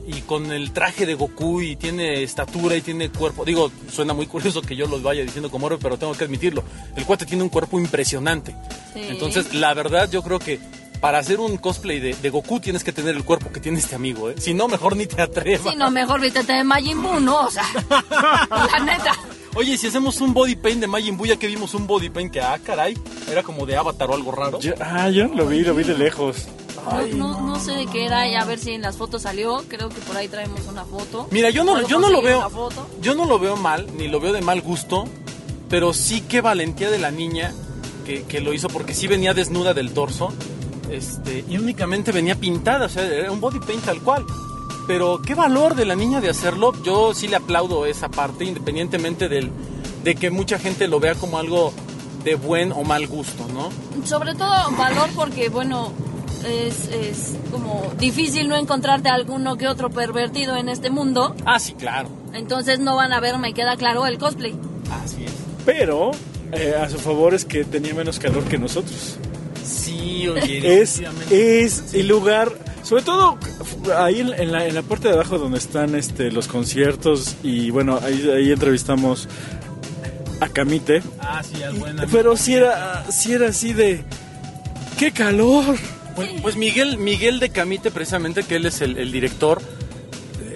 Y 0.07 0.21
con 0.21 0.51
el 0.51 0.71
traje 0.71 1.05
de 1.05 1.13
Goku 1.13 1.61
y 1.61 1.75
tiene 1.75 2.23
estatura 2.23 2.75
y 2.75 2.81
tiene 2.81 3.09
cuerpo. 3.09 3.45
Digo, 3.45 3.71
suena 3.89 4.13
muy 4.13 4.25
curioso 4.25 4.61
que 4.61 4.75
yo 4.75 4.87
lo 4.87 4.99
vaya 4.99 5.21
diciendo 5.21 5.51
como 5.51 5.67
héroe, 5.67 5.79
pero 5.79 5.97
tengo 5.97 6.13
que 6.13 6.23
admitirlo. 6.23 6.63
El 6.95 7.05
cuate 7.05 7.25
tiene 7.25 7.43
un 7.43 7.49
cuerpo 7.49 7.79
impresionante. 7.79 8.55
Sí. 8.93 9.01
Entonces, 9.09 9.53
la 9.53 9.73
verdad, 9.75 10.09
yo 10.09 10.23
creo 10.23 10.39
que 10.39 10.59
para 11.01 11.17
hacer 11.19 11.39
un 11.39 11.57
cosplay 11.57 11.99
de, 11.99 12.13
de 12.13 12.29
Goku 12.29 12.59
tienes 12.59 12.83
que 12.83 12.93
tener 12.93 13.15
el 13.15 13.23
cuerpo 13.25 13.51
que 13.51 13.59
tiene 13.59 13.79
este 13.79 13.95
amigo. 13.95 14.29
¿eh? 14.29 14.35
Si 14.37 14.53
no, 14.53 14.67
mejor 14.67 14.95
ni 14.95 15.07
te 15.07 15.21
atrevas. 15.21 15.71
Sí, 15.71 15.75
no, 15.77 15.89
mejor 15.91 16.21
vítete 16.21 16.53
de 16.53 16.63
Majin 16.63 17.01
Buu, 17.01 17.19
¿no? 17.19 17.41
O 17.47 17.51
sea, 17.51 17.63
la 18.49 18.79
neta. 18.85 19.13
Oye, 19.55 19.77
si 19.77 19.87
hacemos 19.87 20.21
un 20.21 20.33
body 20.33 20.55
paint 20.55 20.79
de 20.79 20.87
Majin 20.87 21.17
Buu, 21.17 21.25
ya 21.25 21.35
que 21.37 21.47
vimos 21.47 21.73
un 21.73 21.85
body 21.87 22.09
paint 22.09 22.31
que, 22.31 22.39
ah, 22.39 22.57
caray, 22.63 22.97
era 23.29 23.43
como 23.43 23.65
de 23.65 23.75
Avatar 23.75 24.09
o 24.09 24.13
algo 24.13 24.31
raro. 24.31 24.59
Yo- 24.59 24.73
ah, 24.79 25.09
yo 25.09 25.27
no 25.27 25.35
lo 25.35 25.47
vi, 25.47 25.61
lo 25.61 25.73
vi 25.75 25.83
de 25.83 25.97
lejos. 25.97 26.45
No, 26.85 27.05
no, 27.35 27.41
no 27.41 27.59
sé 27.59 27.73
de 27.73 27.85
qué 27.87 28.05
era 28.05 28.27
y 28.27 28.33
a 28.35 28.43
ver 28.45 28.57
si 28.57 28.71
en 28.71 28.81
las 28.81 28.95
fotos 28.97 29.23
salió. 29.23 29.63
Creo 29.67 29.89
que 29.89 29.99
por 30.01 30.15
ahí 30.17 30.27
traemos 30.27 30.61
una 30.67 30.83
foto. 30.85 31.27
Mira, 31.31 31.49
yo 31.49 31.63
no, 31.63 31.73
¿Puedo 31.73 31.87
yo 31.87 31.99
no 31.99 32.09
lo 32.09 32.21
veo, 32.21 32.49
yo 33.01 33.13
no 33.13 33.25
lo 33.25 33.37
veo 33.39 33.55
mal, 33.55 33.87
ni 33.97 34.07
lo 34.07 34.19
veo 34.19 34.33
de 34.33 34.41
mal 34.41 34.61
gusto, 34.61 35.05
pero 35.69 35.93
sí 35.93 36.21
qué 36.21 36.41
valentía 36.41 36.89
de 36.89 36.97
la 36.97 37.11
niña 37.11 37.53
que, 38.05 38.23
que 38.23 38.39
lo 38.41 38.53
hizo, 38.53 38.67
porque 38.67 38.93
sí 38.95 39.05
venía 39.07 39.33
desnuda 39.35 39.73
del 39.75 39.91
torso, 39.93 40.33
este, 40.91 41.45
y 41.47 41.57
únicamente 41.57 42.11
venía 42.11 42.35
pintada, 42.35 42.85
o 42.85 42.89
sea, 42.89 43.05
era 43.05 43.31
un 43.31 43.39
body 43.39 43.59
paint 43.59 43.83
tal 43.83 44.01
cual. 44.01 44.25
Pero 44.87 45.21
qué 45.21 45.35
valor 45.35 45.75
de 45.75 45.85
la 45.85 45.95
niña 45.95 46.21
de 46.21 46.29
hacerlo, 46.29 46.73
yo 46.83 47.13
sí 47.13 47.27
le 47.27 47.37
aplaudo 47.37 47.85
esa 47.85 48.09
parte, 48.09 48.43
independientemente 48.43 49.29
del, 49.29 49.51
de 50.03 50.15
que 50.15 50.31
mucha 50.31 50.59
gente 50.59 50.87
lo 50.87 50.99
vea 50.99 51.15
como 51.15 51.37
algo 51.37 51.73
de 52.23 52.35
buen 52.35 52.71
o 52.71 52.83
mal 52.83 53.07
gusto, 53.07 53.47
¿no? 53.53 53.69
Sobre 54.05 54.35
todo 54.35 54.49
valor 54.77 55.09
porque, 55.15 55.49
bueno, 55.49 55.91
es, 56.45 56.87
es 56.87 57.35
como 57.51 57.91
difícil 57.97 58.47
no 58.47 58.55
encontrarte 58.55 59.09
alguno 59.09 59.57
que 59.57 59.67
otro 59.67 59.89
pervertido 59.89 60.55
en 60.55 60.69
este 60.69 60.89
mundo. 60.89 61.35
Ah, 61.45 61.59
sí, 61.59 61.73
claro. 61.73 62.09
Entonces 62.33 62.79
no 62.79 62.95
van 62.95 63.13
a 63.13 63.19
ver, 63.19 63.37
me 63.37 63.53
queda 63.53 63.75
claro, 63.77 64.05
el 64.05 64.17
cosplay. 64.17 64.55
Así 65.03 65.23
es. 65.23 65.31
Pero 65.65 66.11
eh, 66.51 66.75
a 66.81 66.89
su 66.89 66.97
favor 66.97 67.33
es 67.33 67.45
que 67.45 67.63
tenía 67.63 67.93
menos 67.93 68.19
calor 68.19 68.43
que 68.45 68.57
nosotros. 68.57 69.17
Sí, 69.71 70.27
oye, 70.27 70.81
Es, 70.81 71.01
es 71.29 71.93
el 71.93 72.07
lugar, 72.07 72.51
sobre 72.83 73.03
todo 73.03 73.37
ahí 73.97 74.19
en, 74.19 74.33
en 74.33 74.51
la, 74.51 74.67
en 74.67 74.75
la 74.75 74.81
parte 74.81 75.07
de 75.07 75.13
abajo 75.13 75.37
donde 75.37 75.57
están 75.57 75.95
este, 75.95 76.31
los 76.31 76.47
conciertos 76.47 77.35
y 77.43 77.69
bueno, 77.71 77.99
ahí, 78.03 78.29
ahí 78.29 78.51
entrevistamos 78.51 79.27
a 80.39 80.49
Camite. 80.49 81.01
Ah, 81.19 81.41
sí, 81.43 81.61
al 81.63 81.73
buen 81.75 81.99
amigo. 81.99 82.07
Pero 82.11 82.35
si 82.35 82.55
era, 82.55 83.05
si 83.11 83.33
era 83.33 83.49
así 83.49 83.73
de, 83.73 84.03
¡qué 84.97 85.11
calor! 85.11 85.77
Pues, 86.15 86.29
pues 86.41 86.55
Miguel, 86.57 86.97
Miguel 86.97 87.39
de 87.39 87.49
Camite, 87.49 87.91
precisamente, 87.91 88.43
que 88.43 88.57
él 88.57 88.65
es 88.65 88.81
el, 88.81 88.97
el 88.97 89.11
director, 89.11 89.61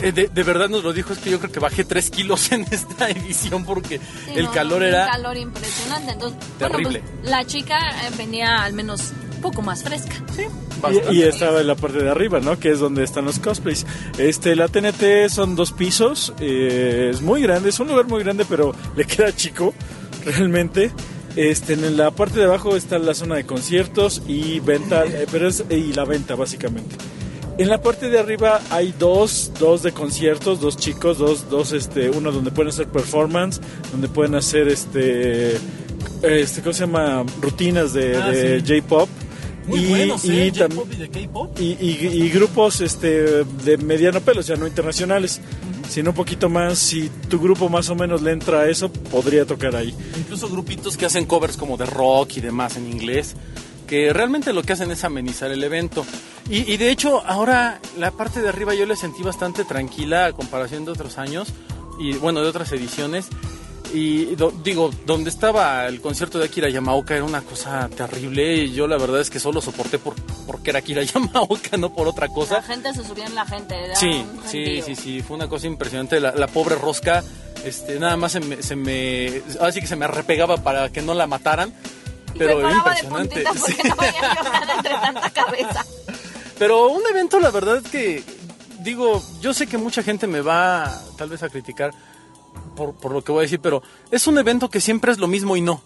eh, 0.08 0.12
de, 0.12 0.28
de 0.28 0.44
verdad 0.44 0.70
nos 0.70 0.84
lo 0.84 0.94
dijo, 0.94 1.14
es 1.14 1.20
que 1.20 1.30
yo 1.32 1.40
creo 1.40 1.52
que 1.52 1.60
bajé 1.60 1.84
3 1.84 2.10
kilos 2.12 2.52
en 2.52 2.66
esta 2.72 3.10
edición 3.10 3.66
porque 3.66 3.98
Sí, 4.00 4.32
el 4.36 4.46
no, 4.46 4.52
calor 4.52 4.82
un 4.82 4.88
era... 4.88 5.08
calor 5.08 5.38
impresionante. 5.38 6.12
Entonces, 6.14 6.40
Terrible. 6.60 7.00
Bueno, 7.02 7.06
pues, 7.22 7.30
la 7.32 7.46
chica 7.46 7.78
eh, 7.80 8.12
venía 8.18 8.64
al 8.64 8.74
menos 8.74 9.12
un 9.36 9.42
poco 9.42 9.62
más 9.62 9.84
fresca. 9.84 10.16
Y, 11.12 11.16
y 11.18 11.22
estaba 11.24 11.62
en 11.62 11.68
la 11.68 11.76
parte 11.76 11.98
de 12.00 12.10
arriba, 12.10 12.40
¿no? 12.40 12.60
Que 12.60 12.72
es 12.72 12.80
donde 12.80 13.04
están 13.04 13.26
los 13.26 13.40
cosplays. 13.40 13.86
Este, 14.18 14.56
la 14.56 14.68
TNT 14.68 15.30
son 15.30 15.56
dos 15.56 15.72
pisos, 15.72 16.34
eh, 16.40 17.10
es 17.12 17.22
muy 17.22 17.42
grande, 17.42 17.70
es 17.70 17.80
un 17.80 17.88
lugar 17.88 18.06
muy 18.08 18.24
grande, 18.24 18.46
pero 18.48 18.76
le 18.96 19.06
queda 19.06 19.36
chico, 19.36 19.74
realmente. 20.26 20.92
Este, 21.36 21.74
en 21.74 21.98
la 21.98 22.12
parte 22.12 22.40
de 22.40 22.46
abajo 22.46 22.78
está 22.78 22.98
la 22.98 23.14
zona 23.14 23.36
de 23.36 23.46
conciertos 23.46 24.22
y 24.28 24.60
venta, 24.62 25.04
eh, 25.06 25.26
pero 25.32 25.48
es 25.50 25.64
y 25.70 25.92
la 25.94 26.06
venta 26.06 26.36
básicamente. 26.36 26.96
En 27.58 27.70
la 27.70 27.82
parte 27.82 28.10
de 28.10 28.20
arriba 28.20 28.60
hay 28.70 28.94
dos, 29.00 29.52
dos 29.60 29.82
de 29.82 29.94
conciertos, 29.94 30.60
dos 30.60 30.76
chicos, 30.76 31.18
dos, 31.18 31.50
dos, 31.50 31.72
este, 31.72 32.10
uno 32.10 32.32
donde 32.32 32.52
pueden 32.52 32.70
hacer 32.70 32.88
performance, 32.88 33.62
donde 33.92 34.10
pueden 34.10 34.36
hacer 34.36 34.68
este, 34.68 35.56
este, 36.22 36.62
¿cómo 36.62 36.74
se 36.74 36.82
llama? 36.82 37.24
Rutinas 37.42 37.94
de, 37.94 38.18
Ah, 38.18 38.30
de 38.30 38.60
sí. 38.62 38.76
J-pop. 38.82 39.08
Muy 39.68 39.86
buenos, 39.86 40.26
¿eh? 40.26 40.52
tam- 40.54 40.68
J-pop 40.76 40.88
y 40.92 40.96
de 40.98 41.10
K-pop. 41.10 41.60
y, 41.60 41.64
y- 41.80 42.24
y 42.26 42.30
grupos 42.30 42.82
este, 42.82 43.44
de 43.46 43.78
mediano 43.78 44.20
pelo, 44.20 44.42
o 44.42 44.44
sea, 44.44 44.58
no 44.58 44.68
internacionales, 44.68 45.40
sino 45.90 46.10
un 46.12 46.16
poquito 46.16 46.50
más. 46.50 46.78
Si 46.78 47.10
tu 47.30 47.40
grupo 47.40 47.68
más 47.70 47.90
o 47.90 47.96
menos 47.96 48.22
le 48.22 48.32
entra 48.32 48.60
a 48.62 48.70
eso, 48.70 48.92
podría 48.92 49.46
tocar 49.46 49.76
ahí. 49.78 49.96
Incluso 50.20 50.50
grupitos 50.50 50.98
que 50.98 51.06
hacen 51.06 51.26
covers 51.26 51.56
como 51.58 51.78
de 51.78 51.86
rock 51.86 52.36
y 52.38 52.42
demás 52.42 52.76
en 52.78 52.92
inglés, 52.92 53.36
que 53.86 54.12
realmente 54.14 54.54
lo 54.54 54.64
que 54.64 54.74
hacen 54.74 54.92
es 54.92 55.04
amenizar 55.04 55.52
el 55.52 55.64
evento. 55.64 56.06
Y, 56.50 56.72
y 56.72 56.78
de 56.78 56.90
hecho, 56.92 57.24
ahora 57.26 57.80
la 57.98 58.12
parte 58.12 58.42
de 58.42 58.50
arriba 58.50 58.74
yo 58.76 58.86
la 58.86 58.96
sentí 58.96 59.24
bastante 59.24 59.64
tranquila 59.66 60.26
a 60.28 60.34
comparación 60.34 60.86
de 60.86 60.92
otros 60.92 61.18
años, 61.18 61.50
y 62.00 62.14
bueno, 62.14 62.42
de 62.42 62.48
otras 62.50 62.72
ediciones. 62.72 63.28
Y 63.94 64.36
do- 64.36 64.52
digo, 64.64 64.92
donde 65.06 65.30
estaba 65.30 65.86
el 65.88 66.02
concierto 66.02 66.38
de 66.40 66.46
Akira 66.46 66.68
Yamaoka 66.70 67.16
era 67.16 67.24
una 67.24 67.42
cosa 67.42 67.88
terrible. 67.96 68.56
Y 68.64 68.74
yo 68.74 68.88
la 68.88 68.98
verdad 68.98 69.22
es 69.22 69.30
que 69.30 69.40
solo 69.40 69.62
soporté 69.62 70.00
por, 70.00 70.16
porque 70.48 70.72
era 70.72 70.80
Akira 70.80 71.04
Yamaoka, 71.14 71.78
no 71.78 71.94
por 71.94 72.08
otra 72.08 72.28
cosa. 72.28 72.56
La 72.56 72.62
gente 72.64 72.94
se 72.94 73.06
subía 73.06 73.26
en 73.28 73.36
la 73.36 73.46
gente. 73.46 73.76
era 73.76 73.96
Sí, 73.96 74.26
sí, 74.48 74.82
sí, 74.86 74.96
sí, 74.96 75.22
fue 75.22 75.38
una 75.38 75.48
cosa 75.48 75.68
impresionante. 75.68 76.20
La, 76.20 76.34
la 76.34 76.48
pobre 76.48 76.76
rosca, 76.76 77.24
este, 77.64 78.00
nada 78.00 78.18
más 78.18 78.34
se 78.34 78.40
me, 78.42 78.62
se 78.62 78.76
me, 78.76 79.42
así 79.62 79.80
que 79.80 79.88
se 79.88 79.96
me 79.96 80.08
repegaba 80.08 80.58
para 80.58 80.90
que 80.92 81.02
no 81.02 81.14
la 81.14 81.28
mataran. 81.28 81.72
Pero 82.38 82.58
me 82.60 82.70
era 82.70 82.84
paraba 82.84 82.94
de 82.94 83.00
impresionante. 83.06 83.44
puntitas 83.44 83.62
porque 83.62 83.82
Sí. 83.82 83.90
no 83.90 83.96
yo 83.96 84.44
nada 84.52 84.74
entre 84.76 84.94
tanta 84.94 85.30
cabeza. 85.32 85.86
Pero 86.58 86.88
un 86.90 87.04
evento, 87.10 87.40
la 87.40 87.52
verdad 87.52 87.78
es 87.78 87.90
que, 87.92 88.24
digo, 88.82 89.22
yo 89.42 89.54
sé 89.54 89.68
que 89.68 89.78
mucha 89.78 90.04
gente 90.04 90.28
me 90.28 90.42
va 90.42 91.02
tal 91.18 91.30
vez 91.30 91.44
a 91.44 91.50
criticar 91.50 91.92
por, 92.76 92.94
por 92.96 93.12
lo 93.12 93.24
que 93.24 93.32
voy 93.32 93.40
a 93.40 93.44
decir, 93.44 93.60
pero 93.60 93.82
es 94.12 94.28
un 94.28 94.38
evento 94.38 94.70
que 94.70 94.80
siempre 94.82 95.12
es 95.12 95.18
lo 95.18 95.28
mismo 95.28 95.56
y 95.58 95.62
no. 95.62 95.82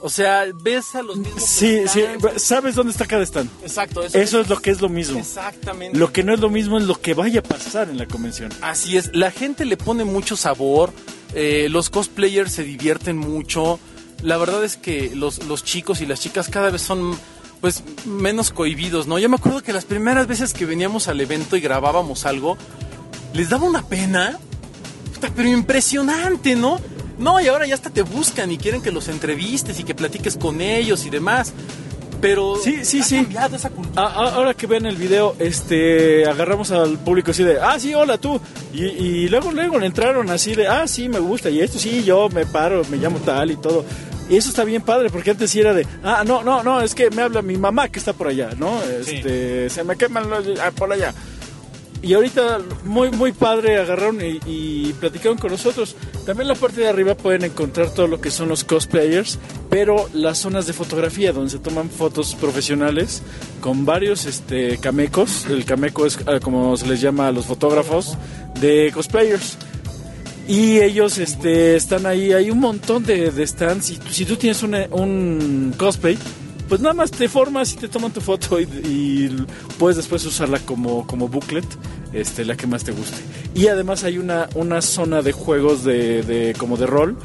O 0.00 0.08
sea, 0.08 0.44
ves 0.62 0.94
a 0.94 1.02
los 1.02 1.16
mismos. 1.16 1.42
Sí, 1.42 1.82
sí, 1.88 2.04
sabes 2.36 2.76
dónde 2.76 2.92
está 2.92 3.04
cada 3.04 3.24
stand. 3.24 3.50
Exacto, 3.62 4.02
eso, 4.04 4.16
Eso 4.16 4.40
es 4.40 4.48
lo 4.48 4.56
que 4.60 4.70
es 4.70 4.80
lo 4.80 4.88
mismo. 4.88 5.18
Exactamente. 5.18 5.98
Lo 5.98 6.12
que 6.12 6.22
no 6.22 6.32
es 6.32 6.38
lo 6.38 6.48
mismo 6.50 6.78
es 6.78 6.84
lo 6.84 7.00
que 7.00 7.14
vaya 7.14 7.40
a 7.40 7.42
pasar 7.42 7.90
en 7.90 7.98
la 7.98 8.06
convención. 8.06 8.52
Así 8.62 8.96
es, 8.96 9.10
la 9.12 9.32
gente 9.32 9.64
le 9.64 9.76
pone 9.76 10.04
mucho 10.04 10.36
sabor, 10.36 10.92
eh, 11.34 11.66
los 11.68 11.90
cosplayers 11.90 12.52
se 12.52 12.62
divierten 12.62 13.16
mucho, 13.18 13.80
la 14.22 14.36
verdad 14.36 14.64
es 14.64 14.76
que 14.76 15.14
los, 15.14 15.44
los 15.46 15.64
chicos 15.64 16.00
y 16.00 16.06
las 16.06 16.20
chicas 16.20 16.48
cada 16.48 16.70
vez 16.70 16.82
son 16.82 17.16
pues 17.60 17.82
menos 18.04 18.50
cohibidos, 18.50 19.06
¿no? 19.06 19.18
Yo 19.18 19.28
me 19.28 19.36
acuerdo 19.36 19.62
que 19.62 19.72
las 19.72 19.84
primeras 19.84 20.26
veces 20.26 20.54
que 20.54 20.64
veníamos 20.64 21.08
al 21.08 21.20
evento 21.20 21.56
y 21.56 21.60
grabábamos 21.60 22.24
algo, 22.24 22.56
les 23.34 23.48
daba 23.48 23.66
una 23.66 23.82
pena, 23.82 24.38
pero 25.34 25.48
impresionante, 25.48 26.54
¿no? 26.54 26.78
No, 27.18 27.40
y 27.40 27.48
ahora 27.48 27.66
ya 27.66 27.74
hasta 27.74 27.90
te 27.90 28.02
buscan 28.02 28.52
y 28.52 28.58
quieren 28.58 28.80
que 28.80 28.92
los 28.92 29.08
entrevistes 29.08 29.80
y 29.80 29.84
que 29.84 29.94
platiques 29.94 30.36
con 30.36 30.60
ellos 30.60 31.04
y 31.04 31.10
demás. 31.10 31.52
Pero 32.20 32.56
Sí, 32.56 32.84
sí, 32.84 33.00
ha 33.00 33.04
sí. 33.04 33.16
cambiado 33.22 33.56
esa 33.56 33.70
cultura. 33.70 34.02
A- 34.02 34.06
a- 34.06 34.34
ahora 34.34 34.54
que 34.54 34.66
vean 34.66 34.86
el 34.86 34.96
video, 34.96 35.36
este, 35.38 36.26
agarramos 36.26 36.70
al 36.72 36.98
público 36.98 37.30
así 37.30 37.44
de, 37.44 37.60
ah, 37.60 37.78
sí, 37.78 37.94
hola 37.94 38.18
tú. 38.18 38.40
Y, 38.72 38.84
y 38.86 39.28
luego, 39.28 39.52
luego 39.52 39.78
le 39.78 39.86
entraron 39.86 40.28
así 40.30 40.54
de, 40.54 40.66
ah, 40.66 40.86
sí, 40.88 41.08
me 41.08 41.20
gusta. 41.20 41.48
Y 41.50 41.60
esto 41.60 41.78
sí, 41.78 42.02
yo 42.04 42.28
me 42.28 42.44
paro, 42.44 42.82
me 42.90 42.96
llamo 42.96 43.18
tal 43.18 43.52
y 43.52 43.56
todo. 43.56 43.84
Y 44.28 44.36
eso 44.36 44.50
está 44.50 44.64
bien 44.64 44.82
padre, 44.82 45.08
porque 45.10 45.30
antes 45.30 45.50
sí 45.50 45.60
era 45.60 45.72
de, 45.72 45.86
ah, 46.02 46.22
no, 46.26 46.42
no, 46.42 46.62
no, 46.62 46.80
es 46.82 46.94
que 46.94 47.08
me 47.10 47.22
habla 47.22 47.40
mi 47.40 47.56
mamá 47.56 47.88
que 47.88 47.98
está 47.98 48.12
por 48.12 48.26
allá, 48.28 48.50
¿no? 48.58 48.82
Este, 48.82 49.70
se 49.70 49.84
me 49.84 49.96
queman 49.96 50.28
los, 50.28 50.46
ah, 50.60 50.70
por 50.74 50.92
allá. 50.92 51.14
Y 52.00 52.14
ahorita 52.14 52.60
muy 52.84 53.10
muy 53.10 53.32
padre 53.32 53.78
agarraron 53.78 54.18
y, 54.22 54.92
platicaron 55.00 55.38
con 55.38 55.50
nosotros. 55.50 55.96
También 56.24 56.42
en 56.42 56.48
la 56.48 56.54
parte 56.54 56.80
de 56.80 56.88
arriba 56.88 57.16
pueden 57.16 57.44
encontrar 57.44 57.90
todo 57.90 58.06
lo 58.06 58.20
que 58.20 58.30
son 58.30 58.48
los 58.48 58.64
cosplayers, 58.64 59.38
pero 59.68 60.08
las 60.12 60.38
zonas 60.38 60.66
de 60.66 60.72
fotografía 60.72 61.32
donde 61.32 61.50
se 61.50 61.58
toman 61.58 61.90
fotos 61.90 62.34
profesionales 62.34 63.22
con 63.60 63.84
varios 63.84 64.26
este 64.26 64.78
camecos. 64.78 65.46
El 65.46 65.64
cameco 65.64 66.06
es 66.06 66.18
ah, 66.26 66.38
como 66.40 66.76
se 66.76 66.86
les 66.86 67.00
llama 67.00 67.28
a 67.28 67.32
los 67.32 67.46
fotógrafos 67.46 68.16
de 68.60 68.90
cosplayers. 68.94 69.58
Y 70.46 70.78
ellos 70.78 71.18
este, 71.18 71.76
están 71.76 72.06
ahí, 72.06 72.32
hay 72.32 72.50
un 72.50 72.60
montón 72.60 73.04
de, 73.04 73.30
de 73.30 73.46
stands. 73.46 73.90
Y 73.90 73.98
si 74.10 74.24
tú 74.24 74.36
tienes 74.36 74.62
un 74.62 75.74
cosplay, 75.76 76.16
pues 76.68 76.80
nada 76.80 76.94
más 76.94 77.10
te 77.10 77.28
formas 77.28 77.72
y 77.72 77.76
te 77.76 77.88
toman 77.88 78.12
tu 78.12 78.20
foto 78.20 78.60
y, 78.60 78.64
y 78.64 79.46
puedes 79.78 79.96
después 79.96 80.24
usarla 80.26 80.58
como, 80.60 81.06
como 81.06 81.28
booklet, 81.28 81.64
este, 82.12 82.44
la 82.44 82.56
que 82.56 82.66
más 82.66 82.84
te 82.84 82.92
guste. 82.92 83.16
Y 83.54 83.68
además 83.68 84.04
hay 84.04 84.18
una, 84.18 84.48
una 84.54 84.82
zona 84.82 85.22
de 85.22 85.32
juegos 85.32 85.84
de, 85.84 86.22
de- 86.22 86.54
como 86.58 86.76
de 86.76 86.86
rol, 86.86 87.16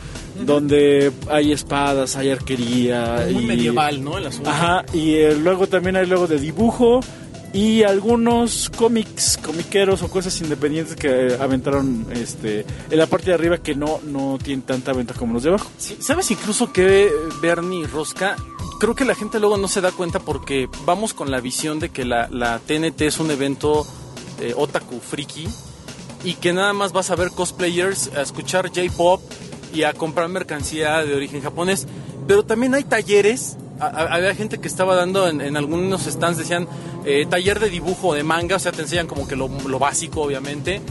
donde 0.46 1.12
hay 1.30 1.52
espadas, 1.52 2.16
hay 2.16 2.30
arquería. 2.32 3.28
Muy 3.32 3.44
y- 3.44 3.48
medieval, 3.48 4.04
¿no? 4.04 4.18
El 4.18 4.28
asunto. 4.28 4.50
Ajá, 4.50 4.86
y 4.94 5.14
eh, 5.16 5.36
luego 5.36 5.68
también 5.68 5.96
hay 5.96 6.06
luego 6.08 6.28
de 6.28 6.40
dibujo 6.40 7.02
y 7.54 7.84
algunos 7.84 8.72
cómics, 8.76 9.38
comiqueros 9.38 10.02
o 10.02 10.10
cosas 10.10 10.42
independientes 10.42 10.96
que 10.96 11.38
aventaron 11.40 12.08
este 12.12 12.66
en 12.90 12.98
la 12.98 13.06
parte 13.06 13.28
de 13.28 13.36
arriba 13.36 13.60
que 13.60 13.76
no, 13.76 14.00
no 14.04 14.40
tienen 14.44 14.64
tanta 14.64 14.92
venta 14.92 15.14
como 15.14 15.36
los 15.36 15.44
de 15.44 15.50
abajo. 15.50 15.70
¿Sabes 15.78 16.32
incluso 16.32 16.74
que 16.74 17.12
Bernie 17.42 17.86
Rosca? 17.86 18.36
Creo 18.80 18.96
que 18.96 19.06
la 19.06 19.14
gente 19.14 19.40
luego 19.40 19.58
no 19.58 19.68
se 19.68 19.82
da 19.82 19.92
cuenta 19.92 20.20
porque 20.20 20.68
vamos 20.84 21.14
con 21.14 21.30
la 21.30 21.40
visión 21.40 21.80
de 21.80 21.90
que 21.90 22.06
la, 22.06 22.28
la 22.30 22.60
TNT 22.60 23.02
es 23.02 23.20
un 23.20 23.30
evento 23.30 23.86
eh, 24.42 24.54
otaku 24.58 25.00
friki 25.00 25.48
y 26.24 26.34
que 26.34 26.54
nada 26.54 26.74
más 26.74 26.92
vas 26.92 27.12
a 27.12 27.16
ver 27.16 27.30
cosplayers, 27.30 28.12
a 28.16 28.22
escuchar 28.22 28.70
J-pop 28.70 29.22
y 29.74 29.84
a 29.84 29.94
comprar 29.94 30.28
mercancía 30.28 31.04
de 31.04 31.16
origen 31.16 31.42
japonés. 31.42 31.88
Pero 32.28 32.44
también 32.44 32.74
hay 32.74 32.84
talleres. 32.84 33.58
Había 33.88 34.34
gente 34.36 34.60
que 34.60 34.68
estaba 34.68 34.96
dando 34.96 35.28
en, 35.28 35.56
algunos 35.58 36.04
stands, 36.04 36.38
decían 36.38 36.68
eh, 37.06 37.26
taller 37.30 37.60
de 37.60 37.70
dibujo 37.70 38.14
de 38.14 38.24
manga, 38.24 38.56
o 38.56 38.60
sea, 38.60 38.72
te 38.72 38.82
enseñan 38.82 39.08
como 39.08 39.28
que 39.28 39.36
lo, 39.36 39.50
básico, 39.80 40.22
obviamente. 40.22 40.82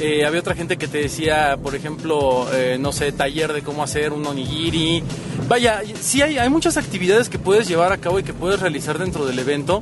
Eh, 0.00 0.24
había 0.24 0.38
otra 0.40 0.54
gente 0.54 0.76
que 0.76 0.86
te 0.86 0.98
decía, 0.98 1.58
por 1.60 1.74
ejemplo, 1.74 2.46
eh, 2.52 2.76
no 2.78 2.92
sé, 2.92 3.10
taller 3.12 3.52
de 3.52 3.62
cómo 3.62 3.82
hacer 3.82 4.12
un 4.12 4.24
onigiri. 4.26 5.02
Vaya, 5.48 5.82
sí 6.00 6.22
hay, 6.22 6.38
hay 6.38 6.48
muchas 6.50 6.76
actividades 6.76 7.28
que 7.28 7.38
puedes 7.38 7.66
llevar 7.66 7.92
a 7.92 7.98
cabo 7.98 8.18
y 8.20 8.22
que 8.22 8.32
puedes 8.32 8.60
realizar 8.60 8.98
dentro 8.98 9.26
del 9.26 9.38
evento, 9.40 9.80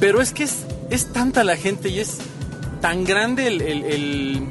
pero 0.00 0.20
es 0.20 0.32
que 0.32 0.42
es, 0.44 0.64
es 0.90 1.12
tanta 1.12 1.44
la 1.44 1.56
gente 1.56 1.88
y 1.88 2.00
es 2.00 2.18
tan 2.80 3.04
grande 3.04 3.46
el, 3.46 3.60
el, 3.62 3.84
el- 3.84 4.48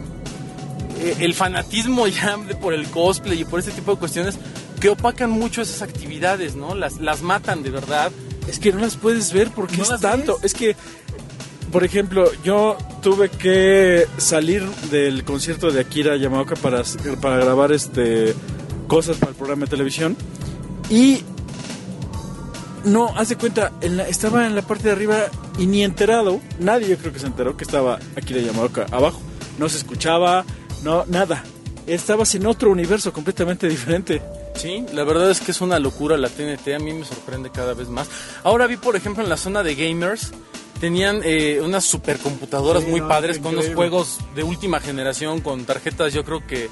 el 1.20 1.34
fanatismo 1.36 2.08
ya 2.08 2.38
por 2.60 2.74
el 2.74 2.88
cosplay 2.88 3.42
y 3.42 3.46
por 3.46 3.60
ese 3.60 3.72
tipo 3.72 3.92
de 3.94 4.00
cuestiones 4.00 4.38
que 4.80 4.90
opacan 4.90 5.30
mucho 5.32 5.62
esas 5.62 5.82
actividades, 5.82 6.56
¿no? 6.56 6.76
Las, 6.76 7.00
las 7.00 7.22
matan 7.22 7.64
de 7.64 7.70
verdad. 7.72 8.12
Es 8.48 8.60
que 8.60 8.72
no 8.72 8.80
las 8.80 8.96
puedes 8.96 9.34
ver 9.34 9.52
porque 9.52 9.78
¿No 9.78 9.84
es 9.84 10.00
tanto. 10.00 10.36
ves? 10.36 10.46
Es 10.46 10.54
que, 10.54 10.76
por 11.72 11.84
ejemplo, 11.84 12.30
yo 12.44 12.78
tuve 13.02 13.30
que 13.30 14.08
salir 14.18 14.64
del 14.92 15.24
concierto 15.24 15.72
de 15.72 15.82
Akira 15.82 16.16
Yamaoka 16.16 16.56
para, 16.56 16.84
para 17.22 17.38
grabar 17.38 17.72
este 17.72 18.34
cosas 18.88 19.18
para 19.18 19.32
el 19.32 19.36
programa 19.36 19.66
de 19.66 19.70
televisión 19.72 20.16
y 20.90 21.22
no, 22.86 23.08
haz 23.18 23.30
de 23.30 23.36
cuenta, 23.36 23.74
en 23.82 23.98
la- 23.98 24.08
estaba 24.08 24.46
en 24.48 24.56
la 24.56 24.62
parte 24.62 24.84
de 24.86 24.92
arriba 24.92 25.18
y 25.58 25.66
ni 25.66 25.84
enterado, 25.84 26.40
nadie 26.60 26.88
yo 26.88 26.98
creo 26.98 27.12
que 27.12 27.20
se 27.20 27.28
enteró 27.28 27.58
que 27.58 27.66
estaba 27.66 28.00
Akira 28.16 28.40
Yamaoka 28.40 28.86
abajo. 28.92 29.20
No 29.60 29.68
se 29.68 29.78
escuchaba, 29.78 30.46
no, 30.84 31.04
nada. 31.08 31.44
Estabas 31.86 32.34
en 32.36 32.46
otro 32.46 32.70
universo 32.72 33.12
completamente 33.12 33.68
diferente. 33.68 34.22
Sí, 34.58 34.84
la 34.94 35.04
verdad 35.04 35.30
es 35.30 35.40
que 35.40 35.52
es 35.52 35.62
una 35.62 35.80
locura 35.80 36.18
la 36.18 36.30
TNT, 36.30 36.70
a 36.76 36.80
mí 36.80 36.92
me 36.94 37.06
sorprende 37.06 37.50
cada 37.52 37.74
vez 37.74 37.90
más. 37.90 38.08
Ahora 38.44 38.68
vi, 38.68 38.78
por 38.78 38.96
ejemplo, 38.96 39.24
en 39.24 39.30
la 39.30 39.38
zona 39.38 39.62
de 39.64 39.76
gamers, 39.76 40.32
tenían 40.80 41.22
eh, 41.24 41.60
unas 41.64 41.86
supercomputadoras 41.86 42.84
Sí, 42.84 42.90
muy 42.90 43.02
no, 43.02 43.08
padres 43.08 43.38
con 43.38 43.54
unos 43.54 43.66
increíble. 43.66 43.76
juegos 43.76 44.18
de 44.36 44.44
última 44.44 44.80
generación, 44.80 45.42
con 45.42 45.66
tarjetas, 45.66 46.12
yo 46.14 46.24
creo 46.24 46.46
que, 46.46 46.70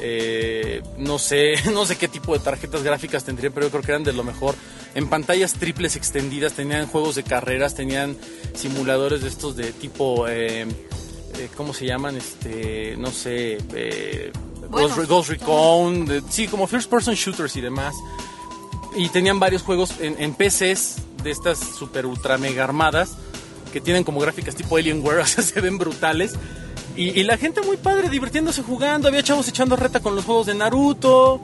eh, 0.00 0.82
no 0.98 1.18
sé, 1.18 1.54
no 1.72 1.84
sé 1.84 1.96
qué 1.96 2.08
tipo 2.08 2.32
de 2.32 2.38
tarjetas 2.40 2.82
gráficas 2.82 3.24
tendrían, 3.24 3.52
pero 3.52 3.66
yo 3.66 3.70
creo 3.70 3.82
que 3.82 3.92
eran 3.92 4.04
de 4.04 4.12
lo 4.14 4.24
mejor. 4.24 4.54
En 4.94 5.08
pantallas 5.08 5.52
triples 5.54 5.94
extendidas, 5.96 6.54
tenían 6.54 6.86
juegos 6.86 7.16
de 7.16 7.22
carreras, 7.22 7.74
tenían 7.74 8.16
simuladores 8.54 9.20
de 9.22 9.28
estos 9.28 9.56
de 9.56 9.72
tipo... 9.72 10.26
eh, 10.26 10.66
eh, 11.38 11.48
¿Cómo 11.54 11.74
se 11.74 11.84
llaman? 11.84 12.16
Este, 12.16 12.96
no 12.96 13.10
sé, 13.10 13.58
eh, 13.74 14.32
Bueno. 14.66 14.88
Ghost, 14.88 14.98
Re- 14.98 15.06
Ghost 15.06 15.28
Recon, 15.30 16.06
de- 16.06 16.22
sí, 16.28 16.46
como 16.48 16.66
first 16.66 16.90
person 16.90 17.14
shooters 17.14 17.56
y 17.56 17.60
demás. 17.60 17.94
Y 18.94 19.08
tenían 19.10 19.38
varios 19.38 19.62
juegos 19.62 19.94
en, 20.00 20.16
en 20.18 20.34
PCs 20.34 20.96
de 21.22 21.30
estas 21.30 21.58
super 21.58 22.06
ultra 22.06 22.38
mega 22.38 22.64
armadas 22.64 23.10
que 23.72 23.80
tienen 23.80 24.04
como 24.04 24.20
gráficas 24.20 24.54
tipo 24.54 24.76
Alienware, 24.76 25.18
o 25.22 25.26
sea, 25.26 25.42
se 25.44 25.60
ven 25.60 25.76
brutales. 25.78 26.34
Y, 26.96 27.10
y 27.18 27.24
la 27.24 27.36
gente 27.36 27.60
muy 27.60 27.76
padre 27.76 28.08
divirtiéndose 28.08 28.62
jugando, 28.62 29.08
había 29.08 29.22
chavos 29.22 29.46
echando 29.48 29.76
reta 29.76 30.00
con 30.00 30.14
los 30.16 30.24
juegos 30.24 30.46
de 30.46 30.54
Naruto. 30.54 31.40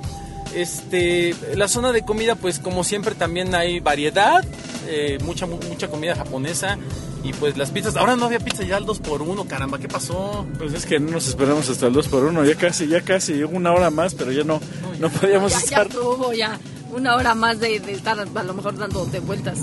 Este, 0.54 1.34
la 1.54 1.68
zona 1.68 1.92
de 1.92 2.04
comida, 2.04 2.34
pues 2.34 2.58
como 2.58 2.84
siempre 2.84 3.14
también 3.14 3.54
hay 3.54 3.80
variedad. 3.80 4.44
Eh, 4.86 5.18
mucha 5.24 5.46
mu- 5.46 5.58
mucha 5.68 5.88
comida 5.88 6.14
japonesa 6.14 6.78
y 7.24 7.32
pues 7.32 7.56
las 7.56 7.70
pizzas. 7.70 7.96
Ahora 7.96 8.16
no 8.16 8.26
había 8.26 8.40
pizza 8.40 8.64
ya 8.64 8.76
al 8.76 8.84
2 8.86 8.98
por 9.00 9.22
1 9.22 9.44
caramba, 9.46 9.78
¿qué 9.78 9.88
pasó? 9.88 10.46
Pues 10.58 10.72
es 10.74 10.86
que 10.86 10.98
no 10.98 11.12
nos 11.12 11.28
esperamos 11.28 11.68
hasta 11.68 11.86
el 11.86 11.92
2 11.92 12.08
por 12.08 12.24
1 12.24 12.44
ya 12.44 12.54
casi, 12.56 12.86
ya 12.88 13.00
casi, 13.02 13.42
una 13.44 13.72
hora 13.72 13.90
más, 13.90 14.14
pero 14.14 14.32
ya 14.32 14.44
no, 14.44 14.60
no 14.98 15.08
podíamos 15.10 15.52
Ya, 15.52 15.58
ya 15.58 15.64
estar. 15.64 15.86
estuvo 15.86 16.32
ya 16.32 16.58
una 16.92 17.16
hora 17.16 17.34
más 17.34 17.58
de, 17.60 17.80
de 17.80 17.92
estar 17.92 18.18
a 18.20 18.24
lo 18.42 18.54
mejor 18.54 18.76
dándote 18.76 19.20
vueltas, 19.20 19.58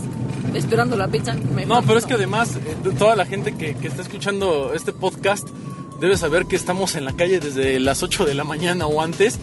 esperando 0.56 0.96
la 0.98 1.08
pizza. 1.08 1.34
Mejor 1.34 1.68
No, 1.68 1.82
pero 1.84 2.00
es 2.00 2.06
que 2.06 2.14
además 2.16 2.56
eh, 2.56 2.76
toda 2.98 3.16
la 3.16 3.26
gente 3.26 3.56
que, 3.56 3.76
que 3.76 3.88
está 3.88 4.02
escuchando 4.02 4.74
este 4.74 4.94
podcast 4.94 5.48
debe 6.00 6.16
saber 6.18 6.46
que 6.46 6.56
estamos 6.56 6.96
en 6.96 7.04
la 7.06 7.14
calle 7.14 7.40
desde 7.42 7.80
las 7.80 8.02
8 8.04 8.26
de 8.26 8.34
la 8.34 8.46
mañana 8.46 8.88
o 8.88 9.02
antes. 9.02 9.38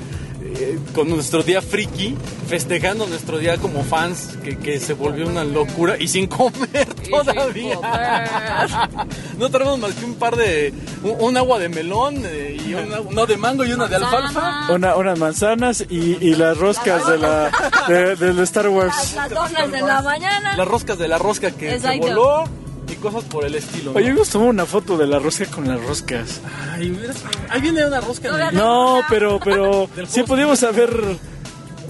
Eh, 0.59 0.79
con 0.95 1.09
nuestro 1.09 1.43
día 1.43 1.61
friki, 1.63 2.17
festejando 2.49 3.07
nuestro 3.07 3.39
día 3.39 3.57
como 3.59 3.83
fans, 3.83 4.39
que, 4.43 4.59
que 4.59 4.81
se 4.81 4.95
volvió 4.95 5.27
una 5.27 5.45
locura 5.45 5.97
y 5.99 6.09
sin 6.09 6.27
comer 6.27 6.87
todavía. 7.11 7.77
comer. 7.77 9.09
no 9.39 9.51
tenemos 9.51 9.79
más 9.79 9.95
que 9.95 10.05
un 10.05 10.15
par 10.15 10.37
de. 10.37 10.73
Un, 11.03 11.17
un 11.21 11.37
agua 11.37 11.59
de 11.59 11.69
melón 11.69 12.23
eh, 12.25 12.57
y 12.67 12.75
una, 12.75 13.01
una 13.01 13.27
de 13.27 13.37
mango 13.37 13.65
y 13.65 13.73
una 13.73 13.87
de 13.87 13.97
alfalfa. 13.97 14.73
Una, 14.73 14.97
unas 14.97 15.19
manzanas 15.19 15.85
y, 15.89 16.19
y 16.21 16.35
las 16.35 16.57
roscas 16.57 17.07
de 17.07 17.19
la 17.19 17.51
de, 17.89 18.17
del 18.17 18.39
Star 18.41 18.69
Wars. 18.69 19.15
Las 19.15 19.31
donas 19.31 19.71
de 19.71 19.81
la 19.81 20.03
mañana. 20.03 20.57
Las 20.57 20.69
roscas 20.69 20.99
de 20.99 21.09
la 21.09 21.19
rosca 21.19 21.51
que, 21.51 21.79
que 21.79 21.99
voló 21.99 22.45
y 22.91 22.95
cosas 22.97 23.25
por 23.25 23.45
el 23.45 23.55
estilo. 23.55 23.93
¿no? 23.93 23.99
Oye, 23.99 24.13
nos 24.13 24.29
tomó 24.29 24.47
una 24.47 24.67
foto 24.67 24.97
de 24.97 25.07
la 25.07 25.19
rosca 25.19 25.47
con 25.47 25.67
las 25.69 25.81
roscas. 25.83 26.41
Ay, 26.73 26.91
hubieras- 26.91 27.23
ahí 27.51 27.61
viene 27.61 27.87
una 27.87 28.01
rosca 28.01 28.51
No, 28.53 29.01
pero, 29.09 29.39
pero 29.43 29.89
Del 29.97 30.07
sí 30.07 30.21
post. 30.21 30.29
podíamos 30.29 30.63
haber. 30.63 30.91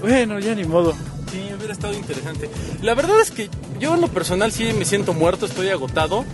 Bueno, 0.01 0.39
ya 0.39 0.53
ni 0.55 0.63
modo. 0.65 0.93
Sí, 1.31 1.41
hubiera 1.55 1.73
estado 1.73 1.93
interesante. 1.93 2.49
La 2.81 2.93
verdad 2.93 3.19
es 3.21 3.31
que 3.31 3.49
yo 3.79 3.95
en 3.95 4.01
lo 4.01 4.07
personal 4.07 4.51
sí 4.51 4.71
me 4.73 4.85
siento 4.85 5.13
muerto, 5.13 5.45
estoy 5.45 5.69
agotado. 5.69 6.25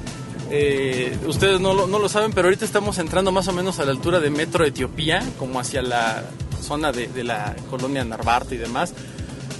Eh, 0.52 1.18
ustedes 1.26 1.60
no 1.60 1.74
lo, 1.74 1.88
no 1.88 1.98
lo 2.00 2.10
saben, 2.10 2.32
pero 2.32 2.48
ahorita 2.48 2.66
estamos 2.66 3.00
entrando 3.00 3.32
más 3.32 3.48
o 3.48 3.54
menos 3.54 3.80
a 3.80 3.86
la 3.86 3.92
altura 3.92 4.20
de 4.20 4.30
Metro 4.30 4.64
Etiopía, 4.66 5.24
como 5.40 5.60
hacia 5.60 5.82
la 5.82 6.24
zona 6.62 6.92
de, 6.92 7.08
de 7.08 7.24
la 7.24 7.56
colonia 7.70 8.04
Narvarte 8.04 8.56
y 8.56 8.58
demás. 8.60 8.94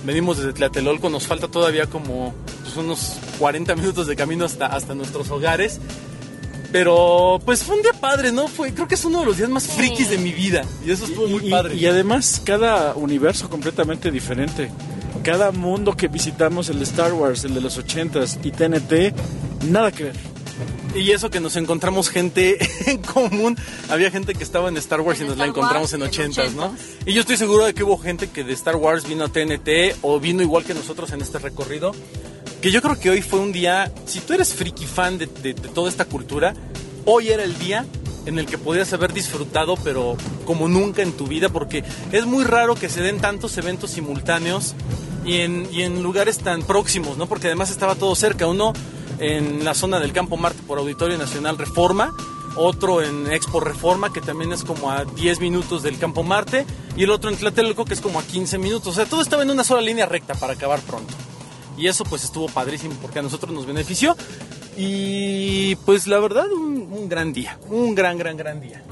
Venimos 0.06 0.38
desde 0.38 0.54
Tlatelolco, 0.54 1.10
nos 1.10 1.28
falta 1.28 1.48
todavía 1.48 1.86
como 1.88 2.34
pues, 2.64 2.76
unos 2.76 3.18
40 3.40 3.76
minutos 3.76 4.08
de 4.08 4.16
camino 4.16 4.46
hasta, 4.46 4.68
hasta 4.68 4.94
nuestros 4.96 5.30
hogares. 5.30 5.80
Pero 6.72 7.40
pues 7.46 7.64
fue 7.64 7.76
un 7.76 7.84
día 7.84 7.94
padre, 7.94 8.32
¿no? 8.32 8.48
Fue, 8.48 8.74
creo 8.74 8.88
que 8.88 8.96
es 8.96 9.06
uno 9.06 9.20
de 9.20 9.26
los 9.28 9.38
días 9.38 9.50
más 9.50 9.68
frikis 9.68 10.10
de 10.10 10.18
mi 10.18 10.32
vida. 10.32 10.64
Y 10.86 10.90
eso 10.92 11.06
estuvo 11.06 11.28
muy 11.28 11.48
Y- 11.48 11.52
padre. 11.52 11.76
Y, 11.76 11.86
además, 11.86 12.42
cada 12.44 12.96
universo 12.96 13.48
completamente 13.50 14.10
diferente. 14.10 14.72
Cada 15.24 15.52
mundo 15.52 15.96
que 15.96 16.08
visitamos, 16.08 16.70
el 16.70 16.80
de 16.80 16.86
Star 16.86 17.14
Wars, 17.14 17.44
el 17.44 17.54
de 17.54 17.62
los 17.62 17.78
80s 17.78 18.40
y 18.44 18.52
TNT, 18.52 19.14
nada 19.70 19.92
que 19.92 20.06
ver. 20.06 20.16
Y 20.96 21.12
eso 21.12 21.30
que 21.30 21.40
nos 21.40 21.56
encontramos 21.56 22.10
gente 22.10 22.58
en 22.90 22.98
común. 23.00 23.58
Había 23.90 24.12
gente 24.12 24.34
que 24.36 24.44
estaba 24.44 24.70
en 24.70 24.78
Star 24.78 25.02
Wars 25.02 25.20
y 25.22 25.24
nos 25.26 25.38
la 25.38 25.46
encontramos 25.46 25.92
Wars 25.92 25.94
en 25.94 26.02
y 26.02 26.04
en 26.26 26.32
80s, 26.32 26.52
¿no? 26.54 26.72
80s. 26.72 26.78
Y 27.08 27.14
yo 27.14 27.22
estoy 27.22 27.38
seguro 27.38 27.66
de 27.66 27.74
que 27.74 27.84
hubo 27.84 27.98
gente 27.98 28.30
que 28.30 28.44
de 28.44 28.54
Star 28.54 28.76
Wars 28.76 29.08
vino 29.08 29.24
a 29.26 29.30
TNT 29.30 29.98
o 30.04 30.20
vino 30.20 30.42
igual 30.44 30.64
que 30.64 30.74
nosotros 30.74 31.12
en 31.12 31.22
este 31.22 31.40
recorrido. 31.40 31.94
Que 32.62 32.72
yo 32.72 32.82
creo 32.82 32.98
que 33.00 33.10
hoy 33.10 33.22
fue 33.22 33.40
un 33.40 33.52
día, 33.52 33.92
si 34.06 34.20
tú 34.20 34.34
eres 34.34 34.54
friki 34.54 34.86
fan 34.86 35.18
de, 35.18 35.26
de- 35.26 35.54
de 35.54 35.68
toda 35.70 35.90
esta 35.90 36.06
cultura, 36.06 36.54
hoy 37.06 37.30
era 37.30 37.44
el 37.44 37.58
día 37.60 37.86
en 38.26 38.40
el 38.40 38.46
que 38.46 38.58
podías 38.58 38.94
haber 38.94 39.12
disfrutado, 39.12 39.76
pero 39.84 40.16
como 40.46 40.70
nunca 40.70 41.02
en 41.02 41.12
tu 41.12 41.28
vida, 41.28 41.50
porque 41.50 41.84
es 42.14 42.26
muy 42.26 42.46
raro 42.46 42.76
que 42.76 42.88
se 42.88 43.02
den 43.02 43.20
tantos 43.20 43.58
eventos 43.58 43.92
simultáneos 43.92 44.76
y 45.26 45.38
en, 45.42 45.68
y 45.74 45.82
en 45.82 46.02
lugares 46.04 46.38
tan 46.38 46.64
próximos, 46.64 47.18
¿no? 47.18 47.28
Porque 47.28 47.48
además 47.48 47.70
estaba 47.70 47.96
todo 47.96 48.16
cerca. 48.16 48.48
Uno 48.48 48.72
en 49.24 49.64
la 49.64 49.74
zona 49.74 50.00
del 50.00 50.12
Campo 50.12 50.36
Marte 50.36 50.62
por 50.68 50.78
Auditorio 50.80 51.18
Nacional 51.18 51.58
Reforma, 51.58 52.14
otro 52.56 53.02
en 53.02 53.32
Expo 53.32 53.60
Reforma, 53.60 54.12
que 54.12 54.20
también 54.22 54.52
es 54.52 54.64
como 54.64 54.92
a 54.92 55.06
10 55.06 55.40
minutos 55.40 55.82
del 55.82 55.98
Campo 55.98 56.24
Marte, 56.24 56.66
y 56.96 57.04
el 57.04 57.10
otro 57.10 57.30
en 57.30 57.38
Tlatelolco, 57.38 57.86
que 57.86 57.94
es 57.94 58.02
como 58.02 58.20
a 58.20 58.24
15 58.24 58.58
minutos. 58.58 58.88
O 58.90 58.94
sea, 58.94 59.06
todo 59.06 59.22
estaba 59.22 59.44
en 59.44 59.50
una 59.50 59.64
sola 59.64 59.82
línea 59.82 60.06
recta 60.06 60.36
para 60.36 60.54
acabar 60.54 60.82
pronto. 60.82 61.14
Y 61.78 61.88
eso 61.88 62.04
pues 62.04 62.24
estuvo 62.24 62.48
padrísimo 62.48 62.96
porque 63.02 63.20
a 63.20 63.22
nosotros 63.22 63.52
nos 63.52 63.66
benefició. 63.66 64.16
Y 64.78 65.76
pues 65.78 66.06
la 66.08 66.20
verdad, 66.20 66.52
un, 66.52 66.90
un 66.92 67.10
gran 67.10 67.34
día. 67.34 67.58
Un 67.70 67.96
gran, 67.96 68.18
gran, 68.18 68.38
gran 68.38 68.60
día. 68.60 68.84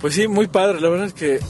Pues 0.00 0.14
sí, 0.14 0.28
muy 0.28 0.46
padre. 0.46 0.80
La 0.80 0.88
verdad 0.88 1.06
es 1.06 1.14
que 1.14 1.40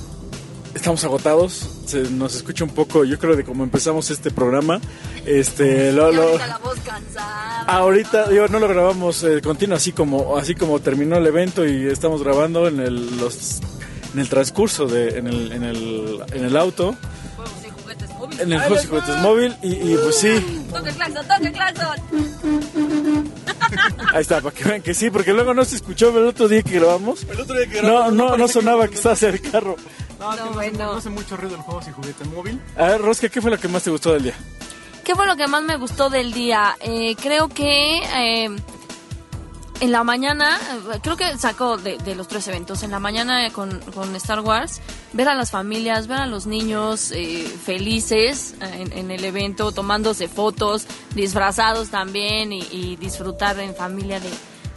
estamos 0.74 1.02
agotados. 1.04 1.68
Se 1.86 2.02
nos 2.10 2.34
escucha 2.36 2.64
un 2.64 2.70
poco, 2.70 3.04
yo 3.04 3.18
creo, 3.18 3.36
de 3.36 3.44
cómo 3.44 3.64
empezamos 3.64 4.10
este 4.10 4.30
programa. 4.30 4.80
Este, 5.26 5.92
lo- 5.92 6.10
lo- 6.12 6.22
ahorita 6.22 6.46
la 6.46 6.58
voz 6.58 6.78
cansada. 6.80 7.62
ahorita 7.62 8.28
digo, 8.28 8.48
no 8.48 8.58
lo 8.58 8.68
grabamos 8.68 9.22
eh, 9.24 9.40
continuo, 9.42 9.76
así 9.76 9.92
como, 9.92 10.36
así 10.36 10.54
como 10.54 10.78
terminó 10.80 11.16
el 11.16 11.26
evento 11.26 11.66
y 11.66 11.86
estamos 11.86 12.22
grabando 12.22 12.68
en 12.68 12.80
el, 12.80 13.18
los, 13.18 13.60
en 14.14 14.20
el 14.20 14.28
transcurso 14.28 14.86
de, 14.86 15.18
en 15.18 15.26
el, 15.26 15.52
en 15.52 15.62
el, 15.64 16.20
en 16.32 16.44
el 16.44 16.56
auto, 16.56 16.96
en 18.38 18.52
el 18.52 18.60
¡Ahí 18.60 18.68
Juegos 18.68 18.84
y 18.84 18.86
les 18.88 18.92
va! 18.94 19.00
Juguetes 19.02 19.22
móvil 19.22 19.56
y, 19.62 19.72
y, 19.92 19.96
pues 20.02 20.16
sí, 20.16 20.62
Toca 20.72 20.88
el 20.88 20.94
claxon, 20.94 21.22
toca 21.22 21.36
el 21.36 21.52
claxon. 21.52 21.96
ahí 24.14 24.22
está, 24.22 24.40
para 24.40 24.54
que 24.54 24.64
vean 24.64 24.82
que 24.82 24.94
sí, 24.94 25.10
porque 25.10 25.32
luego 25.32 25.52
no 25.54 25.64
se 25.64 25.76
escuchó 25.76 26.10
el 26.16 26.26
otro 26.26 26.48
día 26.48 26.62
que 26.62 26.78
grabamos. 26.78 27.24
El 27.30 27.40
otro 27.40 27.56
día 27.56 27.66
que 27.66 27.82
No, 27.82 27.88
grabamos, 27.88 28.12
no, 28.14 28.36
no 28.36 28.48
sonaba 28.48 28.88
que 28.88 28.94
estaba 28.94 29.12
hacia 29.14 29.28
el 29.30 29.40
carro. 29.40 29.76
No, 30.20 30.36
No, 30.36 30.44
no, 30.46 30.52
bueno. 30.52 30.78
no 30.84 30.92
hace 30.92 31.10
mucho 31.10 31.36
ruido 31.36 31.56
el 31.56 31.62
juego 31.62 31.80
y 31.88 31.90
juguete 31.92 32.24
móvil. 32.26 32.60
A 32.76 32.84
ver, 32.84 33.00
Rosca, 33.00 33.28
¿qué 33.28 33.40
fue 33.40 33.50
lo 33.50 33.58
que 33.58 33.68
más 33.68 33.82
te 33.82 33.90
gustó 33.90 34.12
del 34.12 34.22
día? 34.24 34.34
¿Qué 35.04 35.14
fue 35.16 35.26
lo 35.26 35.34
que 35.36 35.46
más 35.48 35.62
me 35.62 35.76
gustó 35.76 36.10
del 36.10 36.32
día? 36.32 36.76
Eh, 36.80 37.16
creo 37.16 37.48
que 37.48 37.98
eh, 38.04 38.44
en 39.80 39.92
la 39.92 40.04
mañana, 40.04 40.58
creo 41.02 41.16
que 41.16 41.36
saco 41.38 41.78
de, 41.78 41.96
de 41.98 42.14
los 42.14 42.28
tres 42.28 42.46
eventos, 42.48 42.82
en 42.82 42.90
la 42.90 43.00
mañana 43.00 43.50
con, 43.50 43.80
con 43.94 44.14
Star 44.16 44.40
Wars, 44.40 44.80
ver 45.14 45.26
a 45.28 45.34
las 45.34 45.50
familias, 45.50 46.06
ver 46.06 46.18
a 46.18 46.26
los 46.26 46.44
niños 46.46 47.12
eh, 47.12 47.44
felices 47.64 48.54
eh, 48.60 48.84
en, 48.84 48.92
en 48.92 49.10
el 49.10 49.24
evento, 49.24 49.72
tomándose 49.72 50.28
fotos, 50.28 50.86
disfrazados 51.14 51.88
también 51.88 52.52
y, 52.52 52.60
y 52.70 52.96
disfrutar 52.96 53.58
en 53.58 53.74
familia 53.74 54.20
de, 54.20 54.30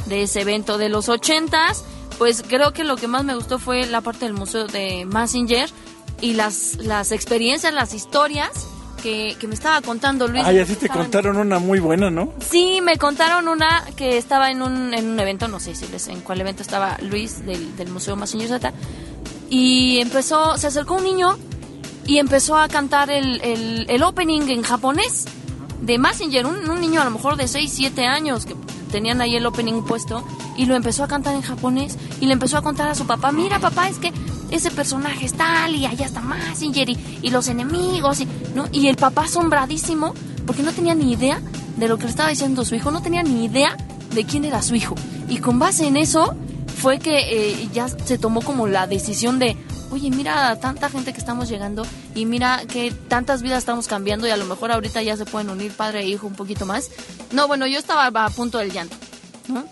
de 0.06 0.24
ese 0.24 0.42
evento 0.42 0.78
de 0.78 0.88
los 0.88 1.10
ochentas, 1.10 1.84
pues 2.18 2.44
creo 2.48 2.74
que 2.74 2.84
lo 2.84 2.96
que 2.96 3.08
más 3.08 3.24
me 3.24 3.36
gustó 3.36 3.60
fue 3.60 3.86
la 3.86 4.02
parte 4.02 4.26
del 4.26 4.34
museo 4.34 4.68
de 4.68 5.06
Massinger 5.06 5.70
y 6.22 6.34
las, 6.34 6.76
las 6.78 7.12
experiencias, 7.12 7.74
las 7.74 7.94
historias 7.94 8.50
que, 9.02 9.36
que 9.40 9.48
me 9.48 9.54
estaba 9.56 9.82
contando 9.82 10.28
Luis. 10.28 10.44
Ay, 10.46 10.60
así 10.60 10.76
te 10.76 10.86
Estaban- 10.86 11.06
contaron 11.06 11.38
una 11.38 11.60
muy 11.60 11.80
buena, 11.80 12.10
¿no? 12.10 12.32
Sí, 12.40 12.80
me 12.82 12.98
contaron 12.98 13.48
una 13.50 13.84
que 13.98 14.18
estaba 14.18 14.50
en 14.52 14.62
un, 14.62 14.94
en 14.94 15.08
un 15.10 15.20
evento, 15.20 15.48
no 15.50 15.60
sé 15.60 15.76
si 15.76 15.88
les, 15.88 16.08
en 16.08 16.22
cuál 16.22 16.40
evento 16.42 16.62
estaba 16.62 16.98
Luis 17.02 17.46
del, 17.46 17.76
del 17.76 17.90
Museo 17.90 18.16
Massinger 18.16 18.48
Z, 18.48 18.72
y 19.50 20.00
empezó, 20.00 20.58
se 20.58 20.68
acercó 20.68 20.96
un 20.96 21.04
niño 21.04 21.38
y 22.06 22.18
empezó 22.20 22.58
a 22.58 22.68
cantar 22.70 23.10
el, 23.10 23.42
el, 23.42 23.86
el 23.90 24.04
opening 24.04 24.42
en 24.50 24.62
japonés 24.64 25.26
de 25.84 25.98
Massinger, 25.98 26.46
un, 26.46 26.70
un 26.70 26.80
niño 26.80 27.02
a 27.02 27.06
lo 27.06 27.12
mejor 27.12 27.36
de 27.36 27.48
6, 27.48 27.72
7 27.74 28.06
años 28.06 28.46
que 28.46 28.56
tenían 28.90 29.22
ahí 29.22 29.36
el 29.36 29.46
opening 29.46 29.84
puesto 29.84 30.24
y 30.56 30.66
lo 30.66 30.76
empezó 30.76 31.04
a 31.04 31.08
cantar 31.08 31.36
en 31.36 31.42
japonés 31.42 31.98
y 32.22 32.28
le 32.28 32.34
empezó 32.34 32.58
a 32.58 32.62
contar 32.62 32.88
a 32.88 32.96
su 32.96 33.06
papá, 33.06 33.32
mira 33.32 33.60
papá, 33.60 33.90
es 33.90 33.98
que 33.98 34.14
ese 34.50 34.72
personaje 34.72 35.26
es 35.26 35.34
tal 35.34 35.76
y 35.76 35.86
allá 35.86 36.06
está 36.06 36.22
Massinger 36.22 36.90
y, 36.90 37.20
y 37.22 37.30
los 37.32 37.48
enemigos 37.48 38.22
y, 38.22 38.28
¿no? 38.56 38.68
y 38.72 38.88
el 38.88 38.96
papá 38.96 39.24
asombradísimo 39.24 40.14
porque 40.46 40.64
no 40.64 40.72
tenía 40.72 40.96
ni 40.96 41.12
idea 41.12 41.42
de 41.78 41.88
lo 41.88 41.98
que 41.98 42.04
le 42.04 42.12
estaba 42.12 42.30
diciendo 42.30 42.64
su 42.64 42.76
hijo, 42.76 42.92
no 42.92 43.02
tenía 43.02 43.24
ni 43.24 43.44
idea 43.44 43.76
de 44.14 44.24
quién 44.26 44.46
era 44.46 44.62
su 44.62 44.76
hijo 44.76 44.96
y 45.28 45.38
con 45.38 45.60
base 45.60 45.88
en 45.88 45.98
eso 45.98 46.36
fue 46.78 47.00
que 47.00 47.18
eh, 47.52 47.70
ya 47.74 47.90
se 47.90 48.18
tomó 48.18 48.42
como 48.42 48.68
la 48.68 48.88
decisión 48.88 49.40
de, 49.40 49.58
oye, 49.94 50.10
mira 50.10 50.60
tanta 50.60 50.90
gente 50.90 51.14
que 51.14 51.20
estamos 51.20 51.48
llegando 51.48 51.86
y 52.16 52.26
mira 52.26 52.64
que 52.68 52.92
tantas 52.92 53.42
vidas 53.42 53.60
estamos 53.60 53.88
cambiando 53.88 54.28
y 54.28 54.32
a 54.32 54.38
lo 54.38 54.46
mejor 54.46 54.72
ahorita 54.72 55.02
ya 55.02 55.16
se 55.16 55.26
pueden 55.26 55.50
unir 55.50 55.72
padre 55.72 56.02
e 56.02 56.08
hijo 56.08 56.28
un 56.28 56.36
poquito 56.36 56.66
más. 56.66 56.90
No, 57.32 57.48
bueno, 57.48 57.66
yo 57.68 57.80
estaba 57.80 58.06
a 58.08 58.30
punto 58.30 58.58
del 58.58 58.72
llanto, 58.72 58.96
¿no? 59.48 59.64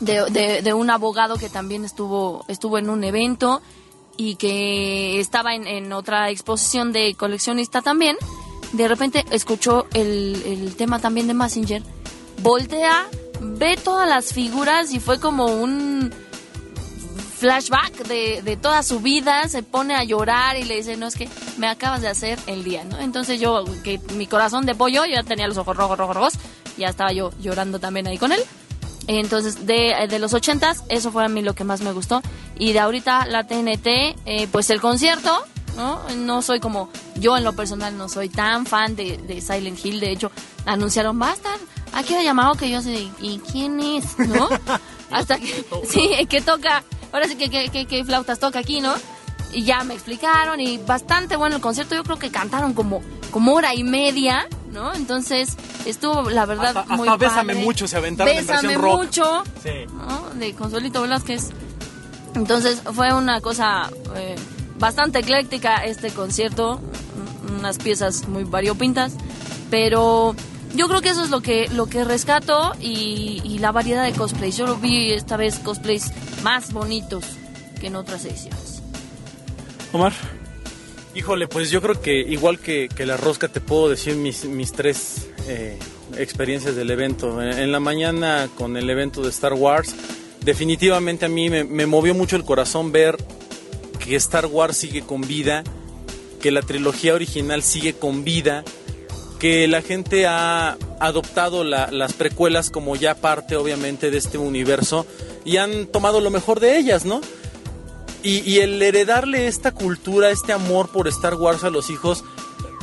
De, 0.00 0.30
de- 0.30 0.62
de 0.62 0.74
un 0.74 0.90
abogado 0.90 1.36
que 1.36 1.48
también 1.48 1.84
estuvo, 1.84 2.44
estuvo 2.48 2.78
en 2.78 2.88
un 2.88 3.02
evento 3.04 3.60
y 4.16 4.36
que 4.36 5.18
estaba 5.20 5.54
en, 5.54 5.66
en 5.66 5.92
otra 5.92 6.30
exposición 6.30 6.92
de 6.92 7.14
coleccionista 7.14 7.82
también. 7.82 8.16
De 8.72 8.86
repente 8.86 9.24
escuchó 9.30 9.86
el, 9.94 10.40
el 10.46 10.76
tema 10.76 10.98
también 11.00 11.26
de 11.26 11.34
Massinger, 11.34 11.82
voltea, 12.42 13.06
ve 13.40 13.76
todas 13.82 14.08
las 14.08 14.32
figuras 14.32 14.92
y 14.92 15.00
fue 15.00 15.18
como 15.20 15.46
un 15.46 16.12
flashback 17.38 18.06
de, 18.06 18.42
de 18.42 18.56
toda 18.56 18.82
su 18.82 19.00
vida, 19.00 19.48
se 19.48 19.62
pone 19.62 19.94
a 19.94 20.04
llorar 20.04 20.56
y 20.56 20.64
le 20.64 20.76
dice, 20.76 20.96
no, 20.96 21.06
es 21.06 21.14
que 21.14 21.28
me 21.56 21.68
acabas 21.68 22.02
de 22.02 22.08
hacer 22.08 22.38
el 22.46 22.64
día, 22.64 22.84
¿no? 22.84 22.98
Entonces 22.98 23.40
yo, 23.40 23.64
que 23.84 24.00
mi 24.14 24.26
corazón 24.26 24.66
de 24.66 24.74
pollo, 24.74 25.04
yo 25.04 25.14
ya 25.14 25.22
tenía 25.22 25.46
los 25.46 25.56
ojos 25.56 25.76
rojos, 25.76 25.98
rojos, 25.98 26.16
rojos, 26.16 26.32
ya 26.76 26.88
estaba 26.88 27.12
yo 27.12 27.30
llorando 27.40 27.78
también 27.78 28.06
ahí 28.06 28.18
con 28.18 28.32
él. 28.32 28.40
Entonces, 29.06 29.66
de, 29.66 30.06
de 30.08 30.18
los 30.18 30.34
ochentas, 30.34 30.84
eso 30.90 31.10
fue 31.10 31.24
a 31.24 31.28
mí 31.28 31.40
lo 31.40 31.54
que 31.54 31.64
más 31.64 31.80
me 31.80 31.92
gustó. 31.92 32.20
Y 32.58 32.72
de 32.74 32.80
ahorita 32.80 33.24
la 33.26 33.46
TNT, 33.46 33.86
eh, 34.26 34.48
pues 34.52 34.68
el 34.68 34.80
concierto, 34.82 35.44
¿no? 35.76 36.02
No 36.16 36.42
soy 36.42 36.60
como, 36.60 36.90
yo 37.16 37.36
en 37.36 37.44
lo 37.44 37.54
personal 37.54 37.96
no 37.96 38.08
soy 38.08 38.28
tan 38.28 38.66
fan 38.66 38.96
de, 38.96 39.16
de 39.16 39.40
Silent 39.40 39.82
Hill, 39.82 40.00
de 40.00 40.10
hecho, 40.10 40.30
anunciaron, 40.66 41.20
va 41.20 41.30
a 41.30 41.34
estar 41.34 41.58
aquí 41.92 42.14
ha 42.14 42.22
llamado 42.22 42.54
que 42.54 42.70
yo 42.70 42.82
sé, 42.82 43.08
¿y 43.20 43.38
quién 43.50 43.80
es? 43.80 44.18
¿No? 44.18 44.48
Hasta 45.10 45.38
que, 45.38 45.64
sí, 45.88 46.26
que 46.28 46.40
toca, 46.40 46.84
ahora 47.12 47.26
sí 47.28 47.36
que, 47.36 47.48
que, 47.50 47.68
que, 47.70 47.86
que 47.86 48.04
flautas 48.04 48.38
toca 48.38 48.58
aquí, 48.58 48.80
¿no? 48.80 48.94
Y 49.52 49.64
ya 49.64 49.82
me 49.84 49.94
explicaron 49.94 50.60
y 50.60 50.78
bastante 50.78 51.36
bueno 51.36 51.56
el 51.56 51.62
concierto, 51.62 51.94
yo 51.94 52.04
creo 52.04 52.18
que 52.18 52.30
cantaron 52.30 52.74
como, 52.74 53.00
como 53.30 53.54
hora 53.54 53.74
y 53.74 53.82
media, 53.82 54.46
¿no? 54.72 54.94
Entonces 54.94 55.56
estuvo, 55.86 56.28
la 56.30 56.44
verdad, 56.44 56.76
Hasta- 56.76 56.96
muy 56.96 57.08
hasta 57.08 57.16
Bésame. 57.18 57.54
Mucho 57.54 57.88
se 57.88 57.96
aventaron 57.96 58.30
en 58.32 58.40
Bésame 58.46 58.62
versión 58.68 58.82
rock. 58.82 58.98
mucho, 58.98 59.42
Sí. 59.62 59.70
¿no? 59.92 60.30
De 60.38 60.54
Consuelito 60.54 61.00
Velázquez. 61.02 61.48
Entonces 62.34 62.82
fue 62.94 63.12
una 63.14 63.40
cosa 63.40 63.90
eh, 64.16 64.36
bastante 64.78 65.20
ecléctica 65.20 65.84
este 65.84 66.10
concierto, 66.10 66.78
un- 67.48 67.56
unas 67.60 67.78
piezas 67.78 68.28
muy 68.28 68.44
variopintas, 68.44 69.14
pero 69.70 70.36
yo 70.74 70.88
creo 70.88 71.00
que 71.00 71.10
eso 71.10 71.24
es 71.24 71.30
lo 71.30 71.40
que 71.40 71.68
lo 71.68 71.86
que 71.86 72.04
rescato 72.04 72.72
y, 72.80 73.40
y 73.44 73.58
la 73.58 73.72
variedad 73.72 74.04
de 74.04 74.12
cosplays. 74.12 74.56
Yo 74.56 74.66
lo 74.66 74.76
vi 74.76 75.12
esta 75.12 75.36
vez 75.36 75.58
cosplays 75.58 76.12
más 76.42 76.72
bonitos 76.72 77.24
que 77.80 77.88
en 77.88 77.96
otras 77.96 78.24
ediciones. 78.24 78.82
Omar. 79.92 80.12
Híjole, 81.14 81.48
pues 81.48 81.70
yo 81.70 81.80
creo 81.82 82.00
que 82.00 82.20
igual 82.20 82.60
que, 82.60 82.88
que 82.88 83.04
la 83.04 83.16
rosca 83.16 83.48
te 83.48 83.60
puedo 83.60 83.88
decir 83.88 84.14
mis, 84.14 84.44
mis 84.44 84.72
tres 84.72 85.28
eh, 85.48 85.76
experiencias 86.16 86.76
del 86.76 86.90
evento. 86.90 87.42
En, 87.42 87.58
en 87.58 87.72
la 87.72 87.80
mañana 87.80 88.48
con 88.54 88.76
el 88.76 88.88
evento 88.88 89.22
de 89.22 89.30
Star 89.30 89.54
Wars, 89.54 89.94
definitivamente 90.44 91.24
a 91.24 91.28
mí 91.28 91.50
me, 91.50 91.64
me 91.64 91.86
movió 91.86 92.14
mucho 92.14 92.36
el 92.36 92.44
corazón 92.44 92.92
ver 92.92 93.16
que 93.98 94.14
Star 94.16 94.46
Wars 94.46 94.76
sigue 94.76 95.02
con 95.02 95.22
vida, 95.22 95.64
que 96.40 96.52
la 96.52 96.62
trilogía 96.62 97.14
original 97.14 97.62
sigue 97.62 97.94
con 97.94 98.22
vida, 98.22 98.62
que 99.38 99.68
la 99.68 99.82
gente 99.82 100.26
ha 100.26 100.76
adoptado 101.00 101.62
la- 101.64 101.90
las 101.90 102.12
precuelas 102.12 102.70
como 102.70 102.96
ya 102.96 103.14
parte 103.14 103.56
obviamente 103.56 104.10
de 104.10 104.18
este 104.18 104.38
universo 104.38 105.06
y 105.44 105.58
han 105.58 105.86
tomado 105.86 106.20
lo 106.20 106.30
mejor 106.30 106.60
de 106.60 106.76
ellas, 106.78 107.04
¿no? 107.04 107.20
Y, 108.22 108.38
y 108.50 108.58
el 108.58 108.82
heredarle 108.82 109.46
esta 109.46 109.72
cultura, 109.72 110.30
este 110.30 110.52
amor 110.52 110.88
por 110.90 111.06
Star 111.08 111.34
Wars 111.34 111.62
a 111.64 111.70
los 111.70 111.88
hijos. 111.88 112.24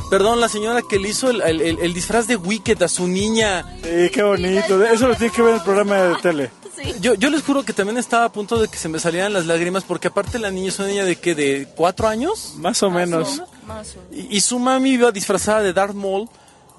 Perdón, 0.09 0.39
la 0.39 0.47
señora 0.49 0.81
que 0.87 0.97
le 0.99 1.09
hizo 1.09 1.29
el, 1.29 1.41
el- 1.41 1.61
el- 1.61 1.79
el 1.79 1.93
disfraz 1.93 2.27
de 2.27 2.35
Wicked 2.37 2.81
a 2.83 2.87
su 2.87 3.07
niña. 3.07 3.65
Sí, 3.83 4.09
qué 4.13 4.23
bonito. 4.23 4.81
Eso 4.85 5.07
lo 5.09 5.15
tiene 5.15 5.33
que 5.33 5.41
ver 5.41 5.51
en 5.55 5.57
el 5.57 5.63
programa 5.63 5.95
de 5.97 6.15
tele. 6.21 6.51
Yo, 7.01 7.13
yo 7.15 7.29
les 7.29 7.41
juro 7.41 7.63
que 7.63 7.71
también 7.71 7.97
estaba 7.97 8.25
a 8.25 8.31
punto 8.31 8.59
de 8.61 8.67
que 8.67 8.77
se 8.77 8.89
me 8.89 8.99
salieran 8.99 9.31
las 9.33 9.45
lágrimas 9.45 9.85
porque 9.85 10.09
aparte 10.09 10.39
la 10.39 10.51
niña 10.51 10.67
es 10.69 10.77
una 10.77 10.89
niña 10.89 11.05
de 11.05 11.15
que 11.15 11.33
de 11.33 11.67
cuatro 11.73 12.07
años. 12.07 12.53
Más 12.57 12.83
o 12.83 12.89
menos. 12.91 13.41
Y, 14.11 14.37
y 14.37 14.41
su 14.41 14.59
mami 14.59 14.91
iba 14.91 15.11
disfrazada 15.11 15.61
de 15.61 15.71
Darth 15.73 15.95
Maul. 15.95 16.29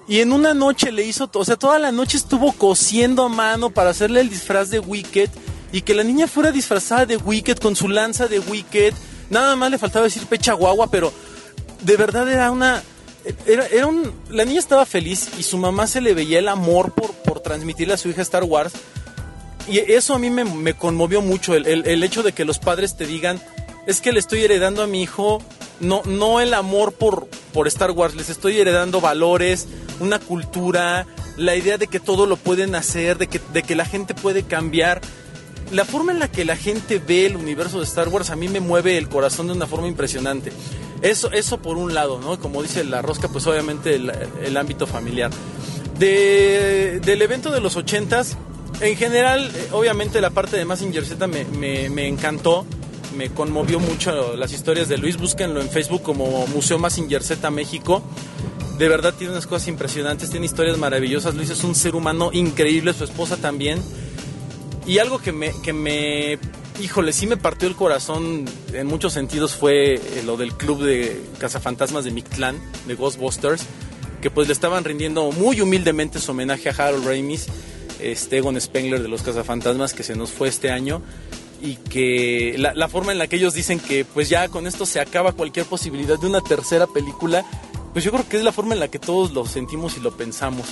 Y 0.08 0.20
en 0.20 0.32
una 0.32 0.54
noche 0.54 0.92
le 0.92 1.04
hizo, 1.04 1.28
o 1.32 1.44
sea, 1.44 1.56
toda 1.56 1.78
la 1.78 1.90
noche 1.92 2.16
estuvo 2.16 2.52
cosiendo 2.52 3.24
a 3.24 3.28
mano 3.28 3.70
para 3.70 3.90
hacerle 3.90 4.20
el 4.20 4.28
disfraz 4.30 4.70
de 4.70 4.78
Wicked. 4.78 5.30
Y 5.72 5.82
que 5.82 5.94
la 5.94 6.04
niña 6.04 6.28
fuera 6.28 6.52
disfrazada 6.52 7.06
de 7.06 7.16
Wicked 7.16 7.58
con 7.58 7.74
su 7.74 7.88
lanza 7.88 8.28
de 8.28 8.38
Wicked. 8.38 8.94
Nada 9.30 9.56
más 9.56 9.70
le 9.70 9.78
faltaba 9.78 10.04
decir 10.04 10.24
pecha 10.26 10.52
guagua, 10.52 10.88
pero 10.90 11.12
de 11.82 11.96
verdad 11.96 12.30
era 12.30 12.50
una. 12.50 12.82
Era, 13.44 13.66
era 13.66 13.88
un, 13.88 14.12
la 14.30 14.44
niña 14.44 14.60
estaba 14.60 14.86
feliz 14.86 15.30
y 15.36 15.42
su 15.42 15.58
mamá 15.58 15.88
se 15.88 16.00
le 16.00 16.14
veía 16.14 16.38
el 16.38 16.46
amor 16.46 16.92
por, 16.92 17.12
por 17.12 17.40
transmitirle 17.40 17.94
a 17.94 17.96
su 17.96 18.08
hija 18.08 18.22
Star 18.22 18.44
Wars. 18.44 18.72
Y 19.68 19.78
eso 19.78 20.14
a 20.14 20.18
mí 20.20 20.30
me, 20.30 20.44
me 20.44 20.74
conmovió 20.74 21.20
mucho, 21.22 21.56
el, 21.56 21.66
el- 21.66 21.86
el 21.88 22.04
hecho 22.04 22.22
de 22.22 22.30
que 22.30 22.44
los 22.44 22.60
padres 22.60 22.96
te 22.96 23.04
digan, 23.04 23.42
es 23.88 24.00
que 24.00 24.12
le 24.12 24.20
estoy 24.20 24.44
heredando 24.44 24.80
a 24.84 24.86
mi 24.86 25.02
hijo 25.02 25.42
no, 25.80 26.02
no 26.04 26.40
el 26.40 26.54
amor 26.54 26.92
por, 26.92 27.26
por 27.52 27.66
Star 27.66 27.90
Wars, 27.90 28.14
les 28.14 28.30
estoy 28.30 28.60
heredando 28.60 29.00
valores, 29.00 29.66
una 30.00 30.18
cultura, 30.18 31.06
la 31.36 31.56
idea 31.56 31.78
de 31.78 31.86
que 31.86 32.00
todo 32.00 32.26
lo 32.26 32.36
pueden 32.36 32.74
hacer, 32.74 33.18
de 33.18 33.26
que, 33.26 33.40
de 33.52 33.62
que 33.62 33.76
la 33.76 33.84
gente 33.84 34.14
puede 34.14 34.42
cambiar. 34.42 35.00
La 35.72 35.84
forma 35.84 36.12
en 36.12 36.20
la 36.20 36.30
que 36.30 36.44
la 36.44 36.56
gente 36.56 37.00
ve 37.04 37.26
el 37.26 37.36
universo 37.36 37.78
de 37.78 37.84
Star 37.84 38.08
Wars 38.08 38.30
a 38.30 38.36
mí 38.36 38.48
me 38.48 38.60
mueve 38.60 38.98
el 38.98 39.08
corazón 39.08 39.48
de 39.48 39.52
una 39.52 39.66
forma 39.66 39.88
impresionante. 39.88 40.52
Eso, 41.02 41.30
eso 41.32 41.58
por 41.58 41.76
un 41.76 41.92
lado, 41.92 42.20
¿no? 42.20 42.38
Como 42.38 42.62
dice 42.62 42.84
la 42.84 43.02
rosca, 43.02 43.28
pues 43.28 43.46
obviamente 43.46 43.96
el, 43.96 44.12
el 44.44 44.56
ámbito 44.56 44.86
familiar. 44.86 45.30
De, 45.98 47.00
del 47.04 47.20
evento 47.20 47.50
de 47.50 47.60
los 47.60 47.76
ochentas, 47.76 48.36
en 48.80 48.96
general, 48.96 49.50
obviamente 49.72 50.20
la 50.20 50.30
parte 50.30 50.56
de 50.56 50.64
Massinger 50.64 51.04
Z 51.04 51.26
me, 51.26 51.44
me, 51.46 51.88
me 51.90 52.06
encantó, 52.06 52.64
me 53.16 53.30
conmovió 53.30 53.80
mucho 53.80 54.36
las 54.36 54.52
historias 54.52 54.88
de 54.88 54.98
Luis. 54.98 55.16
Búsquenlo 55.16 55.60
en 55.60 55.68
Facebook 55.68 56.02
como 56.02 56.46
Museo 56.48 56.78
Massinger 56.78 57.22
Z 57.22 57.50
México. 57.50 58.02
De 58.78 58.88
verdad 58.88 59.14
tiene 59.14 59.32
unas 59.32 59.46
cosas 59.46 59.68
impresionantes, 59.68 60.30
tiene 60.30 60.44
historias 60.44 60.76
maravillosas. 60.76 61.34
Luis 61.34 61.48
es 61.48 61.64
un 61.64 61.74
ser 61.74 61.94
humano 61.94 62.30
increíble, 62.32 62.92
su 62.92 63.04
esposa 63.04 63.38
también. 63.38 63.80
Y 64.86 64.98
algo 64.98 65.18
que 65.18 65.32
me, 65.32 65.52
que 65.62 65.72
me, 65.72 66.38
híjole, 66.80 67.12
sí 67.12 67.26
me 67.26 67.36
partió 67.36 67.68
el 67.68 67.74
corazón 67.74 68.44
en 68.72 68.86
muchos 68.86 69.14
sentidos 69.14 69.54
fue 69.54 69.94
eh, 69.94 70.22
lo 70.24 70.36
del 70.36 70.52
club 70.52 70.82
de 70.82 71.22
cazafantasmas 71.38 72.04
de 72.04 72.10
Mictlán, 72.10 72.60
de 72.86 72.94
Ghostbusters, 72.94 73.64
que 74.20 74.30
pues 74.30 74.46
le 74.46 74.52
estaban 74.52 74.84
rindiendo 74.84 75.32
muy 75.32 75.60
humildemente 75.60 76.18
su 76.18 76.32
homenaje 76.32 76.68
a 76.68 76.72
Harold 76.72 77.06
Ramis, 77.06 77.46
este 77.98 78.38
Egon 78.38 78.60
Spengler 78.60 79.02
de 79.02 79.08
los 79.08 79.22
cazafantasmas 79.22 79.94
que 79.94 80.02
se 80.02 80.14
nos 80.14 80.30
fue 80.30 80.48
este 80.48 80.70
año 80.70 81.02
y 81.62 81.76
que 81.76 82.54
la, 82.58 82.74
la 82.74 82.88
forma 82.88 83.12
en 83.12 83.18
la 83.18 83.26
que 83.26 83.36
ellos 83.36 83.54
dicen 83.54 83.80
que 83.80 84.04
pues 84.04 84.28
ya 84.28 84.48
con 84.48 84.66
esto 84.66 84.84
se 84.84 85.00
acaba 85.00 85.32
cualquier 85.32 85.64
posibilidad 85.64 86.18
de 86.18 86.26
una 86.26 86.42
tercera 86.42 86.86
película, 86.86 87.44
pues 87.96 88.04
yo 88.04 88.12
creo 88.12 88.28
que 88.28 88.36
es 88.36 88.44
la 88.44 88.52
forma 88.52 88.74
en 88.74 88.80
la 88.80 88.88
que 88.88 88.98
todos 88.98 89.32
lo 89.32 89.46
sentimos 89.46 89.96
y 89.96 90.00
lo 90.00 90.14
pensamos. 90.14 90.66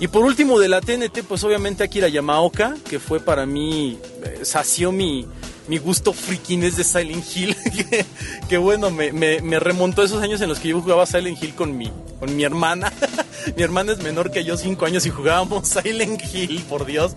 Y 0.00 0.08
por 0.08 0.24
último 0.24 0.58
de 0.58 0.70
la 0.70 0.80
TNT, 0.80 1.22
pues 1.28 1.44
obviamente 1.44 1.84
Akira 1.84 2.08
Yamaoka, 2.08 2.74
que 2.88 2.98
fue 2.98 3.20
para 3.20 3.44
mí, 3.44 3.98
eh, 4.24 4.46
sació 4.46 4.90
mi, 4.90 5.26
mi 5.68 5.76
gusto 5.76 6.14
friquines 6.14 6.78
de 6.78 6.84
Silent 6.84 7.36
Hill, 7.36 7.54
que, 8.48 8.56
bueno, 8.56 8.90
me, 8.90 9.60
remontó 9.60 10.02
esos 10.02 10.22
años 10.22 10.40
en 10.40 10.48
los 10.48 10.58
que 10.58 10.68
yo 10.68 10.80
jugaba 10.80 11.04
Silent 11.04 11.42
Hill 11.42 11.54
con 11.54 11.76
mi, 11.76 11.92
con 12.18 12.34
mi 12.34 12.44
hermana. 12.44 12.90
mi 13.58 13.62
hermana 13.62 13.92
es 13.92 13.98
menor 13.98 14.30
que 14.30 14.44
yo, 14.44 14.56
cinco 14.56 14.86
años, 14.86 15.04
y 15.04 15.10
jugábamos 15.10 15.68
Silent 15.68 16.22
Hill, 16.32 16.64
por 16.66 16.86
Dios. 16.86 17.12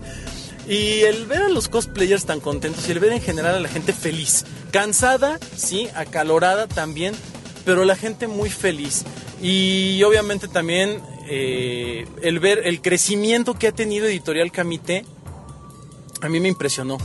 Y 0.68 1.04
el 1.04 1.24
ver 1.24 1.40
a 1.40 1.48
los 1.48 1.70
cosplayers 1.70 2.26
tan 2.26 2.40
contentos 2.40 2.86
y 2.86 2.92
el 2.92 3.00
ver 3.00 3.12
en 3.12 3.22
general 3.22 3.54
a 3.54 3.60
la 3.60 3.68
gente 3.70 3.94
feliz, 3.94 4.44
cansada, 4.72 5.40
sí, 5.56 5.88
acalorada 5.94 6.66
también, 6.66 7.14
pero 7.64 7.84
la 7.84 7.96
gente 7.96 8.26
muy 8.26 8.50
feliz. 8.50 9.04
Y 9.42 10.02
obviamente 10.02 10.48
también 10.48 11.00
eh, 11.28 12.06
el 12.22 12.38
ver 12.40 12.62
el 12.64 12.80
crecimiento 12.80 13.54
que 13.54 13.68
ha 13.68 13.72
tenido 13.72 14.06
Editorial 14.06 14.50
Camite, 14.52 15.04
a 16.20 16.28
mí 16.28 16.40
me 16.40 16.48
impresionó. 16.48 16.98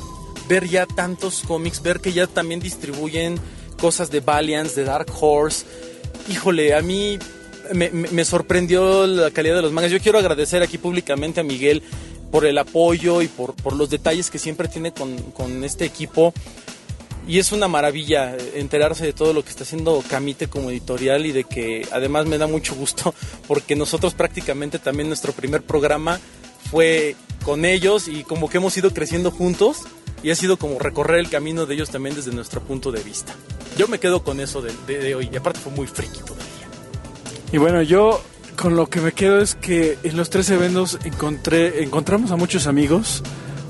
Ver 0.48 0.68
ya 0.68 0.86
tantos 0.86 1.44
cómics, 1.48 1.82
ver 1.82 2.00
que 2.00 2.12
ya 2.12 2.28
también 2.28 2.60
distribuyen 2.60 3.40
cosas 3.80 4.12
de 4.12 4.20
Valiant, 4.20 4.72
de 4.74 4.84
Dark 4.84 5.08
Horse. 5.20 5.66
Híjole, 6.30 6.74
a 6.74 6.82
mí 6.82 7.18
me- 7.74 7.90
me 7.92 8.26
sorprendió 8.26 9.08
la 9.08 9.32
calidad 9.32 9.56
de 9.56 9.62
los 9.62 9.72
mangas. 9.72 9.92
Yo 9.92 10.00
quiero 10.00 10.20
agradecer 10.20 10.62
aquí 10.64 10.78
públicamente 10.78 11.40
a 11.42 11.44
Miguel 11.44 11.82
por 12.32 12.46
el 12.46 12.58
apoyo 12.58 13.22
y 13.22 13.28
por, 13.28 13.54
por 13.54 13.76
los 13.76 13.90
detalles 13.90 14.30
que 14.32 14.40
siempre 14.40 14.68
tiene 14.68 14.92
con, 14.92 15.16
con 15.32 15.64
este 15.64 15.86
equipo. 15.86 16.34
Y 17.28 17.40
es 17.40 17.52
una 17.54 17.68
maravilla 17.70 18.36
enterarse 18.54 19.06
de 19.06 19.14
todo 19.14 19.32
lo 19.34 19.44
que 19.44 19.50
está 19.50 19.64
haciendo 19.64 20.04
Camite 20.10 20.48
como 20.48 20.70
editorial 20.72 21.26
y 21.26 21.32
de 21.32 21.46
que 21.46 21.88
además 21.92 22.26
me 22.26 22.38
da 22.38 22.48
mucho 22.48 22.76
gusto 22.76 23.14
porque 23.48 23.76
nosotros 23.78 24.14
prácticamente 24.14 24.78
también 24.78 25.08
nuestro 25.08 25.32
primer 25.32 25.62
programa 25.62 26.20
fue 26.70 27.16
con 27.46 27.64
ellos 27.66 28.08
y 28.10 28.24
como 28.24 28.50
que 28.50 28.58
hemos 28.58 28.76
ido 28.78 28.92
creciendo 28.94 29.32
juntos 29.32 29.80
y 30.22 30.32
ha 30.32 30.36
sido 30.36 30.58
como 30.58 30.80
recorrer 30.80 31.20
el 31.20 31.30
camino 31.30 31.66
de 31.66 31.76
ellos 31.76 31.90
también 31.90 32.16
desde 32.16 32.32
nuestro 32.32 32.62
punto 32.62 32.92
de 32.92 33.02
vista. 33.02 33.34
Yo 33.78 33.88
me 33.88 34.00
quedo 34.00 34.24
con 34.24 34.40
eso 34.40 34.62
de, 34.62 34.72
de- 34.88 35.16
hoy 35.16 35.30
y 35.32 35.36
aparte 35.38 35.60
fue 35.60 35.72
muy 35.72 35.88
friki 35.88 36.20
todavía. 36.20 36.46
Y 37.52 37.58
bueno, 37.58 37.82
yo 37.82 38.22
con 38.58 38.76
lo 38.76 38.88
que 38.90 39.00
me 39.02 39.14
quedo 39.14 39.40
es 39.42 39.56
que 39.56 39.98
en 40.04 40.18
los 40.18 40.30
tres 40.30 40.50
eventos 40.50 40.98
encontré, 41.06 41.84
encontramos 41.84 42.32
a 42.32 42.36
muchos 42.36 42.68
amigos, 42.68 43.24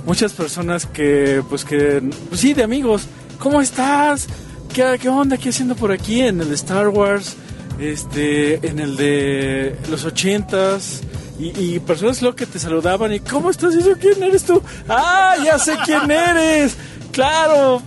muchas 0.05 0.33
personas 0.33 0.85
que, 0.85 1.41
pues 1.49 1.65
que, 1.65 2.01
pues 2.29 2.41
sí, 2.41 2.53
de 2.55 2.63
amigos. 2.63 3.03
¿Cómo 3.43 3.59
estás? 3.59 4.27
¿Qué, 4.73 4.97
qué 5.01 5.09
onda? 5.09 5.35
¿Qué 5.37 5.49
haciendo 5.49 5.75
por 5.75 5.91
aquí? 5.91 6.21
En 6.21 6.39
el 6.39 6.47
de 6.47 6.55
Star 6.55 6.87
Wars, 6.87 7.35
este, 7.77 8.65
en 8.65 8.79
el 8.79 8.95
de 8.95 9.77
los 9.91 10.05
ochentas. 10.05 11.01
Y, 11.37 11.51
y 11.59 11.79
personas 11.81 12.21
luego 12.21 12.37
que 12.37 12.45
te 12.45 12.57
saludaban 12.57 13.11
y 13.11 13.19
¿cómo 13.19 13.49
estás? 13.49 13.75
¿Y 13.75 13.79
eso 13.79 13.95
quién 13.99 14.23
eres 14.23 14.45
tú? 14.45 14.61
¡Ah, 14.87 15.35
ya 15.43 15.59
sé 15.59 15.75
quién 15.83 16.09
eres! 16.09 16.77
¡Claro! 17.11 17.81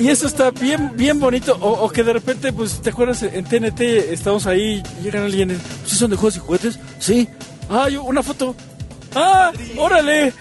Y 0.00 0.08
eso 0.08 0.26
está 0.26 0.50
bien 0.50 0.92
bien 0.96 1.20
bonito. 1.20 1.54
O, 1.60 1.84
o 1.84 1.90
que 1.90 2.02
de 2.02 2.14
repente, 2.14 2.50
pues, 2.50 2.80
¿te 2.80 2.88
acuerdas? 2.88 3.22
En 3.24 3.44
TNT 3.44 3.80
estamos 3.82 4.46
ahí, 4.46 4.82
llegan 5.02 5.24
alguien. 5.24 5.60
¿Sí 5.84 5.96
son 5.96 6.10
de 6.10 6.16
juegos 6.16 6.36
y 6.36 6.40
juguetes? 6.40 6.78
Sí. 6.98 7.28
Ah, 7.68 7.90
yo, 7.90 8.04
una 8.04 8.22
foto. 8.22 8.54
¡Ah! 9.14 9.52
¡Órale! 9.76 10.32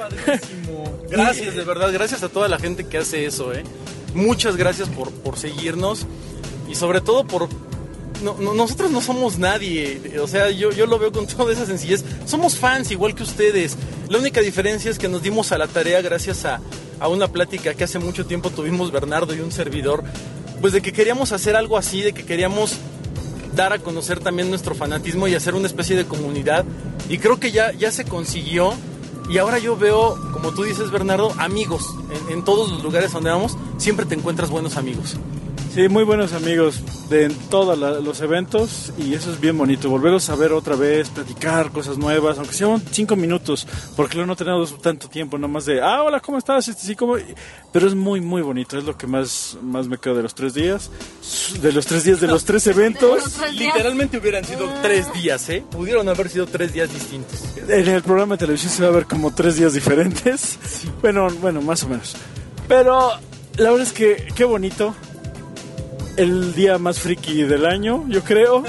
Gracias, 1.10 1.54
de 1.54 1.64
verdad, 1.66 1.92
gracias 1.92 2.24
a 2.24 2.30
toda 2.30 2.48
la 2.48 2.58
gente 2.58 2.88
que 2.88 2.98
hace 3.00 3.26
eso, 3.26 3.52
¿eh? 3.52 3.64
Muchas 4.14 4.56
gracias 4.58 4.90
por, 4.90 5.12
por 5.12 5.38
seguirnos 5.38 6.06
y 6.70 6.76
sobre 6.76 7.02
todo 7.02 7.26
por 7.26 7.48
no- 8.24 8.36
no- 8.40 8.54
nosotros 8.54 8.92
no 8.92 9.02
somos 9.02 9.38
nadie. 9.40 10.20
O 10.22 10.28
sea, 10.28 10.50
yo, 10.52 10.72
yo 10.72 10.86
lo 10.86 11.00
veo 11.00 11.12
con 11.12 11.26
toda 11.28 11.54
esa 11.54 11.66
sencillez. 11.66 12.04
Somos 12.26 12.56
fans 12.58 12.92
igual 12.92 13.16
que 13.16 13.24
ustedes. 13.24 13.76
La 14.10 14.18
única 14.18 14.42
diferencia 14.42 14.92
es 14.92 15.00
que 15.00 15.08
nos 15.08 15.22
dimos 15.24 15.52
a 15.52 15.58
la 15.58 15.68
tarea 15.68 16.02
gracias 16.02 16.46
a, 16.46 16.60
a 17.00 17.08
una 17.08 17.28
plática 17.30 17.74
que 17.74 17.84
hace 17.84 18.00
mucho 18.00 18.26
tiempo 18.26 18.50
tuvimos 18.50 18.92
Bernardo 18.92 19.34
y 19.34 19.40
un 19.40 19.52
servidor. 19.52 20.04
Pues 20.60 20.74
de 20.74 20.82
que 20.82 20.94
queríamos 20.94 21.32
hacer 21.32 21.56
algo 21.56 21.78
así, 21.78 22.02
de 22.02 22.14
que 22.14 22.24
queríamos 22.24 22.76
dar 23.56 23.74
a 23.74 23.80
conocer 23.80 24.20
también 24.20 24.50
nuestro 24.50 24.76
fanatismo 24.76 25.28
y 25.28 25.34
hacer 25.36 25.56
una 25.56 25.68
especie 25.68 25.96
de 25.96 26.06
comunidad. 26.06 26.64
Y 27.10 27.18
creo 27.18 27.40
que 27.40 27.52
ya, 27.52 27.72
ya 27.72 27.92
se 27.92 28.06
consiguió. 28.06 28.74
Y 29.32 29.38
ahora 29.38 29.60
yo 29.60 29.78
veo, 29.78 30.18
como 30.34 30.52
tú 30.52 30.64
dices, 30.64 30.92
Bernardo, 30.92 31.32
amigos. 31.38 31.96
En, 32.28 32.44
todos 32.44 32.70
los 32.70 32.84
lugares 32.84 33.14
donde 33.14 33.30
vamos, 33.30 33.58
siempre 33.78 34.06
te 34.06 34.14
encuentras 34.14 34.50
buenos 34.50 34.76
amigos. 34.76 35.16
Sí, 35.74 35.88
muy 35.88 36.04
buenos 36.04 36.34
amigos 36.34 36.84
de 37.10 37.30
todos 37.50 37.78
los 38.04 38.20
eventos 38.20 38.92
y 38.98 39.14
eso 39.14 39.32
es 39.32 39.40
bien 39.40 39.58
bonito. 39.58 39.90
Volverlos 39.90 40.30
a 40.30 40.36
ver 40.36 40.52
otra 40.52 40.76
vez, 40.76 41.10
platicar 41.10 41.72
cosas 41.72 41.98
nuevas, 41.98 42.38
aunque 42.38 42.54
sean 42.54 42.84
cinco 42.92 43.16
minutos, 43.16 43.66
porque 43.96 44.16
luego 44.16 44.28
no 44.28 44.36
tenemos 44.36 44.78
tanto 44.82 45.08
tiempo, 45.08 45.38
nada 45.38 45.48
más 45.48 45.66
de, 45.66 45.82
ah, 45.82 46.04
hola, 46.04 46.20
¿cómo 46.20 46.38
estás? 46.38 46.68
Este, 46.68 46.88
sí, 46.88 46.96
¿cómo? 46.98 47.16
Pero 47.72 47.88
es 47.88 47.96
muy, 47.96 48.20
muy 48.20 48.42
bonito, 48.42 48.78
es 48.78 48.84
lo 48.84 48.98
que 48.98 49.08
más, 49.08 49.58
más 49.62 49.88
me 49.88 49.98
quedo 49.98 50.16
de 50.16 50.24
los 50.24 50.36
tres 50.36 50.54
días, 50.54 50.92
de 51.62 51.72
los 51.72 51.86
tres 51.86 52.04
días, 52.04 52.20
de 52.20 52.28
los 52.28 52.44
tres 52.44 52.68
eventos. 52.68 53.38
Literalmente 53.54 54.18
hubieran 54.18 54.44
sido 54.44 54.70
tres 54.82 55.12
días, 55.14 55.48
¿eh? 55.48 55.64
Pudieron 55.72 56.10
haber 56.10 56.28
sido 56.28 56.48
tres 56.48 56.74
días 56.74 56.92
distintos. 56.92 57.46
En 57.56 57.88
el 57.88 58.04
programa 58.04 58.36
de 58.36 58.40
televisión 58.40 58.74
se 58.74 58.84
va 58.84 58.90
a 58.90 58.92
ver 58.92 59.06
como 59.06 59.34
tres 59.34 59.56
días 59.56 59.72
diferentes. 59.74 60.60
Bueno, 61.02 61.30
bueno, 61.40 61.62
más 61.62 61.82
o 61.84 61.88
menos. 61.88 62.18
Pero 62.68 63.12
la 63.56 63.70
verdad 63.70 63.88
es 63.88 63.94
que 63.94 64.28
qué 64.36 64.44
bonito. 64.44 64.94
El 66.18 66.54
día 66.54 66.78
más 66.78 67.00
friki 67.00 67.44
del 67.44 67.66
año, 67.66 68.06
yo 68.08 68.24
creo. 68.24 68.64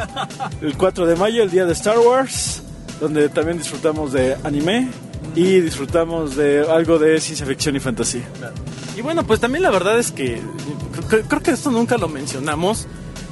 El 0.61 0.77
4 0.77 1.07
de 1.07 1.17
mayo, 1.17 1.43
el 1.43 1.51
día 1.51 1.67
de 1.67 1.73
Star 1.73 1.99
Wars, 1.99 2.63
donde 3.01 3.29
también 3.29 3.59
disfrutamos 3.59 4.13
de 4.13 4.37
anime 4.45 4.89
y 5.35 5.61
disfrutamos 5.61 6.37
de 6.37 6.65
algo 6.71 6.99
de 6.99 7.21
ciencia 7.21 7.47
ficción 7.47 7.77
y 7.77 7.81
fantasía. 7.81 8.29
Y 8.97 9.01
bueno, 9.01 9.27
pues 9.27 9.41
también 9.41 9.63
la 9.63 9.71
verdad 9.71 9.99
es 9.99 10.13
que 10.13 10.41
creo, 11.09 11.41
que 11.43 11.51
esto 11.51 11.71
nunca 11.71 11.97
lo 11.97 12.09
mencionamos. 12.09 12.87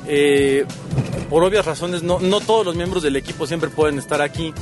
Eh, 0.07 0.65
por 1.29 1.45
obvias 1.45 1.67
razones, 1.67 2.03
no, 2.03 2.19
no 2.19 2.41
todos 2.41 2.67
los 2.67 2.75
miembros 2.75 3.03
del 3.03 3.17
equipo 3.17 3.47
siempre 3.47 3.71
pueden 3.71 3.99
estar 3.99 4.23
aquí. 4.23 4.53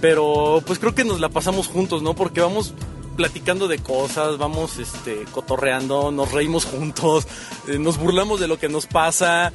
Pero 0.00 0.62
pues 0.66 0.78
creo 0.78 0.94
que 0.94 1.04
nos 1.04 1.20
la 1.20 1.28
pasamos 1.28 1.68
juntos, 1.68 2.02
¿no? 2.02 2.14
Porque 2.14 2.40
vamos 2.40 2.74
platicando 3.12 3.68
de 3.68 3.78
cosas, 3.78 4.38
vamos 4.38 4.78
este, 4.78 5.24
cotorreando, 5.30 6.10
nos 6.10 6.32
reímos 6.32 6.64
juntos, 6.64 7.26
eh, 7.68 7.78
nos 7.78 7.98
burlamos 7.98 8.40
de 8.40 8.48
lo 8.48 8.58
que 8.58 8.68
nos 8.68 8.86
pasa. 8.86 9.52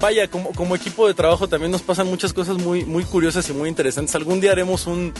Vaya, 0.00 0.28
como, 0.28 0.50
como 0.52 0.74
equipo 0.74 1.06
de 1.06 1.14
trabajo 1.14 1.48
también 1.48 1.70
nos 1.70 1.82
pasan 1.82 2.08
muchas 2.08 2.32
cosas 2.32 2.56
muy, 2.58 2.84
muy 2.84 3.04
curiosas 3.04 3.48
y 3.48 3.52
muy 3.52 3.68
interesantes. 3.68 4.14
Algún 4.16 4.40
día 4.40 4.50
haremos 4.52 4.86
un, 4.88 5.12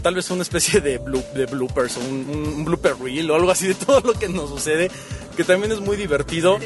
tal 0.00 0.14
vez 0.14 0.30
una 0.30 0.42
especie 0.42 0.80
de, 0.80 1.00
blu- 1.00 1.28
de 1.32 1.46
bloopers, 1.46 1.96
o 1.96 2.00
un, 2.00 2.26
un- 2.30 2.54
un 2.54 2.64
blooper 2.64 2.94
reel 3.02 3.30
o 3.30 3.34
algo 3.34 3.50
así 3.50 3.66
de 3.66 3.74
todo 3.86 4.00
lo 4.00 4.12
que 4.14 4.28
nos 4.28 4.48
sucede, 4.48 4.90
que 5.36 5.42
también 5.44 5.72
es 5.72 5.80
muy 5.80 5.96
divertido. 5.96 6.58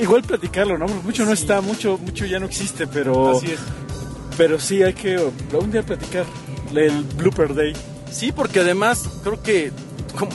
Igual 0.00 0.22
platicarlo, 0.22 0.78
¿no? 0.78 0.86
Mucho 0.86 1.24
no 1.24 1.32
está, 1.32 1.60
mucho, 1.60 1.98
mucho 1.98 2.26
ya 2.26 2.38
no 2.38 2.46
existe, 2.46 2.86
pero... 2.86 3.36
Así 3.36 3.46
es. 3.52 3.58
Pero 4.36 4.58
sí, 4.60 4.82
hay 4.82 4.94
que 4.94 5.18
un 5.18 5.70
día 5.72 5.82
platicar 5.82 6.24
el 6.74 7.02
Blooper 7.16 7.54
Day. 7.54 7.72
Sí, 8.10 8.32
porque 8.32 8.60
además 8.60 9.02
creo 9.22 9.42
que, 9.42 9.72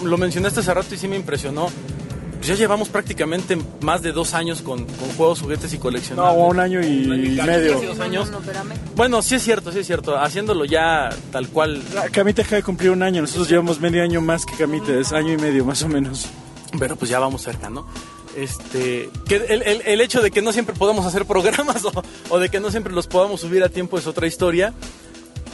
lo 0.04 0.18
mencionaste 0.18 0.60
hace 0.62 0.74
rato 0.74 0.94
y 0.96 0.98
sí 0.98 1.08
me 1.08 1.16
impresionó, 1.16 1.68
pues 2.36 2.48
ya 2.48 2.56
llevamos 2.56 2.90
prácticamente 2.90 3.58
más 3.82 4.02
de 4.02 4.12
dos 4.12 4.34
años 4.34 4.62
con, 4.62 4.86
con 4.86 5.10
juegos, 5.18 5.42
juguetes 5.42 5.72
y 5.74 5.78
No, 5.78 5.82
coleccionables. 5.82 6.44
un 6.52 6.60
año 6.60 6.82
y, 6.86 7.08
medio. 7.08 7.74
Casi 7.76 7.86
dos 7.86 8.00
años. 8.00 8.30
No. 8.30 8.40
Bueno, 8.96 9.22
sí 9.22 9.36
es 9.36 9.44
cierto, 9.44 9.72
sí 9.72 9.80
es 9.80 9.88
cierto. 9.88 10.18
Haciéndolo 10.20 10.66
ya 10.66 11.10
tal 11.32 11.48
cual. 11.50 11.82
La 11.94 12.10
Camite 12.10 12.42
acaba 12.44 12.58
de 12.58 12.64
cumplir 12.64 12.92
un 12.92 13.02
año, 13.04 13.22
nosotros 13.22 13.50
llevamos 13.50 13.80
medio 13.80 14.04
año 14.04 14.22
más 14.22 14.46
que 14.46 14.56
Camite, 14.56 15.00
es 15.00 15.12
año 15.12 15.34
y 15.34 15.38
medio 15.38 15.66
más 15.66 15.82
o 15.84 15.88
menos. 15.88 16.28
Pero 16.78 16.96
pues 16.98 17.10
ya 17.10 17.20
vamos 17.20 17.42
cerca, 17.42 17.70
¿no? 17.70 17.88
Este, 18.36 19.10
que 19.28 19.38
el, 19.38 19.62
el- 19.62 19.82
el 19.86 20.02
hecho 20.02 20.22
de 20.22 20.30
que 20.30 20.42
no 20.42 20.52
siempre 20.52 20.76
podamos 20.76 21.06
hacer 21.06 21.26
programas 21.26 21.86
o, 21.86 21.92
o 22.30 22.38
de 22.40 22.50
que 22.50 22.60
no 22.60 22.70
siempre 22.70 22.92
los 22.94 23.08
podamos 23.08 23.40
subir 23.42 23.64
a 23.64 23.70
tiempo 23.70 23.98
es 23.98 24.08
otra 24.08 24.28
historia. 24.28 24.74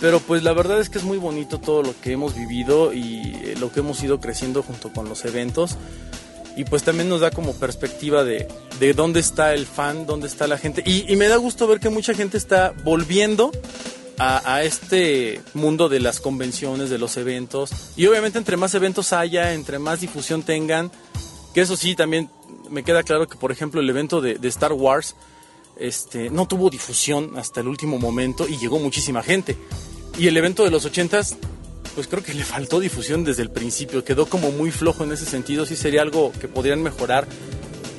Pero 0.02 0.20
pues 0.20 0.42
la 0.42 0.52
verdad 0.52 0.82
es 0.82 0.90
que 0.90 0.98
es 0.98 1.04
muy 1.04 1.20
bonito 1.20 1.60
todo 1.60 1.84
lo 1.84 1.94
que 2.02 2.14
hemos 2.14 2.36
vivido 2.36 2.92
y 2.92 3.36
eh, 3.44 3.56
lo 3.60 3.72
que 3.72 3.82
hemos 3.82 4.02
ido 4.04 4.20
creciendo 4.20 4.64
junto 4.64 4.92
con 4.92 5.08
los 5.08 5.24
eventos. 5.26 5.78
Y 6.58 6.66
pues 6.66 6.84
también 6.84 7.08
nos 7.08 7.22
da 7.22 7.30
como 7.30 7.54
perspectiva 7.54 8.24
de, 8.24 8.48
de 8.80 8.94
dónde 8.94 9.20
está 9.20 9.54
el 9.54 9.68
fan, 9.68 10.08
dónde 10.08 10.28
está 10.28 10.48
la 10.48 10.58
gente. 10.58 10.84
Y, 10.86 11.16
me 11.16 11.28
da 11.28 11.38
gusto 11.38 11.68
ver 11.68 11.80
que 11.80 11.90
mucha 11.90 12.14
gente 12.16 12.38
está 12.38 12.74
volviendo 12.84 13.52
a, 14.18 14.56
a 14.56 14.64
este 14.64 15.40
mundo 15.54 15.88
de 15.88 16.00
las 16.00 16.20
convenciones, 16.20 16.90
de 16.90 16.98
los 16.98 17.16
eventos. 17.16 17.72
Y 17.96 18.08
obviamente 18.08 18.40
entre 18.40 18.58
más 18.58 18.74
eventos 18.74 19.14
haya, 19.14 19.54
entre 19.54 19.80
más 19.80 20.02
difusión 20.02 20.42
tengan, 20.42 20.92
que 21.54 21.62
eso 21.62 21.78
sí, 21.78 21.96
también 21.96 22.30
me 22.70 22.84
queda 22.84 23.04
claro 23.04 23.28
que, 23.28 23.38
por 23.38 23.52
ejemplo, 23.52 23.80
el 23.80 23.90
evento 23.90 24.20
de, 24.20 24.36
de 24.36 24.48
Star 24.48 24.74
Wars 24.74 25.16
este, 25.78 26.30
no 26.30 26.48
tuvo 26.48 26.70
difusión 26.70 27.38
hasta 27.38 27.62
el 27.62 27.68
último 27.68 27.98
momento 27.98 28.48
y 28.48 28.58
llegó 28.58 28.80
muchísima 28.80 29.24
gente. 29.24 29.58
Y 30.18 30.28
el 30.28 30.38
evento 30.38 30.64
de 30.64 30.72
los 30.72 30.86
80s, 30.92 31.36
pues 31.96 32.08
creo 32.08 32.24
que 32.24 32.34
le 32.34 32.44
faltó 32.44 32.80
difusión 32.80 33.24
desde 33.24 33.42
el 33.44 33.50
principio, 33.50 34.04
quedó 34.04 34.26
como 34.26 34.52
muy 34.52 34.72
flojo 34.72 35.04
en 35.04 35.12
ese 35.12 35.26
sentido, 35.26 35.66
sí 35.66 35.76
sería 35.76 36.02
algo 36.02 36.32
que 36.40 36.48
podrían 36.48 36.82
mejorar 36.84 37.28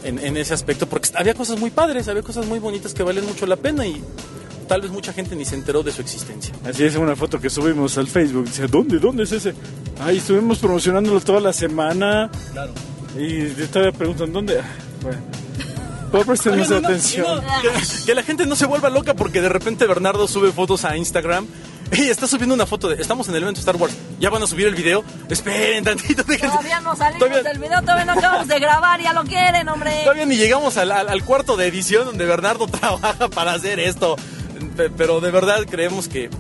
en, 0.05 0.19
en 0.19 0.37
ese 0.37 0.55
aspecto, 0.55 0.89
porque 0.89 1.09
había 1.15 1.35
cosas 1.35 1.59
muy 1.59 1.71
padres, 1.71 2.09
había 2.09 2.23
cosas 2.23 2.47
muy 2.47 2.59
bonitas 2.59 2.95
que 2.95 3.03
valen 3.03 3.27
mucho 3.27 3.47
la 3.47 3.57
pena 3.57 3.87
y 3.87 4.03
tal 4.69 4.81
vez 4.81 4.91
mucha 4.91 5.13
gente 5.13 5.37
ni 5.37 5.45
se 5.45 5.55
enteró 5.55 5.83
de 5.83 5.93
su 5.93 6.01
existencia. 6.01 6.55
Así 6.65 6.85
es 6.85 6.97
una 6.97 7.17
foto 7.17 7.41
que 7.41 7.51
subimos 7.51 7.99
al 7.99 8.09
Facebook. 8.09 8.47
Dice, 8.47 8.67
¿dónde? 8.69 8.99
¿Dónde 8.99 9.25
es 9.25 9.33
ese? 9.33 9.55
Ay, 10.01 10.19
estuvimos 10.19 10.59
promocionándolo 10.59 11.21
toda 11.21 11.41
la 11.41 11.53
semana. 11.53 12.31
Claro. 12.53 12.73
Y 13.19 13.47
todavía 13.67 13.93
preguntan, 13.93 14.33
¿dónde? 14.33 14.61
Ah, 14.61 14.65
Bueno. 15.03 15.19
Por 16.11 16.27
prestar 16.27 16.57
más 16.59 16.71
atención. 16.71 17.41
Que, 17.61 18.05
que 18.07 18.15
la 18.15 18.23
gente 18.23 18.47
no 18.47 18.57
se 18.57 18.67
vuelva 18.67 18.91
loca 18.91 19.15
porque 19.15 19.41
de 19.41 19.49
repente 19.49 19.87
Bernardo 19.87 20.27
sube 20.27 20.53
fotos 20.53 20.85
a 20.85 20.97
Instagram 20.97 21.47
y 21.99 22.09
está 22.09 22.27
subiendo 22.27 22.55
una 22.55 22.67
foto 22.67 22.89
de 22.89 23.01
estamos 23.01 23.29
en 23.29 23.35
el 23.37 23.43
evento 23.43 23.61
Star 23.61 23.77
Wars. 23.77 23.95
Ya 24.19 24.31
van 24.31 24.43
a 24.43 24.47
subir 24.47 24.67
el 24.67 24.75
video. 24.75 25.05
Esperen 25.29 25.85
tantito, 25.85 26.23
déjense. 26.27 26.49
Todavía 26.49 26.81
no 26.81 26.97
salimos 26.97 27.19
Todavía- 27.29 27.43
del 27.43 27.59
video, 27.59 27.81
todavía 27.83 28.05
no 28.05 28.13
acabamos 28.13 28.49
de 28.49 28.59
grabar, 28.59 29.01
ya 29.03 29.13
lo 29.13 29.25
quieren, 29.25 29.69
hombre. 29.69 30.01
Todavía 30.03 30.27
ni 30.27 30.37
llegamos 30.37 30.77
al, 30.77 30.91
al- 30.93 31.09
al 31.09 31.25
cuarto 31.25 31.57
de 31.57 31.67
edición 31.67 32.05
donde 32.07 32.25
Bernardo 32.25 32.67
trabaja 32.69 33.29
para 33.29 33.53
hacer 33.53 33.79
esto. 33.81 34.17
Pe- 34.77 34.91
Pero 34.91 35.21
de 35.21 35.31
verdad 35.31 35.67
creemos 35.71 36.09
que 36.09 36.31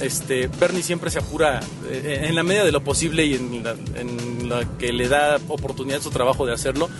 este 0.00 0.48
Bernie 0.48 0.82
siempre 0.82 1.10
se 1.10 1.18
apura 1.20 1.60
eh, 1.88 2.24
en 2.28 2.34
la 2.34 2.42
medida 2.42 2.64
de 2.64 2.72
lo 2.72 2.82
posible 2.84 3.24
y 3.24 3.34
en 3.34 3.62
la, 3.64 3.70
en 3.98 4.48
la 4.48 4.64
que 4.78 4.92
le 4.92 5.08
da 5.08 5.38
oportunidad 5.48 6.00
su 6.02 6.10
trabajo 6.10 6.44
de 6.46 6.52
hacerlo, 6.52 6.90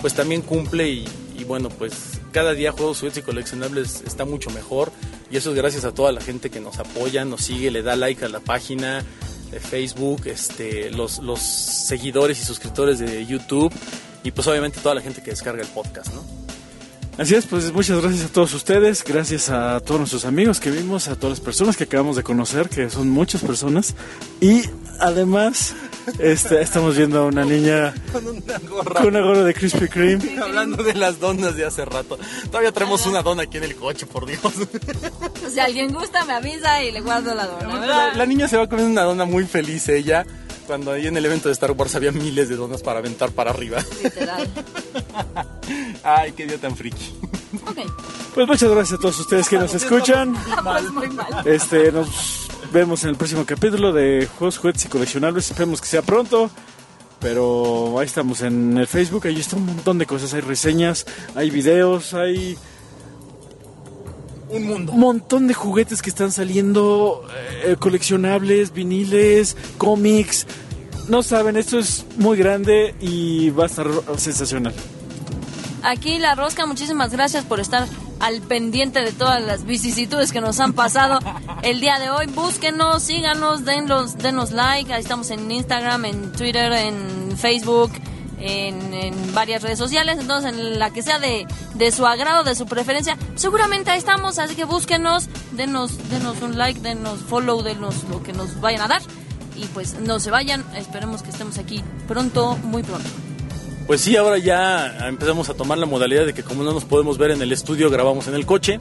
pues 0.00 0.14
también 0.14 0.40
cumple 0.42 0.88
y, 0.88 1.08
y 1.38 1.44
bueno, 1.44 1.68
pues 1.68 2.20
cada 2.32 2.52
día 2.52 2.72
Juegos, 2.72 3.00
Juguetes 3.00 3.22
y 3.22 3.22
Coleccionables 3.22 4.02
está 4.06 4.24
mucho 4.24 4.50
mejor 4.50 4.92
y 5.30 5.36
eso 5.36 5.50
es 5.50 5.56
gracias 5.56 5.84
a 5.84 5.92
toda 5.92 6.12
la 6.12 6.20
gente 6.20 6.50
que 6.50 6.60
nos 6.60 6.78
apoya, 6.78 7.24
nos 7.24 7.42
sigue, 7.42 7.70
le 7.70 7.82
da 7.82 7.96
like 7.96 8.24
a 8.24 8.28
la 8.28 8.40
página 8.40 9.04
de 9.50 9.60
Facebook, 9.60 10.22
este, 10.26 10.90
los, 10.90 11.18
los 11.18 11.40
seguidores 11.40 12.40
y 12.40 12.44
suscriptores 12.44 12.98
de 12.98 13.26
YouTube 13.26 13.72
y 14.22 14.30
pues 14.30 14.46
obviamente 14.48 14.80
toda 14.80 14.94
la 14.94 15.00
gente 15.00 15.22
que 15.22 15.30
descarga 15.30 15.62
el 15.62 15.68
podcast, 15.68 16.12
¿no? 16.12 16.22
Así 17.18 17.34
es, 17.34 17.46
pues 17.46 17.72
muchas 17.72 18.02
gracias 18.02 18.26
a 18.26 18.28
todos 18.28 18.52
ustedes, 18.52 19.02
gracias 19.02 19.48
a 19.48 19.80
todos 19.80 20.00
nuestros 20.00 20.26
amigos 20.26 20.60
que 20.60 20.70
vimos, 20.70 21.08
a 21.08 21.16
todas 21.16 21.38
las 21.38 21.40
personas 21.40 21.74
que 21.74 21.84
acabamos 21.84 22.16
de 22.16 22.22
conocer, 22.22 22.68
que 22.68 22.90
son 22.90 23.08
muchas 23.08 23.40
personas. 23.40 23.94
Y 24.38 24.64
además, 25.00 25.74
este, 26.18 26.60
estamos 26.60 26.96
viendo 26.96 27.20
a 27.20 27.24
una 27.26 27.44
niña 27.44 27.94
Con 28.12 28.26
una 28.26 28.58
gorra. 28.68 29.00
con 29.00 29.06
una 29.08 29.20
gorra 29.20 29.44
de 29.44 29.54
Krispy 29.54 29.88
Kreme. 29.88 30.38
Hablando 30.40 30.82
de 30.82 30.94
las 30.94 31.18
donas 31.20 31.56
de 31.56 31.64
hace 31.64 31.84
rato. 31.84 32.18
Todavía 32.46 32.72
traemos 32.72 33.06
una 33.06 33.22
dona 33.22 33.42
aquí 33.44 33.58
en 33.58 33.64
el 33.64 33.76
coche, 33.76 34.06
por 34.06 34.26
Dios. 34.26 34.40
Si 35.52 35.60
alguien 35.60 35.92
gusta, 35.92 36.24
me 36.24 36.34
avisa 36.34 36.82
y 36.82 36.92
le 36.92 37.00
guardo 37.00 37.34
la 37.34 37.46
dona, 37.46 38.14
La, 38.14 38.26
niña 38.26 38.48
se 38.48 38.56
va 38.56 38.68
comiendo 38.68 38.92
una 38.92 39.02
dona 39.02 39.24
muy 39.24 39.44
feliz 39.46 39.88
ella. 39.88 40.26
Cuando 40.66 40.90
ahí 40.90 41.06
en 41.06 41.16
el 41.16 41.24
evento 41.24 41.48
de 41.48 41.52
Star 41.52 41.70
Wars 41.72 41.94
había 41.94 42.10
miles 42.10 42.48
de 42.48 42.56
donas 42.56 42.82
para 42.82 42.98
aventar 42.98 43.30
para 43.30 43.50
arriba. 43.50 43.78
Literal. 44.02 44.48
Ay, 46.02 46.32
qué 46.32 46.46
día 46.46 46.58
tan 46.58 46.76
friki. 46.76 47.14
Ok. 47.66 47.78
Pues 48.34 48.46
muchas 48.48 48.70
gracias 48.70 48.98
a 48.98 49.00
todos 49.00 49.18
ustedes 49.20 49.48
que 49.48 49.58
nos 49.58 49.72
escuchan. 49.74 50.36
Pues 50.64 50.90
muy 50.90 51.08
mal. 51.08 51.46
Este, 51.46 51.92
nos 51.92 52.48
vemos 52.72 53.04
en 53.04 53.10
el 53.10 53.16
próximo 53.16 53.44
capítulo 53.44 53.92
de 53.92 54.28
Juegos, 54.38 54.58
Juguetes 54.58 54.84
y 54.84 54.88
Coleccionables. 54.88 55.50
Esperemos 55.50 55.80
que 55.80 55.86
sea 55.86 56.02
pronto. 56.02 56.50
Pero 57.18 57.98
ahí 57.98 58.04
estamos 58.06 58.42
en 58.42 58.76
el 58.76 58.86
Facebook, 58.86 59.26
ahí 59.26 59.40
está 59.40 59.56
un 59.56 59.64
montón 59.66 59.96
de 59.98 60.04
cosas. 60.04 60.34
Hay 60.34 60.42
reseñas, 60.42 61.06
hay 61.34 61.48
videos, 61.50 62.12
hay 62.12 62.58
Un 64.50 64.66
mundo. 64.66 64.92
un 64.92 65.00
montón 65.00 65.46
de 65.48 65.54
juguetes 65.54 66.02
que 66.02 66.10
están 66.10 66.30
saliendo, 66.30 67.26
eh, 67.64 67.76
coleccionables, 67.78 68.72
viniles, 68.74 69.56
cómics. 69.78 70.46
No 71.08 71.22
saben, 71.22 71.56
esto 71.56 71.78
es 71.78 72.04
muy 72.18 72.36
grande 72.36 72.94
y 73.00 73.48
va 73.50 73.64
a 73.64 73.66
estar 73.66 73.86
sensacional. 74.18 74.74
Aquí 75.82 76.18
la 76.18 76.34
rosca, 76.34 76.66
muchísimas 76.66 77.12
gracias 77.12 77.44
por 77.44 77.60
estar 77.60 77.86
al 78.20 78.40
pendiente 78.40 79.00
de 79.02 79.12
todas 79.12 79.42
las 79.42 79.64
vicisitudes 79.64 80.32
que 80.32 80.40
nos 80.40 80.60
han 80.60 80.72
pasado 80.72 81.18
el 81.62 81.80
día 81.80 81.98
de 81.98 82.10
hoy. 82.10 82.26
Búsquenos, 82.26 83.02
síganos, 83.02 83.64
denos, 83.64 84.18
denos 84.18 84.52
like. 84.52 84.92
Ahí 84.92 85.00
estamos 85.00 85.30
en 85.30 85.50
Instagram, 85.50 86.04
en 86.04 86.32
Twitter, 86.32 86.72
en 86.72 87.36
Facebook, 87.36 87.92
en, 88.38 89.34
varias 89.34 89.62
redes 89.62 89.78
sociales. 89.78 90.18
Entonces, 90.18 90.52
en 90.52 90.78
la 90.78 90.90
que 90.90 91.02
sea 91.02 91.18
de, 91.18 91.46
de 91.74 91.92
su 91.92 92.06
agrado, 92.06 92.44
de 92.44 92.54
su 92.54 92.66
preferencia, 92.66 93.16
seguramente 93.34 93.90
ahí 93.90 93.98
estamos. 93.98 94.38
Así 94.38 94.54
que 94.54 94.64
búsquenos, 94.64 95.28
denos, 95.52 96.08
denos 96.08 96.40
un 96.42 96.56
like, 96.56 96.80
denos 96.80 97.20
follow, 97.20 97.62
denos 97.62 98.04
lo 98.10 98.22
que 98.22 98.32
nos 98.32 98.60
vayan 98.60 98.82
a 98.82 98.88
dar. 98.88 99.02
Y 99.56 99.66
pues 99.66 100.00
no 100.00 100.20
se 100.20 100.30
vayan. 100.30 100.64
Esperemos 100.74 101.22
que 101.22 101.30
estemos 101.30 101.58
aquí 101.58 101.82
pronto, 102.06 102.56
muy 102.56 102.82
pronto. 102.82 103.08
Pues 103.86 104.00
sí, 104.00 104.16
ahora 104.16 104.36
ya 104.36 105.06
empezamos 105.06 105.48
a 105.48 105.54
tomar 105.54 105.78
la 105.78 105.86
modalidad 105.86 106.26
de 106.26 106.34
que 106.34 106.42
como 106.42 106.64
no 106.64 106.72
nos 106.72 106.84
podemos 106.84 107.18
ver 107.18 107.30
en 107.30 107.40
el 107.40 107.52
estudio, 107.52 107.88
grabamos 107.88 108.26
en 108.26 108.34
el 108.34 108.44
coche 108.44 108.80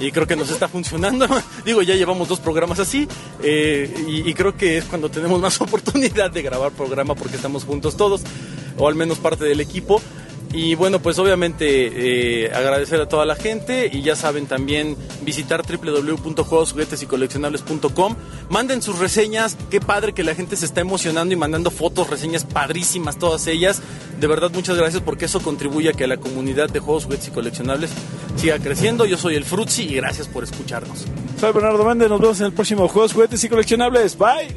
y 0.00 0.10
creo 0.10 0.26
que 0.26 0.36
nos 0.36 0.50
está 0.50 0.68
funcionando. 0.68 1.28
Digo, 1.66 1.82
ya 1.82 1.94
llevamos 1.96 2.28
dos 2.28 2.40
programas 2.40 2.78
así 2.78 3.06
eh, 3.42 3.92
y, 4.08 4.26
y 4.26 4.32
creo 4.32 4.56
que 4.56 4.78
es 4.78 4.86
cuando 4.86 5.10
tenemos 5.10 5.38
más 5.38 5.60
oportunidad 5.60 6.30
de 6.30 6.40
grabar 6.40 6.72
programa 6.72 7.14
porque 7.14 7.36
estamos 7.36 7.64
juntos 7.64 7.98
todos, 7.98 8.22
o 8.78 8.88
al 8.88 8.94
menos 8.94 9.18
parte 9.18 9.44
del 9.44 9.60
equipo. 9.60 10.00
Y 10.52 10.74
bueno, 10.76 11.00
pues 11.00 11.18
obviamente 11.18 12.44
eh, 12.46 12.52
agradecer 12.54 13.00
a 13.00 13.08
toda 13.08 13.24
la 13.26 13.34
gente 13.34 13.90
y 13.92 14.02
ya 14.02 14.14
saben 14.16 14.46
también 14.46 14.96
visitar 15.22 15.62
www.juegosjuguetesycoleccionables.com. 15.62 18.16
Manden 18.48 18.80
sus 18.80 18.98
reseñas, 18.98 19.58
qué 19.70 19.78
padre 19.80 20.14
que 20.14 20.24
la 20.24 20.34
gente 20.34 20.56
se 20.56 20.64
está 20.64 20.80
emocionando 20.80 21.34
y 21.34 21.36
mandando 21.36 21.70
fotos, 21.70 22.08
reseñas 22.08 22.44
padrísimas 22.44 23.18
todas 23.18 23.46
ellas. 23.46 23.82
De 24.18 24.26
verdad 24.26 24.50
muchas 24.52 24.78
gracias 24.78 25.02
porque 25.02 25.26
eso 25.26 25.40
contribuye 25.40 25.90
a 25.90 25.92
que 25.92 26.06
la 26.06 26.16
comunidad 26.16 26.70
de 26.70 26.80
juegos, 26.80 27.04
juguetes 27.04 27.28
y 27.28 27.30
coleccionables 27.30 27.90
siga 28.36 28.58
creciendo. 28.58 29.04
Yo 29.04 29.18
soy 29.18 29.34
el 29.34 29.44
Frutzi 29.44 29.82
y 29.82 29.96
gracias 29.96 30.28
por 30.28 30.44
escucharnos. 30.44 31.04
Soy 31.38 31.52
Bernardo 31.52 31.84
Méndez, 31.84 32.08
nos 32.08 32.20
vemos 32.20 32.40
en 32.40 32.46
el 32.46 32.52
próximo 32.52 32.88
Juegos, 32.88 33.12
Juguetes 33.12 33.44
y 33.44 33.48
Coleccionables. 33.48 34.16
Bye. 34.16 34.56